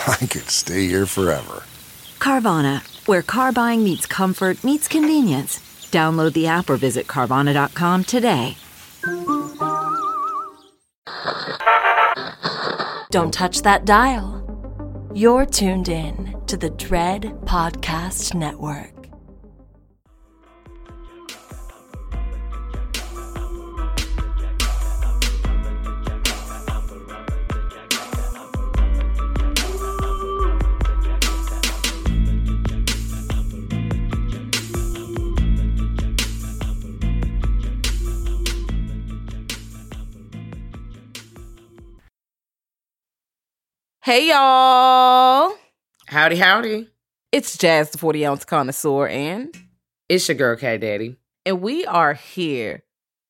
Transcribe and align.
I 0.06 0.26
could 0.26 0.48
stay 0.50 0.86
here 0.86 1.06
forever. 1.06 1.64
Carvana, 2.18 2.82
where 3.06 3.22
car 3.22 3.52
buying 3.52 3.84
meets 3.84 4.06
comfort, 4.06 4.62
meets 4.64 4.88
convenience. 4.88 5.58
Download 5.90 6.32
the 6.32 6.46
app 6.46 6.70
or 6.70 6.76
visit 6.76 7.06
Carvana.com 7.06 8.04
today. 8.04 8.56
Don't 13.10 13.34
touch 13.34 13.62
that 13.62 13.84
dial. 13.84 14.36
You're 15.14 15.46
tuned 15.46 15.88
in 15.88 16.36
to 16.46 16.56
the 16.56 16.70
Dread 16.70 17.22
Podcast 17.44 18.34
Network. 18.34 18.99
Hey 44.02 44.28
y'all. 44.28 45.52
Howdy, 46.06 46.36
howdy. 46.36 46.88
It's 47.32 47.56
Jazz 47.58 47.90
the 47.90 47.98
40 47.98 48.26
ounce 48.26 48.44
connoisseur 48.44 49.06
and 49.08 49.54
It's 50.08 50.26
your 50.28 50.36
girl, 50.36 50.56
Cat 50.56 50.80
Daddy. 50.80 51.16
and 51.46 51.60
we 51.60 51.84
are 51.86 52.14
here 52.14 52.82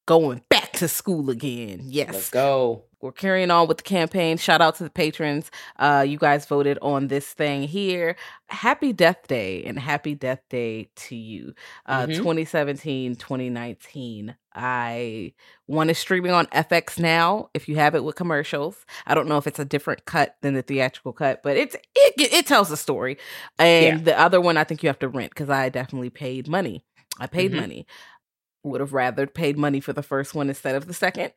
going 0.06 0.42
back 0.48 0.72
to 0.74 0.88
school 0.88 1.28
again. 1.30 1.80
Yes. 1.84 2.12
Let's 2.14 2.30
go. 2.30 2.84
We're 3.00 3.12
carrying 3.12 3.50
on 3.50 3.66
with 3.66 3.78
the 3.78 3.82
campaign. 3.82 4.36
Shout 4.36 4.60
out 4.60 4.74
to 4.76 4.84
the 4.84 4.90
patrons. 4.90 5.50
Uh, 5.78 6.04
you 6.06 6.18
guys 6.18 6.44
voted 6.46 6.78
on 6.82 7.08
this 7.08 7.26
thing 7.32 7.62
here. 7.62 8.14
Happy 8.48 8.92
Death 8.92 9.26
Day 9.26 9.64
and 9.64 9.78
happy 9.78 10.14
Death 10.14 10.42
Day 10.50 10.90
to 10.96 11.16
you. 11.16 11.54
Uh, 11.86 12.06
Mhm. 12.06 12.16
2017, 12.16 13.16
2019. 13.16 14.36
I 14.54 15.32
one 15.66 15.90
is 15.90 15.98
streaming 15.98 16.32
on 16.32 16.46
FX 16.46 16.98
now. 16.98 17.50
If 17.54 17.68
you 17.68 17.76
have 17.76 17.94
it 17.94 18.04
with 18.04 18.16
commercials, 18.16 18.84
I 19.06 19.14
don't 19.14 19.28
know 19.28 19.38
if 19.38 19.46
it's 19.46 19.58
a 19.58 19.64
different 19.64 20.04
cut 20.04 20.36
than 20.42 20.54
the 20.54 20.62
theatrical 20.62 21.12
cut, 21.12 21.42
but 21.42 21.56
it's 21.56 21.74
it 21.94 22.14
it 22.16 22.46
tells 22.46 22.70
a 22.70 22.76
story. 22.76 23.18
And 23.58 24.04
the 24.04 24.18
other 24.18 24.40
one, 24.40 24.56
I 24.56 24.64
think 24.64 24.82
you 24.82 24.88
have 24.88 24.98
to 25.00 25.08
rent 25.08 25.30
because 25.30 25.50
I 25.50 25.68
definitely 25.68 26.10
paid 26.10 26.48
money. 26.48 26.84
I 27.18 27.26
paid 27.26 27.52
Mhm. 27.52 27.56
money. 27.56 27.86
Would 28.64 28.80
have 28.80 28.92
rather 28.92 29.26
paid 29.26 29.56
money 29.56 29.80
for 29.80 29.92
the 29.92 30.02
first 30.02 30.34
one 30.34 30.48
instead 30.48 30.74
of 30.74 30.86
the 30.86 30.94
second, 30.94 31.32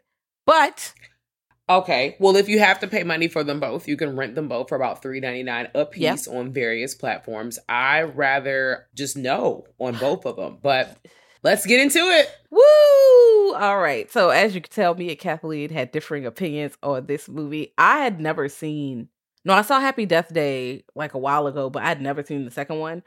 but 0.46 0.94
Okay. 1.70 2.18
Well, 2.20 2.36
if 2.36 2.50
you 2.50 2.60
have 2.60 2.82
to 2.82 2.88
pay 2.88 3.04
money 3.04 3.30
for 3.30 3.44
them 3.44 3.62
both, 3.62 3.88
you 3.88 3.96
can 3.96 4.18
rent 4.18 4.36
them 4.36 4.50
both 4.50 4.68
for 4.68 4.76
about 4.76 5.02
three 5.02 5.22
ninety 5.22 5.44
nine 5.44 5.70
a 5.74 5.86
piece 5.86 6.28
on 6.28 6.52
various 6.52 6.94
platforms. 6.94 7.58
I 7.70 8.02
rather 8.02 8.88
just 8.94 9.16
know 9.16 9.66
on 9.80 9.98
both 9.98 10.26
of 10.26 10.36
them, 10.36 10.58
but 10.62 10.98
let's 11.44 11.66
get 11.66 11.82
into 11.82 12.00
it. 12.00 12.30
Woo! 12.50 13.54
All 13.56 13.80
right. 13.80 14.12
So 14.12 14.30
as 14.30 14.56
you 14.56 14.62
can 14.62 14.72
tell, 14.72 14.96
me 14.96 15.10
and 15.10 15.20
Kathleen 15.20 15.70
had 15.70 15.92
differing 15.92 16.26
opinions 16.26 16.78
on 16.82 17.06
this 17.06 17.30
movie. 17.30 17.74
I 17.78 18.00
had 18.00 18.20
never 18.20 18.50
seen. 18.50 19.10
No, 19.46 19.54
I 19.54 19.62
saw 19.62 19.80
Happy 19.80 20.06
Death 20.06 20.34
Day 20.34 20.86
like 20.96 21.14
a 21.14 21.20
while 21.20 21.48
ago, 21.48 21.70
but 21.70 21.84
I'd 21.84 22.02
never 22.02 22.24
seen 22.24 22.46
the 22.46 22.52
second 22.52 22.80
one. 22.80 23.04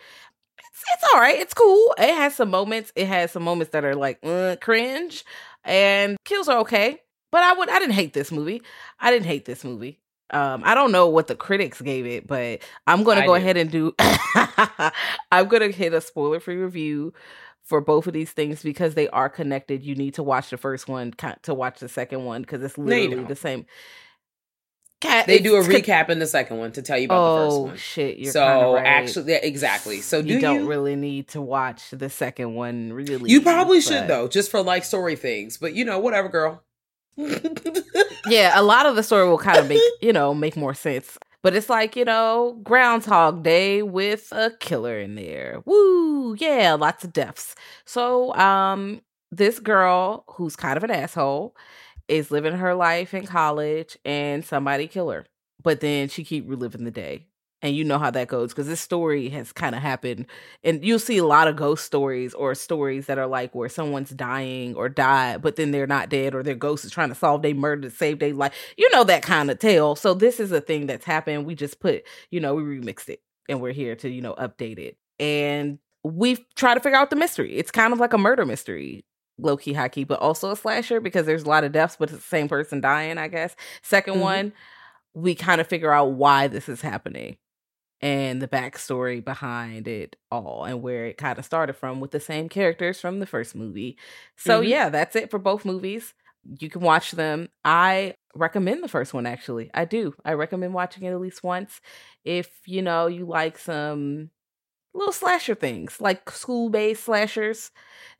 It's, 0.59 0.85
it's 0.95 1.05
all 1.13 1.21
right. 1.21 1.39
It's 1.39 1.55
cool. 1.55 1.95
It 1.99 2.15
has 2.15 2.35
some 2.35 2.51
moments. 2.51 2.93
It 2.95 3.07
has 3.07 3.33
some 3.33 3.43
moments 3.43 3.73
that 3.73 3.85
are 3.85 3.95
like 3.95 4.19
uh, 4.23 4.57
cringe, 4.61 5.25
and 5.65 6.17
kills 6.25 6.49
are 6.49 6.59
okay. 6.59 7.01
But 7.33 7.43
I 7.43 7.55
would. 7.55 7.71
I 7.71 7.79
didn't 7.79 7.95
hate 7.95 8.13
this 8.13 8.31
movie. 8.31 8.63
I 9.01 9.11
didn't 9.11 9.27
hate 9.27 9.47
this 9.47 9.65
movie. 9.65 10.01
Um, 10.31 10.63
I 10.65 10.75
don't 10.75 10.93
know 10.93 11.09
what 11.09 11.29
the 11.29 11.37
critics 11.37 11.81
gave 11.81 12.05
it, 12.05 12.27
but 12.27 12.61
I'm 12.87 13.05
going 13.05 13.17
to 13.17 13.23
I 13.23 13.27
go 13.27 13.35
do. 13.35 13.41
ahead 13.41 13.57
and 13.57 13.71
do. 13.71 13.95
I'm 15.31 15.49
going 15.49 15.63
to 15.63 15.71
hit 15.71 15.95
a 15.95 16.01
spoiler 16.01 16.41
free 16.41 16.57
review 16.57 17.15
for 17.67 17.81
both 17.81 18.07
of 18.07 18.13
these 18.15 18.31
things 18.31 18.63
because 18.63 18.95
they 18.95 19.09
are 19.09 19.29
connected. 19.29 19.83
You 19.83 19.95
need 19.97 20.15
to 20.15 20.23
watch 20.23 20.51
the 20.51 20.57
first 20.57 20.89
one 20.89 21.13
to 21.43 21.53
watch 21.53 21.81
the 21.81 21.89
second 21.89 22.25
one 22.25 22.43
because 22.43 22.63
it's 22.63 22.79
literally 22.79 23.25
the 23.25 23.37
same. 23.37 23.67
Cat, 25.03 25.27
They 25.27 25.41
do 25.41 25.57
a 25.57 25.63
recap 25.63 26.09
in 26.09 26.21
the 26.21 26.27
second 26.27 26.57
one 26.57 26.73
to 26.73 26.81
tell 26.81 26.97
you 26.97 27.05
about 27.05 27.35
the 27.35 27.45
first 27.45 27.57
Oh 27.57 27.63
one. 27.65 27.77
shit! 27.77 28.17
You're 28.17 28.33
so 28.33 28.75
right. 28.75 28.87
actually, 28.87 29.33
yeah, 29.33 29.41
exactly. 29.43 30.01
So 30.01 30.23
do 30.23 30.29
you 30.29 30.37
you? 30.37 30.41
don't 30.41 30.67
really 30.67 30.97
need 30.97 31.29
to 31.29 31.43
watch 31.43 31.91
the 31.91 32.09
second 32.09 32.55
one. 32.55 32.95
Really, 32.95 33.31
you 33.31 33.43
probably 33.43 33.83
should 33.83 34.09
though, 34.09 34.27
just 34.27 34.51
for 34.51 34.63
like 34.63 34.85
story 34.85 35.15
things. 35.15 35.59
But 35.59 35.75
you 35.75 35.85
know, 35.85 35.99
whatever, 35.99 36.31
girl. 36.31 36.63
Yeah, 38.27 38.59
a 38.59 38.63
lot 38.63 38.87
of 38.87 38.97
the 38.97 39.03
story 39.03 39.29
will 39.29 39.39
kind 39.51 39.59
of 39.59 39.69
make 39.69 39.83
you 40.01 40.13
know 40.15 40.33
make 40.33 40.57
more 40.57 40.73
sense. 40.75 41.19
But 41.47 41.55
it's 41.55 41.71
like 41.71 41.95
you 41.95 42.05
know 42.05 42.59
Groundhog 42.65 43.45
Day 43.45 43.81
with 43.81 44.33
a 44.33 44.51
killer 44.59 44.99
in 44.99 45.15
there. 45.15 45.63
Woo! 45.65 46.35
Yeah, 46.35 46.75
lots 46.75 47.05
of 47.05 47.13
deaths. 47.13 47.55
So 47.85 48.35
um, 48.35 49.01
this 49.31 49.61
girl 49.61 50.25
who's 50.27 50.57
kind 50.57 50.77
of 50.77 50.83
an 50.83 50.91
asshole 50.91 51.55
is 52.09 52.33
living 52.33 52.55
her 52.55 52.75
life 52.75 53.15
in 53.15 53.27
college, 53.29 53.97
and 54.05 54.45
somebody 54.45 54.89
kill 54.89 55.09
her. 55.11 55.25
But 55.63 55.79
then 55.79 56.09
she 56.09 56.25
keep 56.25 56.49
reliving 56.49 56.83
the 56.83 56.91
day. 56.91 57.29
And 57.67 57.75
you 57.75 57.83
know 57.83 57.99
how 57.99 58.13
that 58.13 58.29
goes 58.29 58.51
because 58.53 58.69
this 58.69 58.81
story 58.81 59.29
has 59.31 59.51
kind 59.51 59.75
of 59.75 59.83
happened. 59.83 60.27
And 60.63 60.85
you'll 60.85 61.01
see 61.01 61.19
a 61.19 61.25
lot 61.25 61.49
of 61.49 61.57
ghost 61.57 61.85
stories 61.85 62.33
or 62.33 62.55
stories 62.55 63.07
that 63.07 63.19
are 63.19 63.27
like 63.27 63.57
where 63.57 63.69
someone's 63.69 64.11
dying 64.11 64.77
or 64.77 64.89
died, 64.89 65.43
but 65.43 65.57
then 65.57 65.73
they're 65.73 65.89
not 65.89 66.09
dead 66.09 66.33
or 66.33 66.45
their 66.45 66.55
ghost 66.55 66.85
is 66.85 66.93
trying 66.93 67.09
to 67.09 67.17
solve 67.17 67.43
their 67.43 67.57
murder 67.57 67.83
to 67.83 67.91
save 67.91 68.21
their 68.21 68.33
life. 68.33 68.55
You 68.77 68.89
know 68.93 69.03
that 69.03 69.23
kind 69.23 69.51
of 69.51 69.59
tale. 69.59 69.97
So 69.97 70.15
this 70.15 70.39
is 70.39 70.53
a 70.53 70.61
thing 70.61 70.87
that's 70.87 71.05
happened. 71.05 71.45
We 71.45 71.57
just 71.57 71.81
put, 71.81 72.05
you 72.31 72.39
know, 72.39 72.55
we 72.55 72.63
remixed 72.63 73.09
it 73.09 73.21
and 73.49 73.61
we're 73.61 73.73
here 73.73 73.97
to, 73.97 74.09
you 74.09 74.23
know, 74.23 74.35
update 74.37 74.79
it. 74.79 74.97
And 75.19 75.81
we've 76.05 76.39
tried 76.55 76.75
to 76.75 76.81
figure 76.81 76.99
out 76.99 77.11
the 77.11 77.17
mystery. 77.17 77.57
It's 77.57 77.73
kind 77.73 77.93
of 77.93 77.99
like 77.99 78.13
a 78.13 78.19
murder 78.19 78.47
mystery 78.47 79.05
low 79.39 79.57
key, 79.57 79.73
high 79.73 79.89
key, 79.89 80.05
but 80.05 80.21
also 80.21 80.53
a 80.53 80.57
slasher 80.57 81.01
because 81.01 81.27
there's 81.27 81.43
a 81.43 81.49
lot 81.49 81.65
of 81.65 81.73
deaths, 81.73 81.97
but 81.99 82.11
it's 82.11 82.19
the 82.19 82.25
same 82.25 82.49
person 82.49 82.81
dying, 82.81 83.19
I 83.19 83.27
guess. 83.27 83.57
2nd 83.83 84.15
Mhm. 84.15 84.21
one, 84.21 84.53
we 85.15 85.35
kind 85.35 85.61
of 85.61 85.67
figure 85.67 85.93
out 85.93 86.13
why 86.13 86.47
this 86.47 86.69
is 86.69 86.81
happening 86.83 87.37
and 88.07 88.41
the 88.43 88.49
backstory 88.49 89.25
behind 89.25 89.89
it 89.89 90.17
all 90.31 90.65
and 90.65 90.83
where 90.83 91.07
it 91.07 91.19
kind 91.19 91.39
of 91.39 91.45
started 91.45 91.75
from 91.75 92.01
with 92.01 92.13
the 92.13 92.21
same 92.21 92.49
characters 92.49 93.01
from 93.01 93.21
the 93.21 93.27
first 93.27 93.55
movie. 93.57 93.99
So, 94.37 94.61
Mhm. 94.61 94.69
yeah, 94.69 94.89
that's 94.91 95.17
it 95.17 95.31
for 95.31 95.39
both 95.39 95.65
movies. 95.65 96.15
You 96.61 96.71
can 96.71 96.83
watch 96.83 97.13
them. 97.13 97.49
I 97.65 98.15
recommend 98.35 98.83
the 98.85 98.89
first 98.89 99.15
one, 99.15 99.27
actually. 99.27 99.71
I 99.75 99.85
do. 99.87 100.15
I 100.25 100.35
recommend 100.35 100.75
watching 100.75 101.05
it 101.05 101.13
at 101.13 101.21
least 101.21 101.43
once 101.45 101.81
if, 102.25 102.51
you 102.67 102.83
know, 102.83 103.07
you 103.09 103.27
like 103.27 103.59
some 103.59 104.31
little 104.95 105.13
slasher 105.13 105.55
things 105.55 106.01
like 106.01 106.31
school 106.31 106.71
based 106.71 107.05
slashers. 107.05 107.71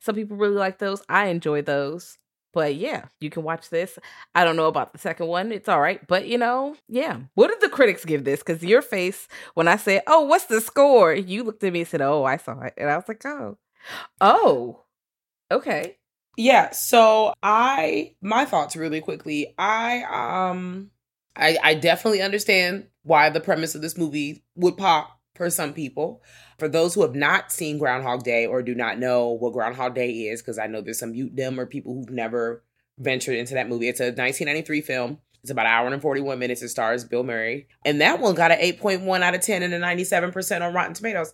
Some 0.01 0.15
people 0.15 0.37
really 0.37 0.55
like 0.55 0.79
those. 0.79 1.01
I 1.09 1.27
enjoy 1.27 1.61
those. 1.63 2.17
But 2.53 2.75
yeah, 2.75 3.05
you 3.19 3.29
can 3.29 3.43
watch 3.43 3.69
this. 3.69 3.99
I 4.33 4.43
don't 4.43 4.55
know 4.55 4.67
about 4.67 4.93
the 4.93 4.99
second 4.99 5.27
one. 5.27 5.51
It's 5.51 5.69
all 5.69 5.81
right. 5.81 6.05
But 6.07 6.27
you 6.27 6.37
know, 6.37 6.75
yeah. 6.87 7.19
What 7.35 7.47
did 7.49 7.61
the 7.61 7.69
critics 7.69 8.05
give 8.05 8.23
this? 8.23 8.39
Because 8.41 8.63
your 8.63 8.81
face, 8.81 9.27
when 9.53 9.67
I 9.67 9.77
said, 9.77 10.03
Oh, 10.07 10.21
what's 10.21 10.45
the 10.45 10.61
score? 10.61 11.13
You 11.13 11.43
looked 11.43 11.63
at 11.63 11.73
me 11.73 11.81
and 11.81 11.87
said, 11.87 12.01
Oh, 12.01 12.23
I 12.23 12.37
saw 12.37 12.59
it. 12.61 12.73
And 12.77 12.89
I 12.89 12.95
was 12.95 13.07
like, 13.07 13.23
Oh, 13.25 13.57
oh, 14.21 14.83
okay. 15.51 15.97
Yeah, 16.37 16.71
so 16.71 17.33
I 17.41 18.15
my 18.21 18.45
thoughts 18.45 18.75
really 18.75 19.01
quickly. 19.01 19.53
I 19.57 20.03
um 20.03 20.91
I 21.35 21.57
I 21.63 21.73
definitely 21.75 22.21
understand 22.21 22.87
why 23.03 23.29
the 23.29 23.39
premise 23.41 23.75
of 23.75 23.81
this 23.81 23.97
movie 23.97 24.43
would 24.55 24.77
pop 24.77 25.16
for 25.37 25.49
some 25.49 25.73
people. 25.73 26.21
For 26.59 26.67
those 26.67 26.95
who 26.95 27.01
have 27.03 27.15
not 27.15 27.51
seen 27.51 27.77
Groundhog 27.77 28.23
Day 28.23 28.45
or 28.45 28.61
do 28.61 28.75
not 28.75 28.99
know 28.99 29.29
what 29.29 29.53
Groundhog 29.53 29.95
Day 29.95 30.09
is, 30.09 30.41
because 30.41 30.57
I 30.57 30.67
know 30.67 30.81
there's 30.81 30.99
some 30.99 31.11
mute 31.11 31.35
them 31.35 31.59
or 31.59 31.65
people 31.65 31.93
who've 31.93 32.09
never 32.09 32.63
ventured 32.97 33.35
into 33.35 33.53
that 33.53 33.69
movie. 33.69 33.87
It's 33.87 33.99
a 33.99 34.05
1993 34.05 34.81
film. 34.81 35.19
It's 35.43 35.51
about 35.51 35.67
an 35.67 35.71
hour 35.71 35.87
and 35.87 36.01
41 36.01 36.39
minutes. 36.39 36.61
It 36.61 36.69
stars 36.69 37.05
Bill 37.05 37.23
Murray. 37.23 37.67
And 37.85 38.01
that 38.01 38.19
one 38.19 38.35
got 38.35 38.51
an 38.51 38.59
8.1 38.59 39.21
out 39.21 39.35
of 39.35 39.41
10 39.41 39.63
and 39.63 39.73
a 39.73 39.79
97% 39.79 40.61
on 40.61 40.73
Rotten 40.73 40.93
Tomatoes. 40.93 41.31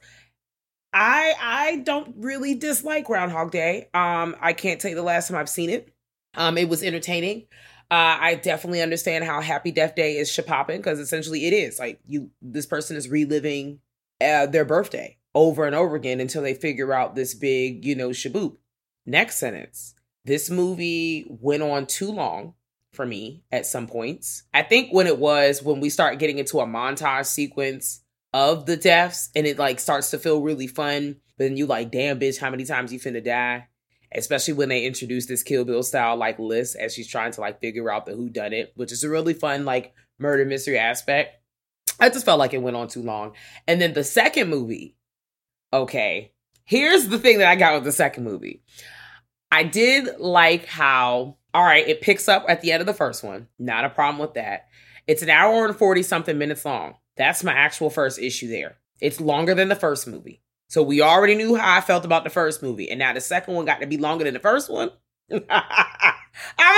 I 0.93 1.33
I 1.41 1.75
don't 1.77 2.15
really 2.19 2.53
dislike 2.53 3.05
Groundhog 3.05 3.51
Day. 3.51 3.89
Um, 3.93 4.35
I 4.39 4.53
can't 4.53 4.79
tell 4.79 4.89
you 4.89 4.95
the 4.95 5.01
last 5.01 5.27
time 5.27 5.37
I've 5.37 5.49
seen 5.49 5.69
it. 5.69 5.91
Um, 6.35 6.57
it 6.57 6.69
was 6.69 6.83
entertaining. 6.83 7.47
Uh, 7.89 8.17
I 8.19 8.35
definitely 8.35 8.81
understand 8.81 9.23
how 9.23 9.41
Happy 9.41 9.71
Death 9.71 9.95
Day 9.95 10.17
is 10.17 10.29
shapopping 10.29 10.77
because 10.77 10.99
essentially 10.99 11.45
it 11.47 11.53
is 11.53 11.79
like 11.79 11.99
you. 12.05 12.29
This 12.41 12.65
person 12.65 12.95
is 12.95 13.09
reliving 13.09 13.79
uh, 14.23 14.45
their 14.45 14.65
birthday 14.65 15.17
over 15.35 15.65
and 15.65 15.75
over 15.75 15.95
again 15.95 16.19
until 16.19 16.41
they 16.41 16.53
figure 16.53 16.93
out 16.93 17.15
this 17.15 17.33
big, 17.33 17.85
you 17.85 17.95
know, 17.95 18.09
shaboop. 18.09 18.57
Next 19.05 19.37
sentence. 19.37 19.95
This 20.25 20.49
movie 20.49 21.25
went 21.27 21.63
on 21.63 21.85
too 21.85 22.11
long 22.11 22.53
for 22.93 23.05
me 23.05 23.43
at 23.51 23.65
some 23.65 23.87
points. 23.87 24.43
I 24.53 24.61
think 24.61 24.93
when 24.93 25.07
it 25.07 25.17
was 25.17 25.61
when 25.61 25.79
we 25.79 25.89
start 25.89 26.19
getting 26.19 26.37
into 26.37 26.59
a 26.59 26.65
montage 26.65 27.25
sequence 27.25 28.01
of 28.33 28.65
the 28.65 28.77
deaths 28.77 29.29
and 29.35 29.45
it 29.45 29.59
like 29.59 29.79
starts 29.79 30.11
to 30.11 30.19
feel 30.19 30.41
really 30.41 30.67
fun, 30.67 31.17
but 31.37 31.45
then 31.45 31.57
you 31.57 31.65
like, 31.65 31.91
damn 31.91 32.19
bitch, 32.19 32.39
how 32.39 32.49
many 32.49 32.65
times 32.65 32.93
you 32.93 32.99
finna 32.99 33.23
die? 33.23 33.67
Especially 34.15 34.53
when 34.53 34.69
they 34.69 34.85
introduce 34.85 35.25
this 35.25 35.43
Kill 35.43 35.65
Bill 35.65 35.83
style 35.83 36.15
like 36.15 36.37
list 36.39 36.75
as 36.75 36.93
she's 36.93 37.07
trying 37.07 37.31
to 37.31 37.41
like 37.41 37.59
figure 37.59 37.91
out 37.91 38.05
the 38.05 38.13
who 38.13 38.29
done 38.29 38.53
it, 38.53 38.71
which 38.75 38.91
is 38.91 39.03
a 39.03 39.09
really 39.09 39.33
fun 39.33 39.65
like 39.65 39.93
murder 40.19 40.45
mystery 40.45 40.77
aspect. 40.77 41.42
I 41.99 42.09
just 42.09 42.25
felt 42.25 42.39
like 42.39 42.53
it 42.53 42.61
went 42.61 42.75
on 42.75 42.87
too 42.87 43.01
long. 43.01 43.33
And 43.67 43.81
then 43.81 43.93
the 43.93 44.03
second 44.03 44.49
movie, 44.49 44.95
okay, 45.71 46.33
here's 46.65 47.07
the 47.07 47.19
thing 47.19 47.39
that 47.39 47.47
I 47.47 47.55
got 47.55 47.75
with 47.75 47.83
the 47.83 47.91
second 47.91 48.23
movie. 48.23 48.61
I 49.51 49.63
did 49.63 50.19
like 50.19 50.65
how, 50.65 51.37
all 51.53 51.63
right, 51.63 51.87
it 51.87 52.01
picks 52.01 52.27
up 52.27 52.45
at 52.47 52.61
the 52.61 52.71
end 52.71 52.81
of 52.81 52.87
the 52.87 52.93
first 52.93 53.23
one. 53.23 53.47
Not 53.59 53.85
a 53.85 53.89
problem 53.89 54.19
with 54.19 54.33
that. 54.33 54.67
It's 55.05 55.21
an 55.21 55.29
hour 55.29 55.65
and 55.65 55.75
40 55.75 56.03
something 56.03 56.37
minutes 56.37 56.65
long. 56.65 56.95
That's 57.17 57.43
my 57.43 57.53
actual 57.53 57.89
first 57.89 58.19
issue 58.19 58.47
there. 58.47 58.77
It's 58.99 59.21
longer 59.21 59.53
than 59.53 59.69
the 59.69 59.75
first 59.75 60.07
movie. 60.07 60.41
So 60.69 60.81
we 60.81 61.01
already 61.01 61.35
knew 61.35 61.55
how 61.55 61.77
I 61.77 61.81
felt 61.81 62.05
about 62.05 62.23
the 62.23 62.31
first 62.31 62.63
movie. 62.63 62.89
And 62.89 62.97
now 62.97 63.13
the 63.13 63.21
second 63.21 63.53
one 63.53 63.65
got 63.65 63.81
to 63.81 63.87
be 63.87 63.97
longer 63.97 64.23
than 64.23 64.33
the 64.33 64.39
first 64.39 64.71
one. 64.71 64.89
I'm 65.31 65.41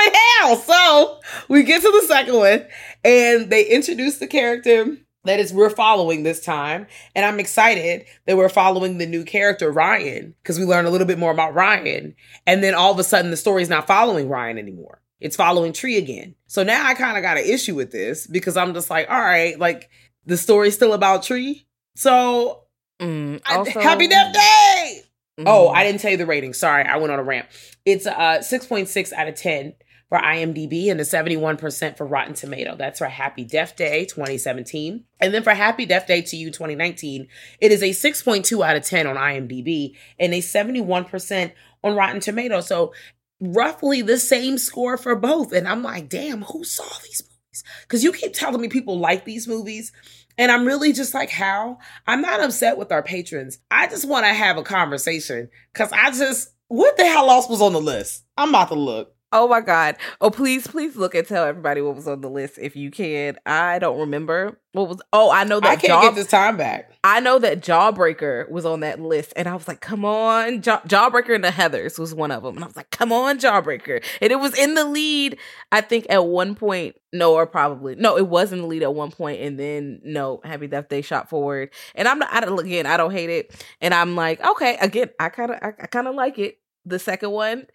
in 0.07 0.13
hell. 0.39 0.57
So 0.57 1.19
we 1.47 1.63
get 1.63 1.81
to 1.81 1.91
the 1.91 2.07
second 2.07 2.35
one 2.35 2.65
and 3.03 3.49
they 3.49 3.65
introduce 3.65 4.17
the 4.17 4.27
character 4.27 4.97
that 5.25 5.39
is 5.39 5.53
we're 5.53 5.69
following 5.69 6.23
this 6.23 6.43
time. 6.43 6.87
And 7.15 7.25
I'm 7.25 7.39
excited 7.39 8.05
that 8.25 8.37
we're 8.37 8.49
following 8.49 8.97
the 8.97 9.05
new 9.05 9.23
character, 9.23 9.71
Ryan, 9.71 10.35
because 10.41 10.59
we 10.59 10.65
learn 10.65 10.85
a 10.85 10.89
little 10.89 11.07
bit 11.07 11.19
more 11.19 11.31
about 11.31 11.53
Ryan. 11.53 12.15
And 12.47 12.63
then 12.63 12.73
all 12.73 12.91
of 12.91 12.99
a 12.99 13.03
sudden 13.03 13.31
the 13.31 13.37
story's 13.37 13.69
not 13.69 13.87
following 13.87 14.29
Ryan 14.29 14.57
anymore. 14.57 15.01
It's 15.19 15.35
following 15.35 15.73
Tree 15.73 15.97
again. 15.97 16.35
So 16.47 16.63
now 16.63 16.85
I 16.85 16.93
kind 16.93 17.17
of 17.17 17.23
got 17.23 17.37
an 17.37 17.45
issue 17.45 17.75
with 17.75 17.91
this 17.91 18.27
because 18.27 18.57
I'm 18.57 18.73
just 18.73 18.89
like, 18.89 19.09
all 19.09 19.21
right, 19.21 19.57
like 19.59 19.89
the 20.25 20.37
story's 20.37 20.75
still 20.75 20.93
about 20.93 21.23
Tree. 21.23 21.65
So 21.95 22.65
Mm, 22.99 23.41
also, 23.49 23.79
I, 23.79 23.83
happy 23.83 24.07
Death 24.07 24.33
Day. 24.33 25.01
Mm-hmm. 25.39 25.47
Oh, 25.47 25.69
I 25.69 25.83
didn't 25.83 26.01
tell 26.01 26.11
you 26.11 26.17
the 26.17 26.25
rating. 26.25 26.53
Sorry, 26.53 26.83
I 26.83 26.97
went 26.97 27.11
on 27.11 27.19
a 27.19 27.23
rant. 27.23 27.47
It's 27.85 28.07
uh 28.07 28.39
6.6 28.41 29.13
out 29.13 29.27
of 29.27 29.35
10 29.35 29.73
for 30.09 30.19
IMDb 30.19 30.91
and 30.91 30.99
a 30.99 31.03
71% 31.03 31.97
for 31.97 32.05
Rotten 32.05 32.35
Tomato. 32.35 32.75
That's 32.75 32.99
for 32.99 33.07
Happy 33.07 33.43
Death 33.43 33.75
Day 33.75 34.05
2017. 34.05 35.03
And 35.19 35.33
then 35.33 35.43
for 35.43 35.53
Happy 35.53 35.85
Death 35.85 36.07
Day 36.07 36.21
to 36.21 36.37
You 36.37 36.51
2019, 36.51 37.27
it 37.59 37.71
is 37.71 37.81
a 37.81 37.89
6.2 37.89 38.65
out 38.65 38.77
of 38.77 38.83
10 38.83 39.07
on 39.07 39.15
IMDb 39.15 39.95
and 40.19 40.33
a 40.33 40.39
71% 40.39 41.51
on 41.83 41.95
Rotten 41.95 42.19
Tomato. 42.19 42.61
So 42.61 42.93
roughly 43.41 44.01
the 44.01 44.19
same 44.19 44.57
score 44.57 44.97
for 44.97 45.15
both. 45.15 45.51
And 45.51 45.67
I'm 45.67 45.83
like, 45.83 46.07
damn, 46.07 46.43
who 46.43 46.63
saw 46.63 46.83
these 47.03 47.23
movies? 47.23 47.63
Because 47.81 48.03
you 48.03 48.13
keep 48.13 48.33
telling 48.33 48.61
me 48.61 48.67
people 48.67 48.99
like 48.99 49.25
these 49.25 49.47
movies. 49.47 49.91
And 50.37 50.51
I'm 50.51 50.65
really 50.65 50.93
just 50.93 51.13
like, 51.13 51.29
how? 51.29 51.79
I'm 52.07 52.21
not 52.21 52.41
upset 52.41 52.77
with 52.77 52.91
our 52.91 53.03
patrons. 53.03 53.59
I 53.71 53.87
just 53.87 54.07
want 54.07 54.25
to 54.25 54.33
have 54.33 54.57
a 54.57 54.63
conversation 54.63 55.49
because 55.73 55.91
I 55.91 56.11
just, 56.11 56.49
what 56.67 56.97
the 56.97 57.05
hell 57.05 57.29
else 57.29 57.47
was 57.47 57.61
on 57.61 57.73
the 57.73 57.81
list? 57.81 58.23
I'm 58.37 58.49
about 58.49 58.69
to 58.69 58.75
look. 58.75 59.14
Oh 59.37 59.49
my 59.49 59.59
God. 59.59 59.97
Oh, 60.21 60.31
please, 60.31 60.65
please 60.65 60.95
look 60.95 61.13
and 61.13 61.27
tell 61.27 61.43
everybody 61.43 61.81
what 61.81 61.93
was 61.93 62.07
on 62.07 62.21
the 62.21 62.29
list 62.29 62.57
if 62.57 62.77
you 62.77 62.89
can. 62.89 63.37
I 63.45 63.79
don't 63.79 63.99
remember 63.99 64.61
what 64.71 64.87
was. 64.87 65.01
Oh, 65.11 65.29
I 65.29 65.43
know 65.43 65.59
that. 65.59 65.71
I 65.71 65.75
can't 65.75 65.87
Jaw, 65.87 66.01
get 66.03 66.15
this 66.15 66.27
time 66.27 66.55
back. 66.55 66.93
I 67.03 67.19
know 67.19 67.37
that 67.39 67.59
Jawbreaker 67.59 68.49
was 68.49 68.65
on 68.65 68.79
that 68.79 69.01
list. 69.01 69.33
And 69.35 69.49
I 69.49 69.53
was 69.53 69.67
like, 69.67 69.81
come 69.81 70.05
on. 70.05 70.61
Jaw, 70.61 70.79
Jawbreaker 70.87 71.35
and 71.35 71.43
the 71.43 71.49
Heathers 71.49 71.99
was 71.99 72.15
one 72.15 72.31
of 72.31 72.43
them. 72.43 72.55
And 72.55 72.63
I 72.63 72.67
was 72.67 72.77
like, 72.77 72.91
come 72.91 73.11
on, 73.11 73.37
Jawbreaker. 73.37 74.01
And 74.21 74.31
it 74.31 74.39
was 74.39 74.57
in 74.57 74.75
the 74.75 74.85
lead, 74.85 75.37
I 75.69 75.81
think, 75.81 76.05
at 76.09 76.25
one 76.25 76.55
point. 76.55 76.95
No, 77.11 77.33
or 77.33 77.45
probably. 77.45 77.95
No, 77.95 78.17
it 78.17 78.29
was 78.29 78.53
in 78.53 78.61
the 78.61 78.67
lead 78.67 78.83
at 78.83 78.95
one 78.95 79.11
point, 79.11 79.41
And 79.41 79.59
then, 79.59 79.99
no, 80.05 80.39
Happy 80.45 80.67
Death 80.67 80.87
Day 80.87 81.01
shot 81.01 81.29
forward. 81.29 81.71
And 81.93 82.07
I'm 82.07 82.19
not, 82.19 82.31
I 82.31 82.39
don't, 82.39 82.57
again, 82.57 82.85
I 82.85 82.95
don't 82.95 83.11
hate 83.11 83.29
it. 83.29 83.67
And 83.81 83.93
I'm 83.93 84.15
like, 84.15 84.41
okay, 84.45 84.77
again, 84.77 85.09
I 85.19 85.27
kind 85.27 85.51
of, 85.51 85.59
I, 85.61 85.67
I 85.67 85.87
kind 85.87 86.07
of 86.07 86.15
like 86.15 86.39
it. 86.39 86.59
The 86.85 86.99
second 86.99 87.31
one 87.31 87.65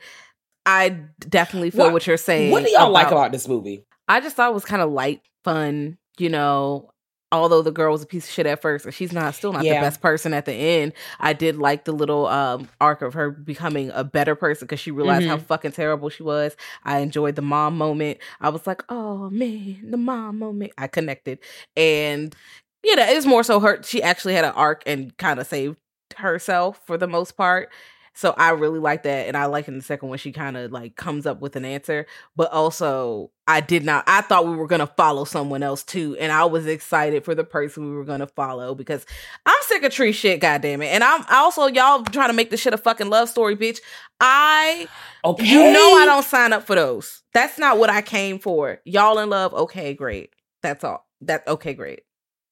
I 0.70 1.00
definitely 1.28 1.70
feel 1.70 1.86
what, 1.86 1.92
what 1.92 2.06
you're 2.06 2.16
saying. 2.16 2.52
What 2.52 2.64
do 2.64 2.70
y'all 2.70 2.82
about, 2.82 2.92
like 2.92 3.06
about 3.08 3.32
this 3.32 3.48
movie? 3.48 3.84
I 4.06 4.20
just 4.20 4.36
thought 4.36 4.50
it 4.50 4.54
was 4.54 4.64
kind 4.64 4.80
of 4.80 4.90
light, 4.90 5.22
fun, 5.42 5.98
you 6.18 6.28
know. 6.28 6.90
Although 7.32 7.62
the 7.62 7.70
girl 7.70 7.92
was 7.92 8.02
a 8.02 8.06
piece 8.06 8.24
of 8.24 8.30
shit 8.32 8.46
at 8.46 8.60
first, 8.60 8.84
and 8.84 8.94
she's 8.94 9.12
not 9.12 9.34
still 9.34 9.52
not 9.52 9.64
yeah. 9.64 9.74
the 9.74 9.86
best 9.86 10.00
person 10.00 10.34
at 10.34 10.46
the 10.46 10.52
end. 10.52 10.92
I 11.20 11.32
did 11.32 11.58
like 11.58 11.84
the 11.84 11.92
little 11.92 12.26
um, 12.26 12.68
arc 12.80 13.02
of 13.02 13.14
her 13.14 13.30
becoming 13.30 13.90
a 13.94 14.02
better 14.02 14.34
person 14.34 14.66
because 14.66 14.80
she 14.80 14.90
realized 14.90 15.22
mm-hmm. 15.22 15.30
how 15.30 15.38
fucking 15.38 15.72
terrible 15.72 16.08
she 16.08 16.24
was. 16.24 16.56
I 16.84 16.98
enjoyed 16.98 17.36
the 17.36 17.42
mom 17.42 17.76
moment. 17.78 18.18
I 18.40 18.48
was 18.48 18.66
like, 18.66 18.82
oh 18.88 19.30
man, 19.30 19.90
the 19.90 19.96
mom 19.96 20.38
moment. 20.38 20.72
I 20.78 20.86
connected, 20.86 21.38
and 21.76 22.34
you 22.84 22.96
know, 22.96 23.06
it 23.06 23.14
was 23.14 23.26
more 23.26 23.42
so 23.42 23.60
her. 23.60 23.80
She 23.82 24.02
actually 24.02 24.34
had 24.34 24.44
an 24.44 24.52
arc 24.52 24.82
and 24.86 25.16
kind 25.16 25.38
of 25.38 25.46
saved 25.46 25.78
herself 26.16 26.80
for 26.84 26.96
the 26.96 27.08
most 27.08 27.36
part 27.36 27.70
so 28.14 28.34
I 28.36 28.50
really 28.50 28.78
like 28.78 29.04
that. 29.04 29.28
And 29.28 29.36
I 29.36 29.46
like 29.46 29.68
in 29.68 29.76
the 29.76 29.82
second 29.82 30.08
one, 30.08 30.18
she 30.18 30.32
kind 30.32 30.56
of 30.56 30.72
like 30.72 30.96
comes 30.96 31.26
up 31.26 31.40
with 31.40 31.56
an 31.56 31.64
answer. 31.64 32.06
But 32.36 32.52
also, 32.52 33.30
I 33.46 33.60
did 33.60 33.84
not, 33.84 34.04
I 34.06 34.20
thought 34.20 34.46
we 34.46 34.56
were 34.56 34.66
going 34.66 34.80
to 34.80 34.86
follow 34.86 35.24
someone 35.24 35.62
else 35.62 35.82
too. 35.82 36.16
And 36.18 36.32
I 36.32 36.44
was 36.44 36.66
excited 36.66 37.24
for 37.24 37.34
the 37.34 37.44
person 37.44 37.88
we 37.88 37.96
were 37.96 38.04
going 38.04 38.20
to 38.20 38.26
follow 38.26 38.74
because 38.74 39.06
I'm 39.46 39.62
sick 39.62 39.84
of 39.84 39.92
tree 39.92 40.12
shit, 40.12 40.40
goddamn 40.40 40.82
it. 40.82 40.88
And 40.88 41.04
I'm 41.04 41.24
also, 41.30 41.66
y'all 41.66 42.02
trying 42.04 42.28
to 42.28 42.34
make 42.34 42.50
this 42.50 42.60
shit 42.60 42.74
a 42.74 42.78
fucking 42.78 43.10
love 43.10 43.28
story, 43.28 43.56
bitch. 43.56 43.78
I, 44.20 44.88
okay. 45.24 45.46
you 45.46 45.72
know, 45.72 45.94
I 45.94 46.04
don't 46.04 46.24
sign 46.24 46.52
up 46.52 46.66
for 46.66 46.74
those. 46.74 47.22
That's 47.32 47.58
not 47.58 47.78
what 47.78 47.90
I 47.90 48.02
came 48.02 48.38
for. 48.38 48.80
Y'all 48.84 49.18
in 49.18 49.30
love. 49.30 49.54
Okay, 49.54 49.94
great. 49.94 50.34
That's 50.62 50.84
all. 50.84 51.06
That, 51.22 51.46
okay, 51.46 51.74
great. 51.74 52.00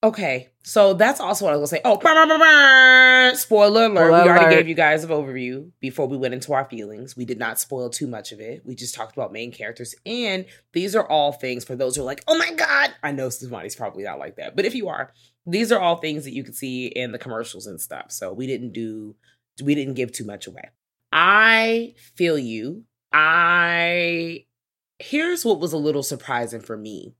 Okay, 0.00 0.50
so 0.62 0.95
that's 0.95 1.19
also 1.19 1.45
what 1.45 1.55
I 1.55 1.57
was 1.57 1.73
gonna 1.73 1.81
say. 1.81 1.83
Oh, 1.85 1.97
bah, 1.97 2.14
bah, 2.14 2.38
bah, 2.38 3.35
spoiler 3.35 3.87
alert! 3.87 3.97
Spoiler 3.97 4.23
we 4.23 4.28
already 4.28 4.45
alert. 4.45 4.50
gave 4.50 4.69
you 4.69 4.76
guys 4.76 5.02
an 5.02 5.11
overview 5.11 5.73
before 5.81 6.07
we 6.07 6.17
went 6.17 6.35
into 6.35 6.52
our 6.52 6.64
feelings. 6.67 7.17
We 7.17 7.25
did 7.25 7.38
not 7.40 7.59
spoil 7.59 7.90
too 7.90 8.07
much 8.07 8.31
of 8.31 8.38
it. 8.38 8.62
We 8.64 8.76
just 8.76 8.95
talked 8.95 9.17
about 9.17 9.33
main 9.33 9.50
characters, 9.50 9.97
and 10.07 10.47
these 10.73 10.95
are 10.95 11.05
all 11.09 11.33
things 11.33 11.64
for 11.64 11.75
those 11.75 11.97
who 11.97 12.02
are 12.02 12.05
like, 12.05 12.23
"Oh 12.28 12.38
my 12.38 12.52
god!" 12.52 12.95
I 13.02 13.11
know 13.11 13.28
somebody's 13.28 13.75
probably 13.75 14.05
not 14.05 14.21
like 14.21 14.37
that, 14.37 14.55
but 14.55 14.64
if 14.64 14.76
you 14.76 14.87
are, 14.88 15.12
these 15.47 15.73
are 15.73 15.81
all 15.81 15.97
things 15.97 16.23
that 16.25 16.35
you 16.35 16.45
can 16.45 16.55
see 16.55 16.87
in 16.87 17.11
the 17.11 17.19
commercials 17.19 17.67
and 17.67 17.81
stuff. 17.81 18.12
So 18.12 18.33
we 18.33 18.47
didn't 18.47 18.73
do, 18.73 19.17
we 19.64 19.75
didn't 19.75 19.95
give 19.95 20.12
too 20.12 20.25
much 20.25 20.47
away. 20.47 20.71
I 21.12 21.95
feel 22.14 22.38
you. 22.38 22.85
I 23.12 24.45
here's 25.00 25.45
what 25.45 25.59
was 25.59 25.73
a 25.73 25.78
little 25.78 26.05
surprising 26.05 26.61
for 26.61 26.76
me. 26.76 27.14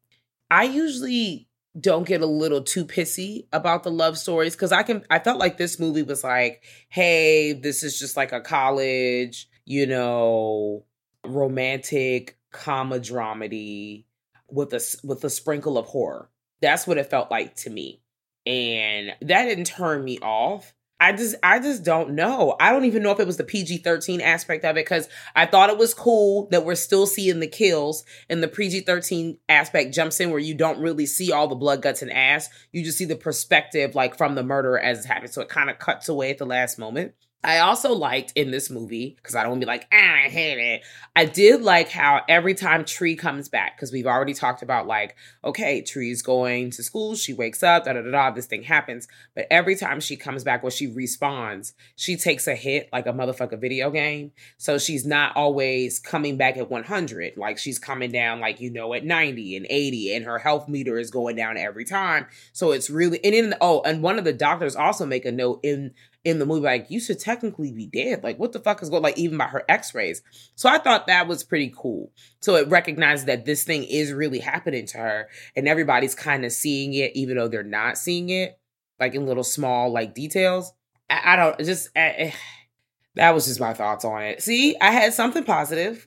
I 0.49 0.65
usually 0.65 1.48
don't 1.79 2.07
get 2.07 2.23
a 2.23 2.27
little 2.27 2.63
too 2.63 2.85
pissy 2.85 3.47
about 3.53 3.83
the 3.83 3.91
love 3.91 4.19
stories 4.19 4.55
because 4.55 4.73
I 4.73 4.83
can 4.83 5.05
I 5.11 5.19
felt 5.19 5.39
like 5.39 5.57
this 5.57 5.79
movie 5.79 6.03
was 6.03 6.25
like, 6.25 6.63
hey, 6.89 7.53
this 7.53 7.83
is 7.83 7.99
just 7.99 8.17
like 8.17 8.33
a 8.33 8.41
college, 8.41 9.49
you 9.65 9.87
know, 9.87 10.85
romantic 11.25 12.39
comma 12.51 12.99
dramedy 12.99 14.05
with 14.51 14.73
a 14.73 14.97
with 15.05 15.23
a 15.25 15.31
sprinkle 15.31 15.79
of 15.79 15.87
horror. 15.87 16.31
That's 16.61 16.87
what 16.87 16.99
it 16.99 17.11
felt 17.11 17.31
like 17.31 17.55
to 17.57 17.71
me. 17.71 18.03
And 18.47 19.13
that 19.21 19.45
didn't 19.45 19.67
turn 19.67 20.03
me 20.03 20.19
off. 20.21 20.75
I 21.01 21.13
just 21.13 21.37
I 21.43 21.61
just 21.61 21.85
don't 21.85 22.11
know. 22.11 22.57
I 22.59 22.73
don't 22.73 22.85
even 22.85 23.03
know 23.03 23.13
if 23.13 23.21
it 23.21 23.27
was 23.27 23.37
the 23.37 23.45
PG-13 23.45 24.21
aspect 24.21 24.65
of 24.65 24.77
it 24.77 24.85
cuz 24.85 25.09
I 25.37 25.47
thought 25.47 25.71
it 25.71 25.79
was 25.79 25.95
cool 25.95 26.49
that 26.51 26.65
we're 26.65 26.75
still 26.75 27.07
seeing 27.07 27.39
the 27.39 27.47
kills 27.47 28.05
and 28.29 28.43
the 28.43 28.49
PG-13 28.49 29.39
aspect 29.49 29.95
jumps 29.95 30.19
in 30.19 30.31
where 30.31 30.41
you 30.41 30.55
don't 30.55 30.81
really 30.81 31.07
see 31.07 31.31
all 31.31 31.47
the 31.47 31.55
blood 31.55 31.83
guts 31.83 32.03
and 32.03 32.13
ass. 32.13 32.49
You 32.73 32.85
just 32.85 32.99
see 32.99 33.05
the 33.05 33.17
perspective 33.17 33.95
like 33.95 34.19
from 34.19 34.35
the 34.35 34.43
murderer 34.43 34.81
as 34.81 34.99
it's 34.99 35.07
happening. 35.07 35.31
So 35.31 35.41
it 35.41 35.49
kind 35.49 35.71
of 35.71 35.79
cuts 35.79 36.09
away 36.09 36.31
at 36.31 36.39
the 36.39 36.47
last 36.47 36.79
moment. 36.79 37.15
I 37.45 37.59
also 37.59 37.93
liked 37.93 38.33
in 38.35 38.51
this 38.51 38.69
movie, 38.69 39.15
because 39.17 39.37
I 39.37 39.43
don't 39.43 39.51
want 39.51 39.61
to 39.61 39.67
be 39.67 39.71
like, 39.71 39.87
ah, 39.93 40.25
I 40.25 40.29
hate 40.29 40.59
it. 40.59 40.83
I 41.15 41.25
did 41.25 41.63
like 41.63 41.89
how 41.89 42.23
every 42.29 42.53
time 42.53 42.85
Tree 42.85 43.15
comes 43.15 43.49
back, 43.49 43.77
because 43.77 43.93
we've 43.93 44.07
already 44.07 44.35
talked 44.35 44.63
about 44.63 44.89
like, 44.89 45.15
okay, 45.45 45.81
Tree's 45.81 46.21
going 46.21 46.71
to 46.73 46.83
school, 46.83 47.15
she 47.15 47.33
wakes 47.33 47.63
up, 47.63 47.85
da 47.85 47.93
da 47.93 48.03
da 48.03 48.11
da, 48.11 48.31
this 48.33 48.47
thing 48.47 48.65
happens. 48.65 49.07
But 49.37 49.47
every 49.53 49.77
time 49.77 50.01
she 50.01 50.17
comes 50.17 50.43
back 50.43 50.65
or 50.65 50.71
she 50.73 50.89
respawns, 50.89 51.75
she 51.95 52.17
takes 52.17 52.49
a 52.49 52.57
hit 52.57 52.89
like 52.93 53.07
a 53.07 53.13
motherfucker 53.13 53.61
video 53.61 53.91
game. 53.91 54.33
So 54.57 54.77
she's 54.77 55.07
not 55.07 55.37
always 55.37 56.01
coming 56.01 56.37
back 56.37 56.57
at 56.57 56.69
100. 56.69 57.37
Like 57.37 57.59
she's 57.59 57.79
coming 57.79 58.11
down, 58.11 58.41
like, 58.41 58.61
you 58.61 58.71
know, 58.71 58.95
at 58.95 59.05
90 59.05 59.57
and 59.57 59.67
80, 59.71 60.15
and 60.17 60.25
her 60.25 60.39
health 60.39 60.69
meter 60.69 60.99
is 60.99 61.13
going 61.13 61.37
down 61.37 61.57
every 61.57 61.85
time. 61.85 62.27
So 62.53 62.73
it's 62.73 62.91
really, 62.91 63.25
and 63.25 63.35
in, 63.35 63.55
oh, 63.61 63.81
and 63.83 64.03
one 64.03 64.19
of 64.19 64.25
the 64.25 64.33
doctors 64.33 64.75
also 64.75 65.07
make 65.07 65.25
a 65.25 65.31
note 65.31 65.61
in 65.63 65.95
in 66.25 66.39
the 66.39 66.47
movie 66.47 66.63
like 66.63 66.91
you 66.91 67.01
should 67.01 67.21
technically 67.21 67.73
be 67.73 67.87
dead. 67.87 68.23
Like 68.23 68.39
what 68.39 68.53
the 68.53 68.59
fuck 68.59 68.83
is 68.83 68.91
going 68.91 69.03
like 69.03 69.19
even 69.19 69.39
by 69.39 69.47
her 69.47 69.65
x-rays? 69.69 70.23
So 70.55 70.69
i 70.69 70.79
thought 70.79 71.07
that 71.07 71.29
was 71.29 71.45
pretty 71.45 71.73
cool. 71.77 72.13
So 72.41 72.57
it 72.57 72.69
recognized 72.69 73.27
that 73.27 73.45
this 73.45 73.65
thing 73.65 73.85
is 73.85 74.13
really 74.13 74.41
happening 74.41 74.87
to 74.87 74.99
her 74.99 75.29
and 75.57 75.69
everybody's 75.69 76.15
kind 76.15 76.45
of 76.45 76.53
seeing 76.53 76.95
it 76.95 77.13
even 77.15 77.37
though 77.37 77.49
they're 77.49 77.63
not 77.63 77.99
seeing 77.99 78.31
it 78.31 78.59
like 78.99 79.15
in 79.15 79.27
little 79.27 79.45
small 79.45 79.91
like 79.91 80.15
details. 80.15 80.73
I, 81.09 81.33
I 81.33 81.37
don't 81.37 81.59
just 81.61 81.91
eh, 81.95 82.13
eh, 82.17 82.31
I, 82.31 82.35
that 83.15 83.35
was 83.35 83.47
just 83.47 83.61
my 83.61 83.75
thoughts 83.75 84.05
on 84.05 84.23
it. 84.23 84.43
See? 84.43 84.77
I 84.81 84.91
had 84.91 85.13
something 85.13 85.45
positive. 85.45 86.05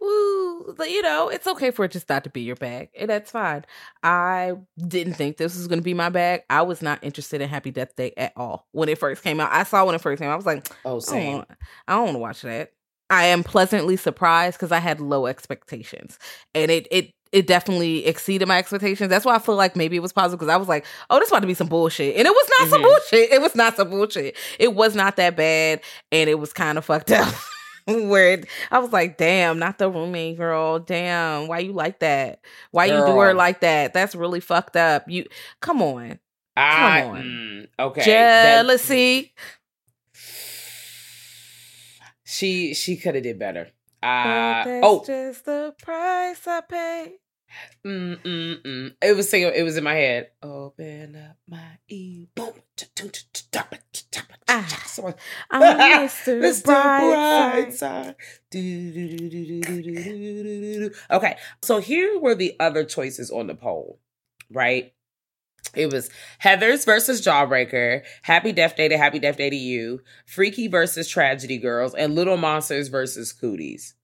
Woo, 0.00 0.74
you 0.80 1.02
know, 1.02 1.28
it's 1.28 1.46
okay 1.46 1.70
for 1.70 1.84
it 1.84 1.90
just 1.90 2.08
not 2.08 2.24
to 2.24 2.30
be 2.30 2.40
your 2.40 2.56
bag. 2.56 2.88
And 2.98 3.10
that's 3.10 3.30
fine. 3.30 3.64
I 4.02 4.54
didn't 4.78 5.14
think 5.14 5.36
this 5.36 5.56
was 5.56 5.68
going 5.68 5.78
to 5.78 5.84
be 5.84 5.92
my 5.92 6.08
bag. 6.08 6.42
I 6.48 6.62
was 6.62 6.80
not 6.80 7.00
interested 7.02 7.42
in 7.42 7.48
Happy 7.50 7.70
Death 7.70 7.94
Day 7.96 8.14
at 8.16 8.32
all 8.34 8.66
when 8.72 8.88
it 8.88 8.96
first 8.96 9.22
came 9.22 9.40
out. 9.40 9.52
I 9.52 9.64
saw 9.64 9.84
when 9.84 9.94
it 9.94 10.00
first 10.00 10.20
came 10.20 10.30
out. 10.30 10.34
I 10.34 10.36
was 10.36 10.46
like, 10.46 10.66
oh, 10.86 11.00
same. 11.00 11.44
I 11.86 11.94
don't 11.94 12.04
want 12.04 12.14
to 12.14 12.18
watch 12.18 12.42
that. 12.42 12.72
I 13.10 13.26
am 13.26 13.42
pleasantly 13.42 13.96
surprised 13.96 14.56
because 14.56 14.72
I 14.72 14.78
had 14.78 15.00
low 15.00 15.26
expectations. 15.26 16.18
And 16.54 16.70
it, 16.70 16.86
it, 16.90 17.12
it 17.32 17.46
definitely 17.46 18.06
exceeded 18.06 18.48
my 18.48 18.58
expectations. 18.58 19.10
That's 19.10 19.24
why 19.24 19.34
I 19.34 19.38
feel 19.38 19.56
like 19.56 19.76
maybe 19.76 19.96
it 19.96 20.00
was 20.00 20.12
positive 20.12 20.38
because 20.38 20.52
I 20.52 20.56
was 20.56 20.68
like, 20.68 20.86
oh, 21.10 21.18
this 21.18 21.28
about 21.28 21.40
to 21.40 21.46
be 21.46 21.54
some 21.54 21.68
bullshit. 21.68 22.16
And 22.16 22.26
it 22.26 22.30
was 22.30 22.48
not 22.48 22.60
mm-hmm. 22.60 22.70
some 22.70 22.82
bullshit. 22.82 23.32
It 23.32 23.42
was 23.42 23.54
not 23.54 23.76
some 23.76 23.90
bullshit. 23.90 24.36
It 24.58 24.74
was 24.74 24.94
not 24.94 25.16
that 25.16 25.36
bad. 25.36 25.82
And 26.10 26.30
it 26.30 26.38
was 26.38 26.52
kind 26.52 26.78
of 26.78 26.84
fucked 26.86 27.10
up. 27.10 27.34
where 28.08 28.32
it, 28.32 28.46
I 28.70 28.78
was 28.78 28.92
like, 28.92 29.16
damn, 29.16 29.58
not 29.58 29.78
the 29.78 29.90
roommate 29.90 30.36
girl. 30.36 30.78
Damn, 30.78 31.48
why 31.48 31.60
you 31.60 31.72
like 31.72 32.00
that? 32.00 32.40
Why 32.70 32.88
girl. 32.88 33.06
you 33.06 33.12
do 33.12 33.20
her 33.20 33.34
like 33.34 33.60
that? 33.60 33.92
That's 33.92 34.14
really 34.14 34.40
fucked 34.40 34.76
up. 34.76 35.04
You 35.08 35.26
come 35.60 35.82
on. 35.82 36.18
I, 36.56 37.00
come 37.02 37.10
on. 37.10 37.22
Mm, 37.22 37.68
okay. 37.78 38.02
Jealousy. 38.02 39.20
That, 39.22 39.30
she 42.24 42.74
she 42.74 42.96
could 42.96 43.16
have 43.16 43.24
did 43.24 43.38
better. 43.38 43.68
Uh, 44.02 44.62
oh, 44.82 45.04
just 45.04 45.44
the 45.44 45.74
price 45.82 46.46
I 46.46 46.60
pay. 46.62 47.14
Mm, 47.84 48.22
mm, 48.22 48.62
mm. 48.62 48.94
It 49.02 49.16
was 49.16 49.28
singing. 49.28 49.52
It 49.54 49.62
was 49.62 49.76
in 49.76 49.84
my 49.84 49.94
head. 49.94 50.30
Open 50.42 51.16
up 51.16 51.36
my 51.48 51.78
e. 51.88 52.26
Boom. 52.34 52.52
Ah, 54.48 54.82
I'm 55.50 55.62
Mr. 56.08 56.40
Mr. 56.40 56.64
Brightside. 56.64 58.14
Okay, 61.10 61.36
so 61.62 61.78
here 61.78 62.18
were 62.18 62.34
the 62.34 62.56
other 62.58 62.84
choices 62.84 63.30
on 63.30 63.46
the 63.46 63.54
poll, 63.54 64.00
right? 64.50 64.92
It 65.74 65.92
was 65.92 66.10
Heathers 66.42 66.84
versus 66.84 67.24
Jawbreaker, 67.24 68.02
Happy 68.22 68.50
Death 68.52 68.76
Day 68.76 68.88
to 68.88 68.98
Happy 68.98 69.20
Death 69.20 69.36
Day 69.36 69.50
to 69.50 69.56
You, 69.56 70.00
Freaky 70.26 70.66
versus 70.66 71.06
Tragedy 71.08 71.58
Girls, 71.58 71.94
and 71.94 72.14
Little 72.14 72.36
Monsters 72.36 72.88
versus 72.88 73.32
Cooties. 73.32 73.94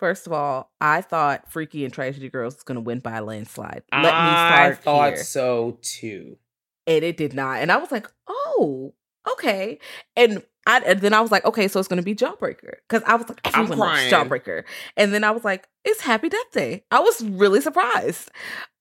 First 0.00 0.26
of 0.26 0.32
all, 0.32 0.72
I 0.80 1.02
thought 1.02 1.52
Freaky 1.52 1.84
and 1.84 1.92
Tragedy 1.92 2.30
Girls 2.30 2.54
was 2.54 2.62
going 2.62 2.76
to 2.76 2.80
win 2.80 3.00
by 3.00 3.18
a 3.18 3.22
landslide. 3.22 3.82
Let 3.92 4.14
I 4.14 4.24
me 4.24 4.30
start 4.32 4.72
I 4.72 4.74
thought 4.74 5.12
here. 5.12 5.22
so 5.24 5.78
too. 5.82 6.38
And 6.86 7.04
it 7.04 7.18
did 7.18 7.34
not. 7.34 7.58
And 7.58 7.70
I 7.70 7.76
was 7.76 7.92
like, 7.92 8.06
oh, 8.26 8.94
okay. 9.30 9.78
And 10.16 10.42
I 10.66 10.80
and 10.86 11.02
then 11.02 11.12
I 11.12 11.20
was 11.20 11.30
like, 11.30 11.44
okay, 11.44 11.68
so 11.68 11.78
it's 11.78 11.88
going 11.88 11.98
to 11.98 12.02
be 12.02 12.14
Jawbreaker 12.14 12.76
because 12.88 13.02
I 13.06 13.16
was 13.16 13.28
like, 13.28 13.40
oh, 13.44 13.50
everyone 13.52 13.78
loves 13.78 14.10
Jawbreaker. 14.10 14.64
And 14.96 15.12
then 15.12 15.22
I 15.22 15.32
was 15.32 15.44
like, 15.44 15.68
it's 15.84 16.00
Happy 16.00 16.30
Death 16.30 16.50
Day. 16.50 16.82
I 16.90 17.00
was 17.00 17.22
really 17.22 17.60
surprised. 17.60 18.30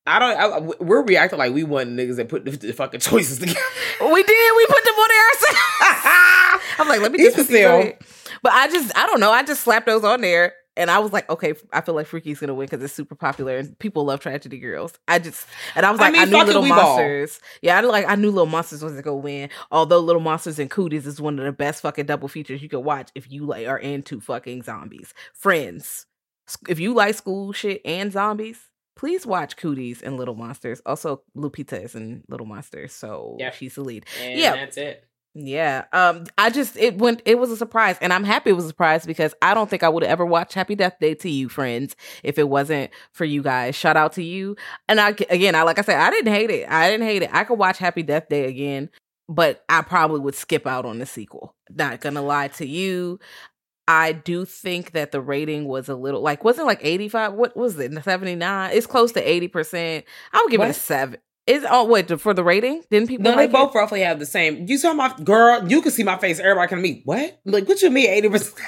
I 0.07 0.19
don't. 0.19 0.37
I, 0.37 0.59
we're 0.81 1.03
reacting 1.03 1.37
like 1.37 1.53
we 1.53 1.65
want 1.65 1.89
niggas 1.89 2.15
that 2.15 2.29
put 2.29 2.45
the, 2.45 2.51
the, 2.51 2.71
fucking 2.71 3.01
choices 3.01 3.39
together. 3.39 3.59
We 3.99 4.23
did. 4.23 4.55
We 4.55 4.65
put 4.67 4.83
them 4.85 4.93
on 4.95 5.09
there 5.09 5.27
ourselves. 5.27 6.63
I'm 6.79 6.87
like, 6.87 7.01
let 7.01 7.11
me 7.11 7.17
just 7.19 7.49
see. 7.49 7.93
But 8.41 8.53
I 8.53 8.69
just, 8.69 8.97
I 8.97 9.05
don't 9.05 9.19
know. 9.19 9.31
I 9.31 9.43
just 9.43 9.63
slapped 9.63 9.85
those 9.85 10.05
on 10.05 10.21
there 10.21 10.53
and 10.79 10.89
I 10.89 10.99
was 10.99 11.11
like, 11.11 11.29
okay, 11.29 11.53
I 11.73 11.81
feel 11.81 11.93
like 11.93 12.07
Freaky's 12.07 12.39
gonna 12.39 12.53
win 12.53 12.65
because 12.65 12.81
it's 12.81 12.93
super 12.93 13.13
popular 13.13 13.57
and 13.57 13.77
people 13.79 14.05
love 14.05 14.21
Tragedy 14.21 14.59
Girls. 14.59 14.93
I 15.09 15.19
just 15.19 15.45
and 15.75 15.85
I 15.85 15.91
was 15.91 15.99
like, 15.99 16.15
I, 16.15 16.25
mean, 16.25 16.33
I 16.33 16.39
knew 16.39 16.45
Little 16.45 16.65
Monsters. 16.65 17.37
Ball. 17.37 17.47
Yeah, 17.61 17.77
I 17.77 17.81
like 17.81 18.05
I 18.07 18.15
knew 18.15 18.31
Little 18.31 18.45
Monsters 18.45 18.81
was 18.81 18.99
gonna 19.01 19.17
win. 19.17 19.49
Although 19.71 19.99
Little 19.99 20.21
Monsters 20.21 20.57
and 20.57 20.71
Cooties 20.71 21.05
is 21.05 21.19
one 21.19 21.37
of 21.37 21.43
the 21.43 21.51
best 21.51 21.81
fucking 21.81 22.05
double 22.05 22.29
features 22.29 22.63
you 22.63 22.69
can 22.69 22.83
watch 22.83 23.11
if 23.13 23.29
you 23.29 23.45
like 23.45 23.67
are 23.67 23.77
into 23.77 24.21
fucking 24.21 24.63
zombies. 24.63 25.13
Friends, 25.33 26.05
if 26.69 26.79
you 26.79 26.93
like 26.93 27.15
school 27.15 27.51
shit 27.51 27.81
and 27.83 28.13
zombies, 28.13 28.59
please 28.95 29.25
watch 29.25 29.57
Cooties 29.57 30.01
and 30.01 30.15
Little 30.15 30.35
Monsters. 30.35 30.81
Also, 30.85 31.23
Lupita 31.35 31.83
is 31.83 31.93
in 31.93 32.23
Little 32.29 32.47
Monsters, 32.47 32.93
so 32.93 33.35
yeah. 33.37 33.51
she's 33.51 33.75
the 33.75 33.81
lead. 33.81 34.05
And 34.21 34.39
yeah, 34.39 34.55
that's 34.55 34.77
it. 34.77 35.08
Yeah. 35.35 35.85
Um 35.93 36.25
I 36.37 36.49
just 36.49 36.75
it 36.75 36.97
went 36.97 37.21
it 37.25 37.37
was 37.37 37.51
a 37.51 37.57
surprise 37.57 37.97
and 38.01 38.11
I'm 38.11 38.23
happy 38.23 38.49
it 38.49 38.53
was 38.53 38.65
a 38.65 38.69
surprise 38.69 39.05
because 39.05 39.33
I 39.41 39.53
don't 39.53 39.69
think 39.69 39.83
I 39.83 39.89
would 39.89 40.03
ever 40.03 40.25
watch 40.25 40.53
Happy 40.53 40.75
Death 40.75 40.97
Day 40.99 41.13
to 41.15 41.29
you 41.29 41.49
friends 41.49 41.95
if 42.23 42.39
it 42.39 42.49
wasn't 42.49 42.91
for 43.11 43.25
you 43.25 43.43
guys. 43.43 43.75
Shout 43.75 43.95
out 43.95 44.13
to 44.13 44.23
you. 44.23 44.55
And 44.87 44.99
I 44.99 45.09
again, 45.29 45.55
I 45.55 45.61
like 45.63 45.77
I 45.79 45.83
said 45.83 45.99
I 45.99 46.09
didn't 46.09 46.33
hate 46.33 46.49
it. 46.49 46.67
I 46.69 46.89
didn't 46.89 47.05
hate 47.05 47.21
it. 47.21 47.29
I 47.31 47.43
could 47.43 47.59
watch 47.59 47.77
Happy 47.77 48.01
Death 48.01 48.27
Day 48.27 48.45
again, 48.45 48.89
but 49.27 49.63
I 49.69 49.81
probably 49.83 50.19
would 50.19 50.35
skip 50.35 50.65
out 50.65 50.85
on 50.85 50.97
the 50.99 51.05
sequel. 51.05 51.55
Not 51.69 52.01
going 52.01 52.15
to 52.15 52.21
lie 52.21 52.47
to 52.49 52.65
you. 52.65 53.19
I 53.87 54.11
do 54.11 54.45
think 54.45 54.91
that 54.91 55.11
the 55.11 55.19
rating 55.19 55.65
was 55.65 55.89
a 55.89 55.95
little 55.95 56.21
like 56.21 56.43
wasn't 56.43 56.67
like 56.67 56.79
85 56.83 57.33
what 57.33 57.57
was 57.57 57.79
it 57.79 57.91
79 57.91 58.71
it's 58.71 58.85
close 58.85 59.11
to 59.13 59.25
80% 59.25 60.03
I 60.31 60.41
would 60.43 60.51
give 60.51 60.59
what? 60.59 60.67
it 60.67 60.71
a 60.71 60.73
7 60.79 61.19
is 61.49 61.65
oh 61.69 61.85
wait 61.85 62.19
for 62.19 62.33
the 62.33 62.43
rating? 62.43 62.83
Didn't 62.91 63.07
people? 63.07 63.23
No, 63.23 63.31
like 63.31 63.49
they 63.49 63.53
both 63.53 63.75
it? 63.75 63.77
roughly 63.77 64.01
have 64.01 64.19
the 64.19 64.25
same. 64.25 64.67
You 64.67 64.77
saw 64.77 64.93
my 64.93 65.13
girl. 65.23 65.67
You 65.67 65.81
can 65.81 65.91
see 65.91 66.03
my 66.03 66.17
face. 66.17 66.39
Everybody 66.39 66.69
can 66.69 66.81
meet. 66.81 67.01
What? 67.05 67.39
Like 67.45 67.67
what 67.67 67.81
you 67.81 67.89
mean 67.89 68.09
eighty 68.09 68.29
percent? 68.29 68.55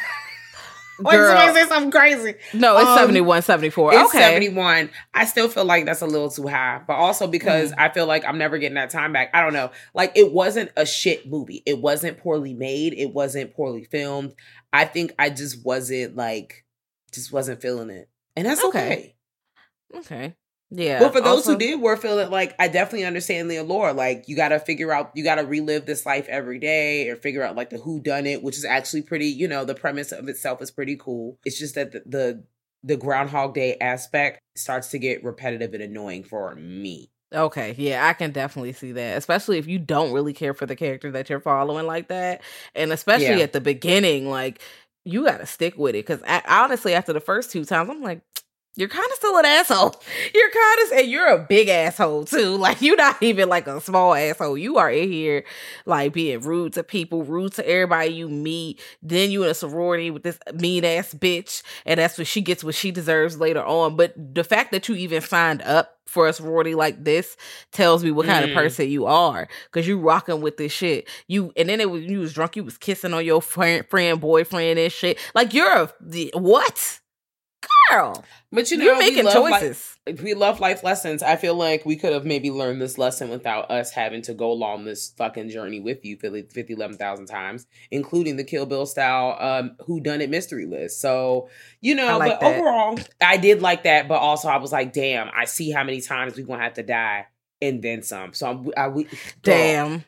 Wait, 0.99 1.15
somebody 1.15 1.53
say 1.53 1.67
something 1.67 1.91
crazy. 1.91 2.35
No, 2.53 2.77
it's 2.77 2.87
um, 2.87 2.97
71, 2.99 3.41
74. 3.41 3.93
It's 3.93 4.09
okay. 4.09 4.19
71. 4.19 4.91
I 5.15 5.25
still 5.25 5.47
feel 5.47 5.65
like 5.65 5.85
that's 5.85 6.01
a 6.01 6.05
little 6.05 6.29
too 6.29 6.45
high, 6.45 6.81
but 6.85 6.93
also 6.93 7.25
because 7.25 7.71
mm. 7.71 7.75
I 7.79 7.89
feel 7.89 8.05
like 8.05 8.23
I'm 8.23 8.37
never 8.37 8.59
getting 8.59 8.75
that 8.75 8.91
time 8.91 9.11
back. 9.11 9.31
I 9.33 9.41
don't 9.41 9.53
know. 9.53 9.71
Like 9.95 10.11
it 10.15 10.31
wasn't 10.31 10.71
a 10.77 10.85
shit 10.85 11.27
movie. 11.27 11.63
It 11.65 11.79
wasn't 11.79 12.19
poorly 12.19 12.53
made. 12.53 12.93
It 12.93 13.13
wasn't 13.13 13.55
poorly 13.55 13.85
filmed. 13.85 14.35
I 14.71 14.85
think 14.85 15.13
I 15.17 15.31
just 15.31 15.65
wasn't 15.65 16.15
like, 16.15 16.65
just 17.11 17.33
wasn't 17.33 17.61
feeling 17.61 17.89
it. 17.89 18.07
And 18.35 18.45
that's 18.45 18.63
okay. 18.65 19.15
Okay. 19.95 19.99
okay. 19.99 20.35
Yeah. 20.73 20.99
But 20.99 21.11
for 21.11 21.19
those 21.19 21.39
also, 21.39 21.51
who 21.51 21.57
did 21.57 21.81
were 21.81 21.97
feeling 21.97 22.31
like 22.31 22.55
I 22.57 22.69
definitely 22.69 23.05
understand 23.05 23.51
the 23.51 23.57
allure. 23.57 23.91
Like 23.91 24.23
you 24.27 24.37
gotta 24.37 24.57
figure 24.57 24.93
out 24.93 25.11
you 25.13 25.23
gotta 25.23 25.45
relive 25.45 25.85
this 25.85 26.05
life 26.05 26.27
every 26.29 26.59
day 26.59 27.09
or 27.09 27.17
figure 27.17 27.43
out 27.43 27.57
like 27.57 27.69
the 27.69 27.77
who 27.77 27.99
done 27.99 28.25
it, 28.25 28.41
which 28.41 28.57
is 28.57 28.63
actually 28.63 29.01
pretty, 29.01 29.27
you 29.27 29.49
know, 29.49 29.65
the 29.65 29.75
premise 29.75 30.13
of 30.13 30.29
itself 30.29 30.61
is 30.61 30.71
pretty 30.71 30.95
cool. 30.95 31.37
It's 31.43 31.59
just 31.59 31.75
that 31.75 31.91
the, 31.91 32.03
the 32.05 32.43
the 32.83 32.97
Groundhog 32.97 33.53
Day 33.53 33.77
aspect 33.79 34.39
starts 34.55 34.89
to 34.89 34.99
get 34.99 35.23
repetitive 35.23 35.73
and 35.73 35.83
annoying 35.83 36.23
for 36.23 36.55
me. 36.55 37.11
Okay, 37.33 37.75
yeah, 37.77 38.07
I 38.07 38.13
can 38.13 38.31
definitely 38.31 38.73
see 38.73 38.93
that, 38.93 39.17
especially 39.17 39.57
if 39.57 39.67
you 39.67 39.79
don't 39.79 40.11
really 40.11 40.33
care 40.33 40.53
for 40.53 40.65
the 40.65 40.75
character 40.75 41.11
that 41.11 41.29
you're 41.29 41.39
following 41.39 41.85
like 41.85 42.09
that, 42.09 42.41
and 42.75 42.91
especially 42.91 43.37
yeah. 43.37 43.43
at 43.43 43.53
the 43.53 43.61
beginning, 43.61 44.29
like 44.29 44.61
you 45.05 45.25
got 45.25 45.37
to 45.37 45.45
stick 45.45 45.77
with 45.77 45.95
it. 45.95 46.05
Because 46.05 46.21
honestly, 46.47 46.93
after 46.93 47.13
the 47.13 47.19
first 47.19 47.51
two 47.51 47.65
times, 47.65 47.89
I'm 47.89 48.01
like, 48.01 48.21
you're 48.75 48.87
kind 48.87 49.05
of 49.05 49.15
still 49.17 49.37
an 49.37 49.45
asshole. 49.45 50.01
You're 50.33 50.49
kind 50.49 50.79
of, 50.85 50.97
and 50.99 51.07
you're 51.07 51.27
a 51.27 51.39
big 51.39 51.67
asshole 51.67 52.25
too. 52.25 52.57
Like 52.61 52.81
you're 52.81 52.95
not 52.95 53.21
even 53.23 53.49
like 53.49 53.65
a 53.65 53.81
small 53.81 54.13
asshole. 54.13 54.57
You 54.57 54.77
are 54.77 54.91
in 54.91 55.11
here 55.11 55.43
like 55.85 56.13
being 56.13 56.41
rude 56.41 56.73
to 56.73 56.83
people, 56.83 57.23
rude 57.23 57.53
to 57.53 57.67
everybody 57.67 58.11
you 58.11 58.29
meet. 58.29 58.79
Then 59.01 59.31
you 59.31 59.43
in 59.43 59.49
a 59.49 59.53
sorority 59.53 60.11
with 60.11 60.23
this 60.23 60.37
mean 60.53 60.85
ass 60.85 61.13
bitch, 61.13 61.63
and 61.85 61.99
that's 61.99 62.17
what 62.17 62.27
she 62.27 62.41
gets 62.41 62.63
what 62.63 62.75
she 62.75 62.91
deserves 62.91 63.39
later 63.39 63.63
on. 63.63 63.95
But 63.95 64.13
the 64.17 64.43
fact 64.43 64.71
that 64.71 64.87
you 64.87 64.95
even 64.95 65.21
signed 65.21 65.63
up 65.63 65.97
for 66.05 66.27
a 66.27 66.33
sorority 66.33 66.75
like 66.75 67.03
this 67.03 67.37
tells 67.71 68.03
me 68.03 68.11
what 68.11 68.25
kind 68.25 68.45
mm. 68.45 68.49
of 68.49 68.55
person 68.55 68.89
you 68.89 69.05
are 69.05 69.47
because 69.65 69.87
you 69.87 69.97
rocking 69.97 70.41
with 70.41 70.57
this 70.57 70.71
shit. 70.71 71.07
You 71.27 71.51
and 71.57 71.67
then 71.67 71.81
it 71.81 71.89
was 71.89 72.03
you 72.03 72.19
was 72.19 72.33
drunk. 72.33 72.55
You 72.55 72.63
was 72.63 72.77
kissing 72.77 73.13
on 73.13 73.25
your 73.25 73.41
friend, 73.41 73.85
friend 73.87 74.21
boyfriend 74.21 74.77
and 74.77 74.91
shit. 74.91 75.17
Like 75.33 75.53
you're 75.53 75.71
a 75.71 75.91
what? 76.35 77.00
Girl. 77.91 78.23
But 78.51 78.69
you 78.69 78.77
know, 78.77 78.85
you're 78.85 78.97
making 78.97 79.25
we 79.25 79.31
choices. 79.31 79.97
Life, 80.07 80.21
we 80.21 80.33
love 80.33 80.59
life 80.59 80.83
lessons. 80.83 81.23
I 81.23 81.35
feel 81.35 81.55
like 81.55 81.85
we 81.85 81.95
could 81.95 82.11
have 82.11 82.25
maybe 82.25 82.51
learned 82.51 82.81
this 82.81 82.97
lesson 82.97 83.29
without 83.29 83.71
us 83.71 83.91
having 83.91 84.21
to 84.23 84.33
go 84.33 84.51
along 84.51 84.83
this 84.83 85.11
fucking 85.17 85.49
journey 85.49 85.79
with 85.79 86.03
you 86.03 86.17
50, 86.17 86.43
50 86.43 86.73
11,000 86.73 87.25
times, 87.27 87.65
including 87.91 88.35
the 88.35 88.43
Kill 88.43 88.65
Bill 88.65 88.85
style 88.85 89.37
um, 89.39 89.75
who 89.85 90.01
done 90.01 90.21
it 90.21 90.29
mystery 90.29 90.65
list. 90.65 90.99
So, 90.99 91.49
you 91.79 91.95
know, 91.95 92.17
like 92.17 92.31
but 92.31 92.39
that. 92.41 92.57
overall, 92.57 92.99
I 93.21 93.37
did 93.37 93.61
like 93.61 93.83
that. 93.83 94.07
But 94.07 94.19
also, 94.19 94.49
I 94.49 94.57
was 94.57 94.71
like, 94.71 94.91
damn, 94.91 95.29
I 95.33 95.45
see 95.45 95.71
how 95.71 95.83
many 95.83 96.01
times 96.01 96.35
we're 96.35 96.45
going 96.45 96.59
to 96.59 96.63
have 96.63 96.73
to 96.73 96.83
die 96.83 97.27
and 97.61 97.81
then 97.81 98.03
some. 98.03 98.33
So 98.33 98.49
I'm, 98.49 98.71
I, 98.75 98.87
we, 98.89 99.07
damn. 99.43 100.03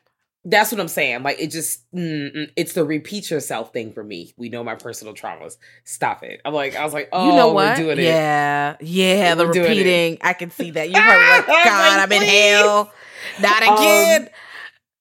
That's 0.45 0.71
what 0.71 0.81
I'm 0.81 0.89
saying. 0.89 1.23
Like 1.23 1.39
it 1.39 1.47
just, 1.47 1.89
mm, 1.93 2.51
it's 2.55 2.73
the 2.73 2.83
repeat 2.83 3.31
yourself 3.31 3.71
thing 3.71 3.93
for 3.93 4.03
me. 4.03 4.33
We 4.37 4.49
know 4.49 4.63
my 4.63 4.75
personal 4.75 5.13
traumas. 5.13 5.57
Stop 5.85 6.23
it. 6.23 6.41
I'm 6.43 6.53
like, 6.53 6.75
I 6.75 6.83
was 6.83 6.93
like, 6.93 7.09
oh, 7.13 7.29
you 7.29 7.35
know 7.35 7.53
what? 7.53 7.77
doing 7.77 7.97
it. 7.97 8.03
Yeah, 8.03 8.75
yeah. 8.81 9.35
We're 9.35 9.53
the 9.53 9.61
repeating. 9.61 10.17
I 10.21 10.33
can 10.33 10.51
see 10.51 10.71
that. 10.71 10.89
You're 10.89 11.01
probably 11.01 11.27
like, 11.27 11.47
God, 11.47 11.97
like, 11.97 12.03
I'm 12.03 12.11
in 12.11 12.21
hell. 12.23 12.93
Not 13.41 13.63
um, 13.63 13.73
again. 13.75 14.21
Um, 14.23 14.29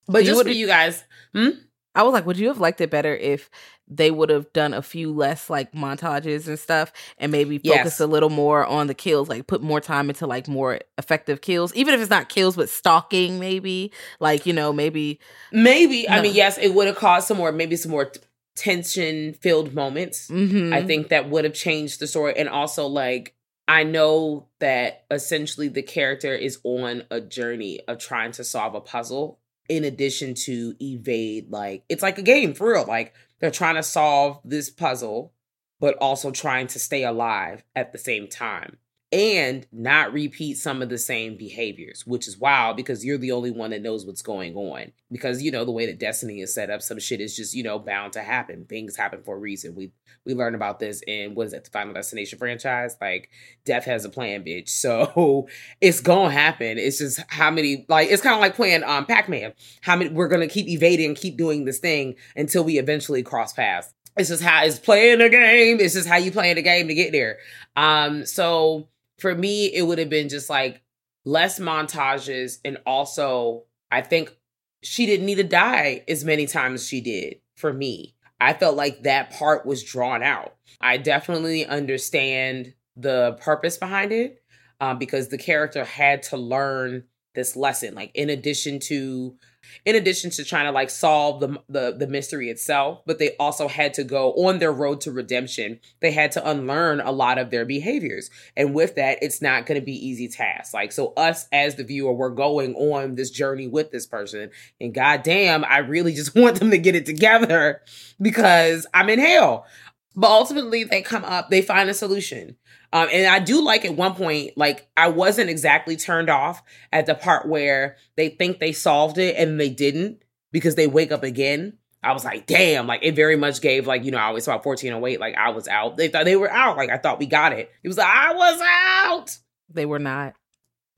but 0.08 0.24
just 0.24 0.42
for 0.42 0.48
you 0.48 0.66
guys, 0.66 1.02
hmm? 1.32 1.50
I 1.94 2.04
was 2.04 2.12
like, 2.12 2.24
would 2.24 2.38
you 2.38 2.48
have 2.48 2.60
liked 2.60 2.80
it 2.80 2.90
better 2.90 3.14
if 3.14 3.50
they 3.96 4.10
would 4.10 4.30
have 4.30 4.52
done 4.52 4.74
a 4.74 4.82
few 4.82 5.12
less 5.12 5.50
like 5.50 5.72
montages 5.72 6.48
and 6.48 6.58
stuff 6.58 6.92
and 7.18 7.32
maybe 7.32 7.58
focus 7.58 7.84
yes. 7.84 8.00
a 8.00 8.06
little 8.06 8.30
more 8.30 8.66
on 8.66 8.86
the 8.86 8.94
kills 8.94 9.28
like 9.28 9.46
put 9.46 9.62
more 9.62 9.80
time 9.80 10.08
into 10.08 10.26
like 10.26 10.48
more 10.48 10.80
effective 10.98 11.40
kills 11.40 11.74
even 11.74 11.94
if 11.94 12.00
it's 12.00 12.10
not 12.10 12.28
kills 12.28 12.56
but 12.56 12.68
stalking 12.68 13.38
maybe 13.38 13.92
like 14.20 14.46
you 14.46 14.52
know 14.52 14.72
maybe 14.72 15.20
maybe 15.52 16.06
no. 16.08 16.16
i 16.16 16.22
mean 16.22 16.34
yes 16.34 16.58
it 16.58 16.74
would 16.74 16.86
have 16.86 16.96
caused 16.96 17.26
some 17.28 17.36
more 17.36 17.52
maybe 17.52 17.76
some 17.76 17.90
more 17.90 18.06
t- 18.06 18.20
tension 18.54 19.32
filled 19.34 19.74
moments 19.74 20.28
mm-hmm. 20.28 20.72
i 20.72 20.82
think 20.82 21.08
that 21.08 21.28
would 21.28 21.44
have 21.44 21.54
changed 21.54 22.00
the 22.00 22.06
story 22.06 22.36
and 22.36 22.48
also 22.48 22.86
like 22.86 23.34
I 23.68 23.84
know 23.84 24.48
that 24.58 25.04
essentially 25.10 25.68
the 25.68 25.82
character 25.82 26.34
is 26.34 26.58
on 26.64 27.04
a 27.12 27.20
journey 27.20 27.80
of 27.86 27.98
trying 27.98 28.32
to 28.32 28.44
solve 28.44 28.74
a 28.74 28.80
puzzle 28.80 29.38
in 29.68 29.84
addition 29.84 30.34
to 30.34 30.74
evade 30.80 31.50
like 31.50 31.84
it's 31.88 32.02
like 32.02 32.18
a 32.18 32.22
game 32.22 32.52
for 32.52 32.72
real 32.72 32.84
like 32.86 33.14
they're 33.42 33.50
trying 33.50 33.74
to 33.74 33.82
solve 33.82 34.40
this 34.44 34.70
puzzle, 34.70 35.34
but 35.80 35.96
also 35.96 36.30
trying 36.30 36.68
to 36.68 36.78
stay 36.78 37.02
alive 37.02 37.64
at 37.76 37.92
the 37.92 37.98
same 37.98 38.28
time 38.28 38.78
and 39.12 39.66
not 39.70 40.14
repeat 40.14 40.56
some 40.56 40.80
of 40.80 40.88
the 40.88 40.96
same 40.96 41.36
behaviors, 41.36 42.06
which 42.06 42.26
is 42.26 42.38
wild 42.38 42.78
because 42.78 43.04
you're 43.04 43.18
the 43.18 43.32
only 43.32 43.50
one 43.50 43.70
that 43.70 43.82
knows 43.82 44.06
what's 44.06 44.22
going 44.22 44.54
on. 44.56 44.90
Because 45.10 45.42
you 45.42 45.50
know 45.50 45.66
the 45.66 45.70
way 45.70 45.84
that 45.84 45.98
Destiny 45.98 46.40
is 46.40 46.54
set 46.54 46.70
up, 46.70 46.80
some 46.80 46.98
shit 46.98 47.20
is 47.20 47.36
just 47.36 47.54
you 47.54 47.62
know 47.62 47.78
bound 47.78 48.14
to 48.14 48.22
happen. 48.22 48.64
Things 48.64 48.96
happen 48.96 49.22
for 49.22 49.36
a 49.36 49.38
reason. 49.38 49.74
We 49.74 49.92
we 50.24 50.34
learn 50.34 50.54
about 50.54 50.78
this 50.78 51.02
in 51.06 51.34
what 51.34 51.48
is 51.48 51.52
it, 51.52 51.64
the 51.64 51.70
Final 51.70 51.92
Destination 51.92 52.38
franchise? 52.38 52.96
Like 53.00 53.28
death 53.66 53.84
has 53.84 54.06
a 54.06 54.10
plan, 54.10 54.44
bitch. 54.44 54.70
So 54.82 55.46
it's 55.80 56.00
gonna 56.00 56.30
happen. 56.30 56.76
It's 56.76 56.98
just 56.98 57.20
how 57.28 57.50
many 57.50 57.84
like 57.88 58.10
it's 58.10 58.22
kind 58.22 58.34
of 58.34 58.40
like 58.40 58.56
playing 58.56 58.82
um 58.82 59.06
Pac 59.06 59.28
Man. 59.28 59.52
How 59.82 59.94
many 59.94 60.10
we're 60.10 60.28
gonna 60.28 60.48
keep 60.48 60.66
evading, 60.66 61.14
keep 61.14 61.36
doing 61.36 61.66
this 61.66 61.78
thing 61.78 62.16
until 62.34 62.64
we 62.64 62.78
eventually 62.78 63.22
cross 63.22 63.52
paths. 63.52 63.92
It's 64.16 64.28
just 64.28 64.42
how 64.42 64.64
it's 64.64 64.78
playing 64.78 65.18
the 65.18 65.28
game. 65.28 65.80
It's 65.80 65.94
just 65.94 66.08
how 66.08 66.16
you 66.16 66.32
playing 66.32 66.56
the 66.56 66.62
game 66.62 66.88
to 66.88 66.94
get 66.94 67.12
there. 67.12 67.38
Um, 67.76 68.26
so 68.26 68.88
for 69.18 69.34
me, 69.34 69.66
it 69.66 69.82
would 69.82 69.98
have 69.98 70.10
been 70.10 70.28
just 70.28 70.50
like 70.50 70.82
less 71.24 71.58
montages 71.58 72.58
and 72.64 72.78
also 72.84 73.64
I 73.90 74.00
think 74.00 74.34
she 74.82 75.06
didn't 75.06 75.26
need 75.26 75.36
to 75.36 75.44
die 75.44 76.02
as 76.08 76.24
many 76.24 76.46
times 76.46 76.80
as 76.80 76.88
she 76.88 77.00
did 77.00 77.36
for 77.56 77.72
me. 77.72 78.16
I 78.40 78.54
felt 78.54 78.76
like 78.76 79.04
that 79.04 79.30
part 79.30 79.64
was 79.64 79.84
drawn 79.84 80.22
out. 80.22 80.56
I 80.80 80.96
definitely 80.96 81.64
understand 81.64 82.74
the 82.96 83.38
purpose 83.40 83.76
behind 83.76 84.10
it 84.10 84.42
um, 84.80 84.98
because 84.98 85.28
the 85.28 85.38
character 85.38 85.84
had 85.84 86.24
to 86.24 86.36
learn 86.36 87.04
this 87.34 87.54
lesson. 87.54 87.94
Like 87.94 88.10
in 88.14 88.30
addition 88.30 88.80
to 88.80 89.36
in 89.84 89.96
addition 89.96 90.30
to 90.30 90.44
trying 90.44 90.66
to 90.66 90.72
like 90.72 90.90
solve 90.90 91.40
the, 91.40 91.60
the 91.68 91.94
the 91.98 92.06
mystery 92.06 92.48
itself 92.48 93.02
but 93.06 93.18
they 93.18 93.36
also 93.36 93.68
had 93.68 93.94
to 93.94 94.04
go 94.04 94.32
on 94.32 94.58
their 94.58 94.72
road 94.72 95.00
to 95.02 95.12
redemption. 95.12 95.80
They 96.00 96.12
had 96.12 96.32
to 96.32 96.48
unlearn 96.48 97.00
a 97.00 97.12
lot 97.12 97.38
of 97.38 97.50
their 97.50 97.64
behaviors. 97.64 98.30
And 98.56 98.74
with 98.74 98.94
that 98.96 99.18
it's 99.22 99.42
not 99.42 99.66
going 99.66 99.80
to 99.80 99.84
be 99.84 100.06
easy 100.06 100.28
task. 100.28 100.74
Like 100.74 100.92
so 100.92 101.12
us 101.16 101.46
as 101.52 101.76
the 101.76 101.84
viewer 101.84 102.12
we're 102.12 102.30
going 102.30 102.74
on 102.74 103.14
this 103.14 103.30
journey 103.30 103.66
with 103.66 103.90
this 103.90 104.06
person. 104.06 104.50
And 104.80 104.94
goddamn 104.94 105.64
i 105.64 105.78
really 105.78 106.12
just 106.14 106.34
want 106.36 106.58
them 106.58 106.70
to 106.70 106.78
get 106.78 106.94
it 106.94 107.06
together 107.06 107.82
because 108.20 108.86
i'm 108.94 109.08
in 109.08 109.18
hell. 109.18 109.66
But 110.14 110.30
ultimately 110.30 110.84
they 110.84 111.02
come 111.02 111.24
up 111.24 111.50
they 111.50 111.62
find 111.62 111.88
a 111.88 111.94
solution 111.94 112.56
um, 112.92 113.08
and 113.10 113.26
I 113.26 113.38
do 113.38 113.62
like 113.62 113.84
at 113.84 113.96
one 113.96 114.14
point, 114.14 114.52
like 114.56 114.88
I 114.96 115.08
wasn't 115.08 115.48
exactly 115.48 115.96
turned 115.96 116.28
off 116.28 116.62
at 116.92 117.06
the 117.06 117.14
part 117.14 117.48
where 117.48 117.96
they 118.16 118.28
think 118.28 118.58
they 118.58 118.72
solved 118.72 119.16
it 119.18 119.36
and 119.36 119.58
they 119.58 119.70
didn't 119.70 120.22
because 120.50 120.74
they 120.74 120.86
wake 120.86 121.10
up 121.10 121.22
again. 121.22 121.78
I 122.02 122.12
was 122.12 122.24
like, 122.24 122.46
damn, 122.46 122.86
like 122.86 123.00
it 123.02 123.14
very 123.14 123.36
much 123.36 123.60
gave 123.60 123.86
like, 123.86 124.04
you 124.04 124.10
know, 124.10 124.18
I 124.18 124.24
always 124.24 124.44
saw 124.44 124.52
1408, 124.52 125.20
like 125.20 125.36
I 125.36 125.50
was 125.50 125.68
out. 125.68 125.96
They 125.96 126.08
thought 126.08 126.26
they 126.26 126.36
were 126.36 126.50
out. 126.50 126.76
Like 126.76 126.90
I 126.90 126.98
thought 126.98 127.18
we 127.18 127.26
got 127.26 127.52
it. 127.52 127.70
It 127.82 127.88
was 127.88 127.96
like, 127.96 128.08
I 128.08 128.34
was 128.34 128.60
out. 128.60 129.38
They 129.70 129.86
were 129.86 130.00
not. 130.00 130.34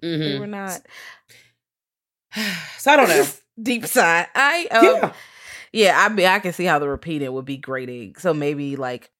Mm-hmm. 0.02 0.20
They 0.20 0.38
were 0.38 0.46
not. 0.46 0.80
so 2.78 2.90
I 2.90 2.96
don't 2.96 3.08
know. 3.08 3.26
Deep 3.62 3.86
sigh. 3.86 4.26
I 4.34 4.66
um, 4.72 4.84
yeah. 4.84 5.12
Yeah, 5.72 5.96
I 5.96 6.08
mean 6.08 6.26
I 6.26 6.40
can 6.40 6.52
see 6.52 6.64
how 6.64 6.78
the 6.80 6.88
repeating 6.88 7.32
would 7.32 7.44
be 7.44 7.56
grating. 7.56 8.16
So 8.16 8.34
maybe 8.34 8.74
like 8.76 9.10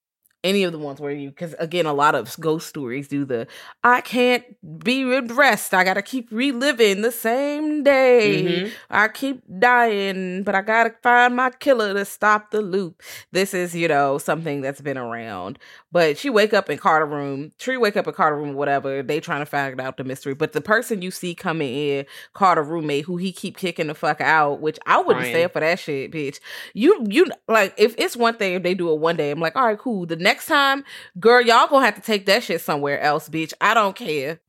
any 0.45 0.63
of 0.63 0.73
the 0.73 0.79
ones 0.79 1.01
where 1.01 1.11
you 1.11 1.31
because 1.31 1.55
again 1.59 1.87
a 1.87 1.93
lot 1.93 2.15
of 2.15 2.39
ghost 2.39 2.69
stories 2.69 3.09
do 3.09 3.25
the 3.25 3.47
i 3.83 4.01
can't 4.03 4.45
be 4.85 5.05
rest 5.05 5.75
i 5.75 5.83
gotta 5.83 6.03
keep 6.03 6.29
reliving 6.31 7.01
the 7.01 7.11
same 7.11 7.83
day. 7.83 8.45
Mm-hmm. 8.45 8.75
i 8.91 9.09
keep 9.09 9.43
dying 9.59 10.43
but 10.43 10.55
i 10.55 10.61
gotta 10.61 10.95
find 11.03 11.35
my 11.35 11.51
killer 11.51 11.95
to 11.95 12.05
stop 12.05 12.51
the 12.51 12.63
loop. 12.63 13.03
This 13.33 13.55
is 13.55 13.75
you 13.75 13.89
know 13.89 14.19
something 14.19 14.61
that's 14.61 14.81
been 14.81 14.99
around. 14.99 15.59
But 15.93 16.19
she 16.19 16.29
wake 16.29 16.53
up 16.53 16.69
in 16.69 16.79
carter 16.79 17.07
room 17.07 17.53
tree 17.59 17.77
wake 17.77 17.97
up 17.97 18.07
in 18.07 18.15
carter 18.15 18.37
room 18.37 18.55
whatever 18.55 19.03
they 19.03 19.21
trying 19.21 19.41
to 19.41 19.47
find 19.47 19.81
out 19.81 19.97
the 19.97 20.05
mystery. 20.05 20.35
But 20.35 20.53
the 20.53 20.61
person 20.61 21.03
you 21.03 21.11
see 21.11 21.35
coming 21.35 21.73
in 21.75 22.07
carter 22.33 22.63
roommate 22.63 23.05
who 23.05 23.17
he 23.17 23.33
keep 23.33 23.57
kicking 23.57 23.87
the 23.87 23.95
fuck 23.95 24.21
out 24.21 24.61
which 24.61 24.79
i 24.87 25.01
wouldn't 25.01 25.27
stand 25.27 25.53
for 25.53 25.61
that 25.61 25.79
shit 25.79 26.13
bitch. 26.13 26.41
You 26.75 27.05
you 27.09 27.27
like 27.49 27.75
if 27.77 27.95
it's 27.97 28.17
one 28.17 28.35
thing 28.35 28.55
if 28.55 28.63
they 28.63 28.75
do 28.75 28.93
it 28.93 28.99
one 28.99 29.17
day 29.17 29.31
i'm 29.31 29.41
like 29.41 29.57
all 29.57 29.67
right 29.67 29.79
cool. 29.79 30.07
The 30.07 30.17
next 30.17 30.34
next 30.35 30.47
time, 30.47 30.83
girl, 31.20 31.40
y'all 31.40 31.68
gonna 31.68 31.85
have 31.85 31.94
to 31.94 32.01
take 32.01 32.27
that 32.27 32.42
shit 32.42 32.61
somewhere 32.61 32.99
else, 33.01 33.29
bitch. 33.29 33.53
I 33.61 33.73
don't 33.73 33.94
care. 33.94 34.40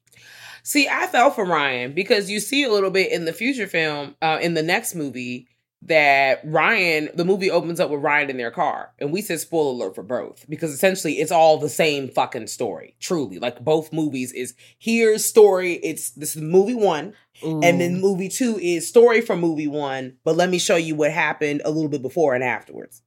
See, 0.64 0.88
I 0.88 1.06
fell 1.06 1.30
for 1.30 1.46
Ryan 1.46 1.94
because 1.94 2.28
you 2.28 2.40
see 2.40 2.64
a 2.64 2.72
little 2.72 2.90
bit 2.90 3.12
in 3.12 3.26
the 3.26 3.34
future 3.34 3.68
film, 3.68 4.16
uh, 4.20 4.40
in 4.42 4.56
the 4.56 4.64
next 4.64 4.96
movie, 4.96 5.48
that 5.84 6.40
Ryan, 6.44 7.10
the 7.14 7.24
movie 7.24 7.52
opens 7.52 7.80
up 7.80 7.92
with 7.92 8.02
Ryan 8.02 8.32
in 8.32 8.38
their 8.38 8.50
car. 8.50 8.94
And 8.98 9.14
we 9.14 9.22
said 9.22 9.40
spoiler 9.40 9.74
alert 9.74 9.94
for 9.94 10.02
both 10.02 10.44
because 10.50 10.72
essentially 10.72 11.20
it's 11.20 11.32
all 11.32 11.60
the 11.60 11.70
same 11.70 12.10
fucking 12.10 12.48
story. 12.48 12.96
Truly. 13.00 13.38
Like 13.38 13.64
both 13.64 13.94
movies 13.94 14.32
is 14.32 14.56
here's 14.80 15.24
story. 15.24 15.74
It's 15.74 16.10
this 16.12 16.36
is 16.36 16.42
movie 16.42 16.74
one. 16.74 17.14
Ooh. 17.44 17.62
And 17.62 17.80
then 17.80 18.02
movie 18.02 18.30
two 18.30 18.58
is 18.58 18.90
story 18.90 19.22
from 19.22 19.40
movie 19.40 19.68
one. 19.68 20.18
But 20.24 20.36
let 20.36 20.50
me 20.50 20.58
show 20.58 20.78
you 20.78 20.96
what 20.96 21.12
happened 21.12 21.62
a 21.64 21.70
little 21.70 21.90
bit 21.90 22.02
before 22.02 22.34
and 22.34 22.44
afterwards 22.44 23.04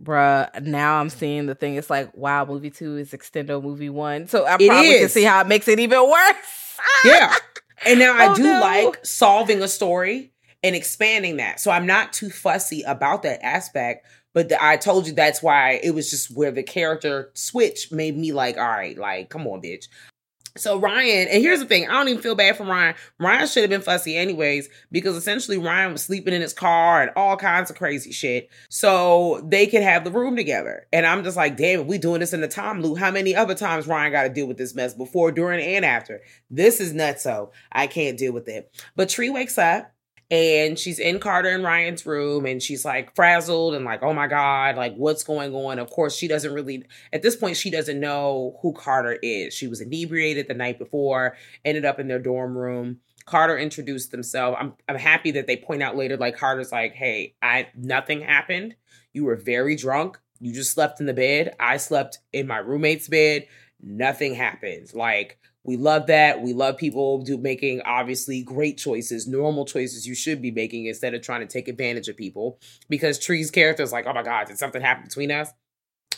bruh, 0.00 0.62
now 0.62 1.00
I'm 1.00 1.10
seeing 1.10 1.46
the 1.46 1.54
thing. 1.54 1.76
It's 1.76 1.90
like, 1.90 2.14
wow, 2.16 2.44
movie 2.44 2.70
two 2.70 2.96
is 2.96 3.12
extendo 3.12 3.62
movie 3.62 3.90
one. 3.90 4.28
So 4.28 4.44
I 4.44 4.56
probably 4.56 4.98
can 4.98 5.08
see 5.08 5.24
how 5.24 5.40
it 5.40 5.46
makes 5.46 5.68
it 5.68 5.78
even 5.78 6.08
worse. 6.08 6.78
yeah. 7.04 7.34
And 7.84 7.98
now 7.98 8.16
I 8.16 8.28
oh, 8.28 8.34
do 8.34 8.42
no. 8.42 8.60
like 8.60 9.04
solving 9.04 9.62
a 9.62 9.68
story 9.68 10.32
and 10.62 10.74
expanding 10.74 11.36
that. 11.36 11.60
So 11.60 11.70
I'm 11.70 11.86
not 11.86 12.12
too 12.12 12.30
fussy 12.30 12.82
about 12.82 13.22
that 13.22 13.44
aspect. 13.44 14.06
But 14.32 14.50
the, 14.50 14.62
I 14.62 14.76
told 14.76 15.06
you 15.06 15.14
that's 15.14 15.42
why 15.42 15.80
it 15.82 15.92
was 15.92 16.10
just 16.10 16.36
where 16.36 16.50
the 16.50 16.62
character 16.62 17.30
switch 17.32 17.90
made 17.90 18.18
me 18.18 18.32
like, 18.32 18.58
all 18.58 18.68
right, 18.68 18.96
like, 18.98 19.30
come 19.30 19.46
on, 19.46 19.62
bitch. 19.62 19.88
So 20.56 20.78
Ryan, 20.78 21.28
and 21.28 21.42
here's 21.42 21.60
the 21.60 21.66
thing, 21.66 21.88
I 21.88 21.92
don't 21.92 22.08
even 22.08 22.22
feel 22.22 22.34
bad 22.34 22.56
for 22.56 22.64
Ryan. 22.64 22.94
Ryan 23.18 23.46
should 23.46 23.62
have 23.62 23.70
been 23.70 23.82
fussy 23.82 24.16
anyways, 24.16 24.68
because 24.90 25.16
essentially 25.16 25.58
Ryan 25.58 25.92
was 25.92 26.02
sleeping 26.02 26.34
in 26.34 26.40
his 26.40 26.52
car 26.52 27.02
and 27.02 27.10
all 27.16 27.36
kinds 27.36 27.70
of 27.70 27.76
crazy 27.76 28.12
shit. 28.12 28.48
So 28.68 29.42
they 29.46 29.66
could 29.66 29.82
have 29.82 30.04
the 30.04 30.10
room 30.10 30.36
together. 30.36 30.86
And 30.92 31.06
I'm 31.06 31.24
just 31.24 31.36
like, 31.36 31.56
damn, 31.56 31.86
we 31.86 31.98
doing 31.98 32.20
this 32.20 32.32
in 32.32 32.40
the 32.40 32.48
time 32.48 32.82
loop, 32.82 32.98
how 32.98 33.10
many 33.10 33.34
other 33.34 33.54
times 33.54 33.86
Ryan 33.86 34.12
got 34.12 34.22
to 34.24 34.28
deal 34.28 34.46
with 34.46 34.58
this 34.58 34.74
mess 34.74 34.94
before, 34.94 35.32
during, 35.32 35.64
and 35.64 35.84
after? 35.84 36.20
This 36.50 36.80
is 36.80 36.92
nuts. 36.92 37.22
So 37.22 37.52
I 37.72 37.86
can't 37.86 38.18
deal 38.18 38.32
with 38.32 38.48
it. 38.48 38.72
But 38.94 39.08
Tree 39.08 39.30
wakes 39.30 39.58
up 39.58 39.92
and 40.30 40.78
she's 40.78 40.98
in 40.98 41.20
Carter 41.20 41.50
and 41.50 41.62
Ryan's 41.62 42.04
room 42.04 42.46
and 42.46 42.60
she's 42.62 42.84
like 42.84 43.14
frazzled 43.14 43.74
and 43.74 43.84
like, 43.84 44.02
oh 44.02 44.12
my 44.12 44.26
God, 44.26 44.76
like 44.76 44.94
what's 44.96 45.22
going 45.22 45.54
on? 45.54 45.78
Of 45.78 45.90
course, 45.90 46.16
she 46.16 46.26
doesn't 46.26 46.52
really, 46.52 46.84
at 47.12 47.22
this 47.22 47.36
point, 47.36 47.56
she 47.56 47.70
doesn't 47.70 48.00
know 48.00 48.58
who 48.62 48.72
Carter 48.72 49.18
is. 49.22 49.54
She 49.54 49.68
was 49.68 49.80
inebriated 49.80 50.48
the 50.48 50.54
night 50.54 50.78
before, 50.78 51.36
ended 51.64 51.84
up 51.84 52.00
in 52.00 52.08
their 52.08 52.18
dorm 52.18 52.56
room. 52.58 52.98
Carter 53.24 53.58
introduced 53.58 54.10
themselves. 54.12 54.56
I'm 54.60 54.74
I'm 54.88 54.96
happy 54.98 55.32
that 55.32 55.46
they 55.46 55.56
point 55.56 55.82
out 55.82 55.96
later, 55.96 56.16
like 56.16 56.36
Carter's 56.36 56.72
like, 56.72 56.94
hey, 56.94 57.34
I 57.42 57.68
nothing 57.74 58.20
happened. 58.20 58.76
You 59.12 59.24
were 59.24 59.36
very 59.36 59.76
drunk. 59.76 60.18
You 60.40 60.52
just 60.52 60.72
slept 60.72 61.00
in 61.00 61.06
the 61.06 61.14
bed. 61.14 61.54
I 61.58 61.78
slept 61.78 62.18
in 62.32 62.46
my 62.46 62.58
roommate's 62.58 63.08
bed. 63.08 63.46
nothing 63.80 64.34
happens. 64.34 64.94
Like 64.94 65.38
we 65.66 65.76
love 65.76 66.06
that. 66.06 66.40
We 66.40 66.52
love 66.52 66.76
people 66.76 67.22
do 67.22 67.36
making 67.36 67.82
obviously 67.82 68.42
great 68.42 68.78
choices, 68.78 69.26
normal 69.26 69.64
choices 69.64 70.06
you 70.06 70.14
should 70.14 70.40
be 70.40 70.50
making 70.50 70.86
instead 70.86 71.12
of 71.12 71.22
trying 71.22 71.40
to 71.40 71.46
take 71.46 71.68
advantage 71.68 72.08
of 72.08 72.16
people. 72.16 72.58
Because 72.88 73.18
Tree's 73.18 73.50
character 73.50 73.82
is 73.82 73.92
like, 73.92 74.06
oh 74.06 74.14
my 74.14 74.22
God, 74.22 74.46
did 74.46 74.58
something 74.58 74.80
happen 74.80 75.04
between 75.04 75.30
us? 75.30 75.50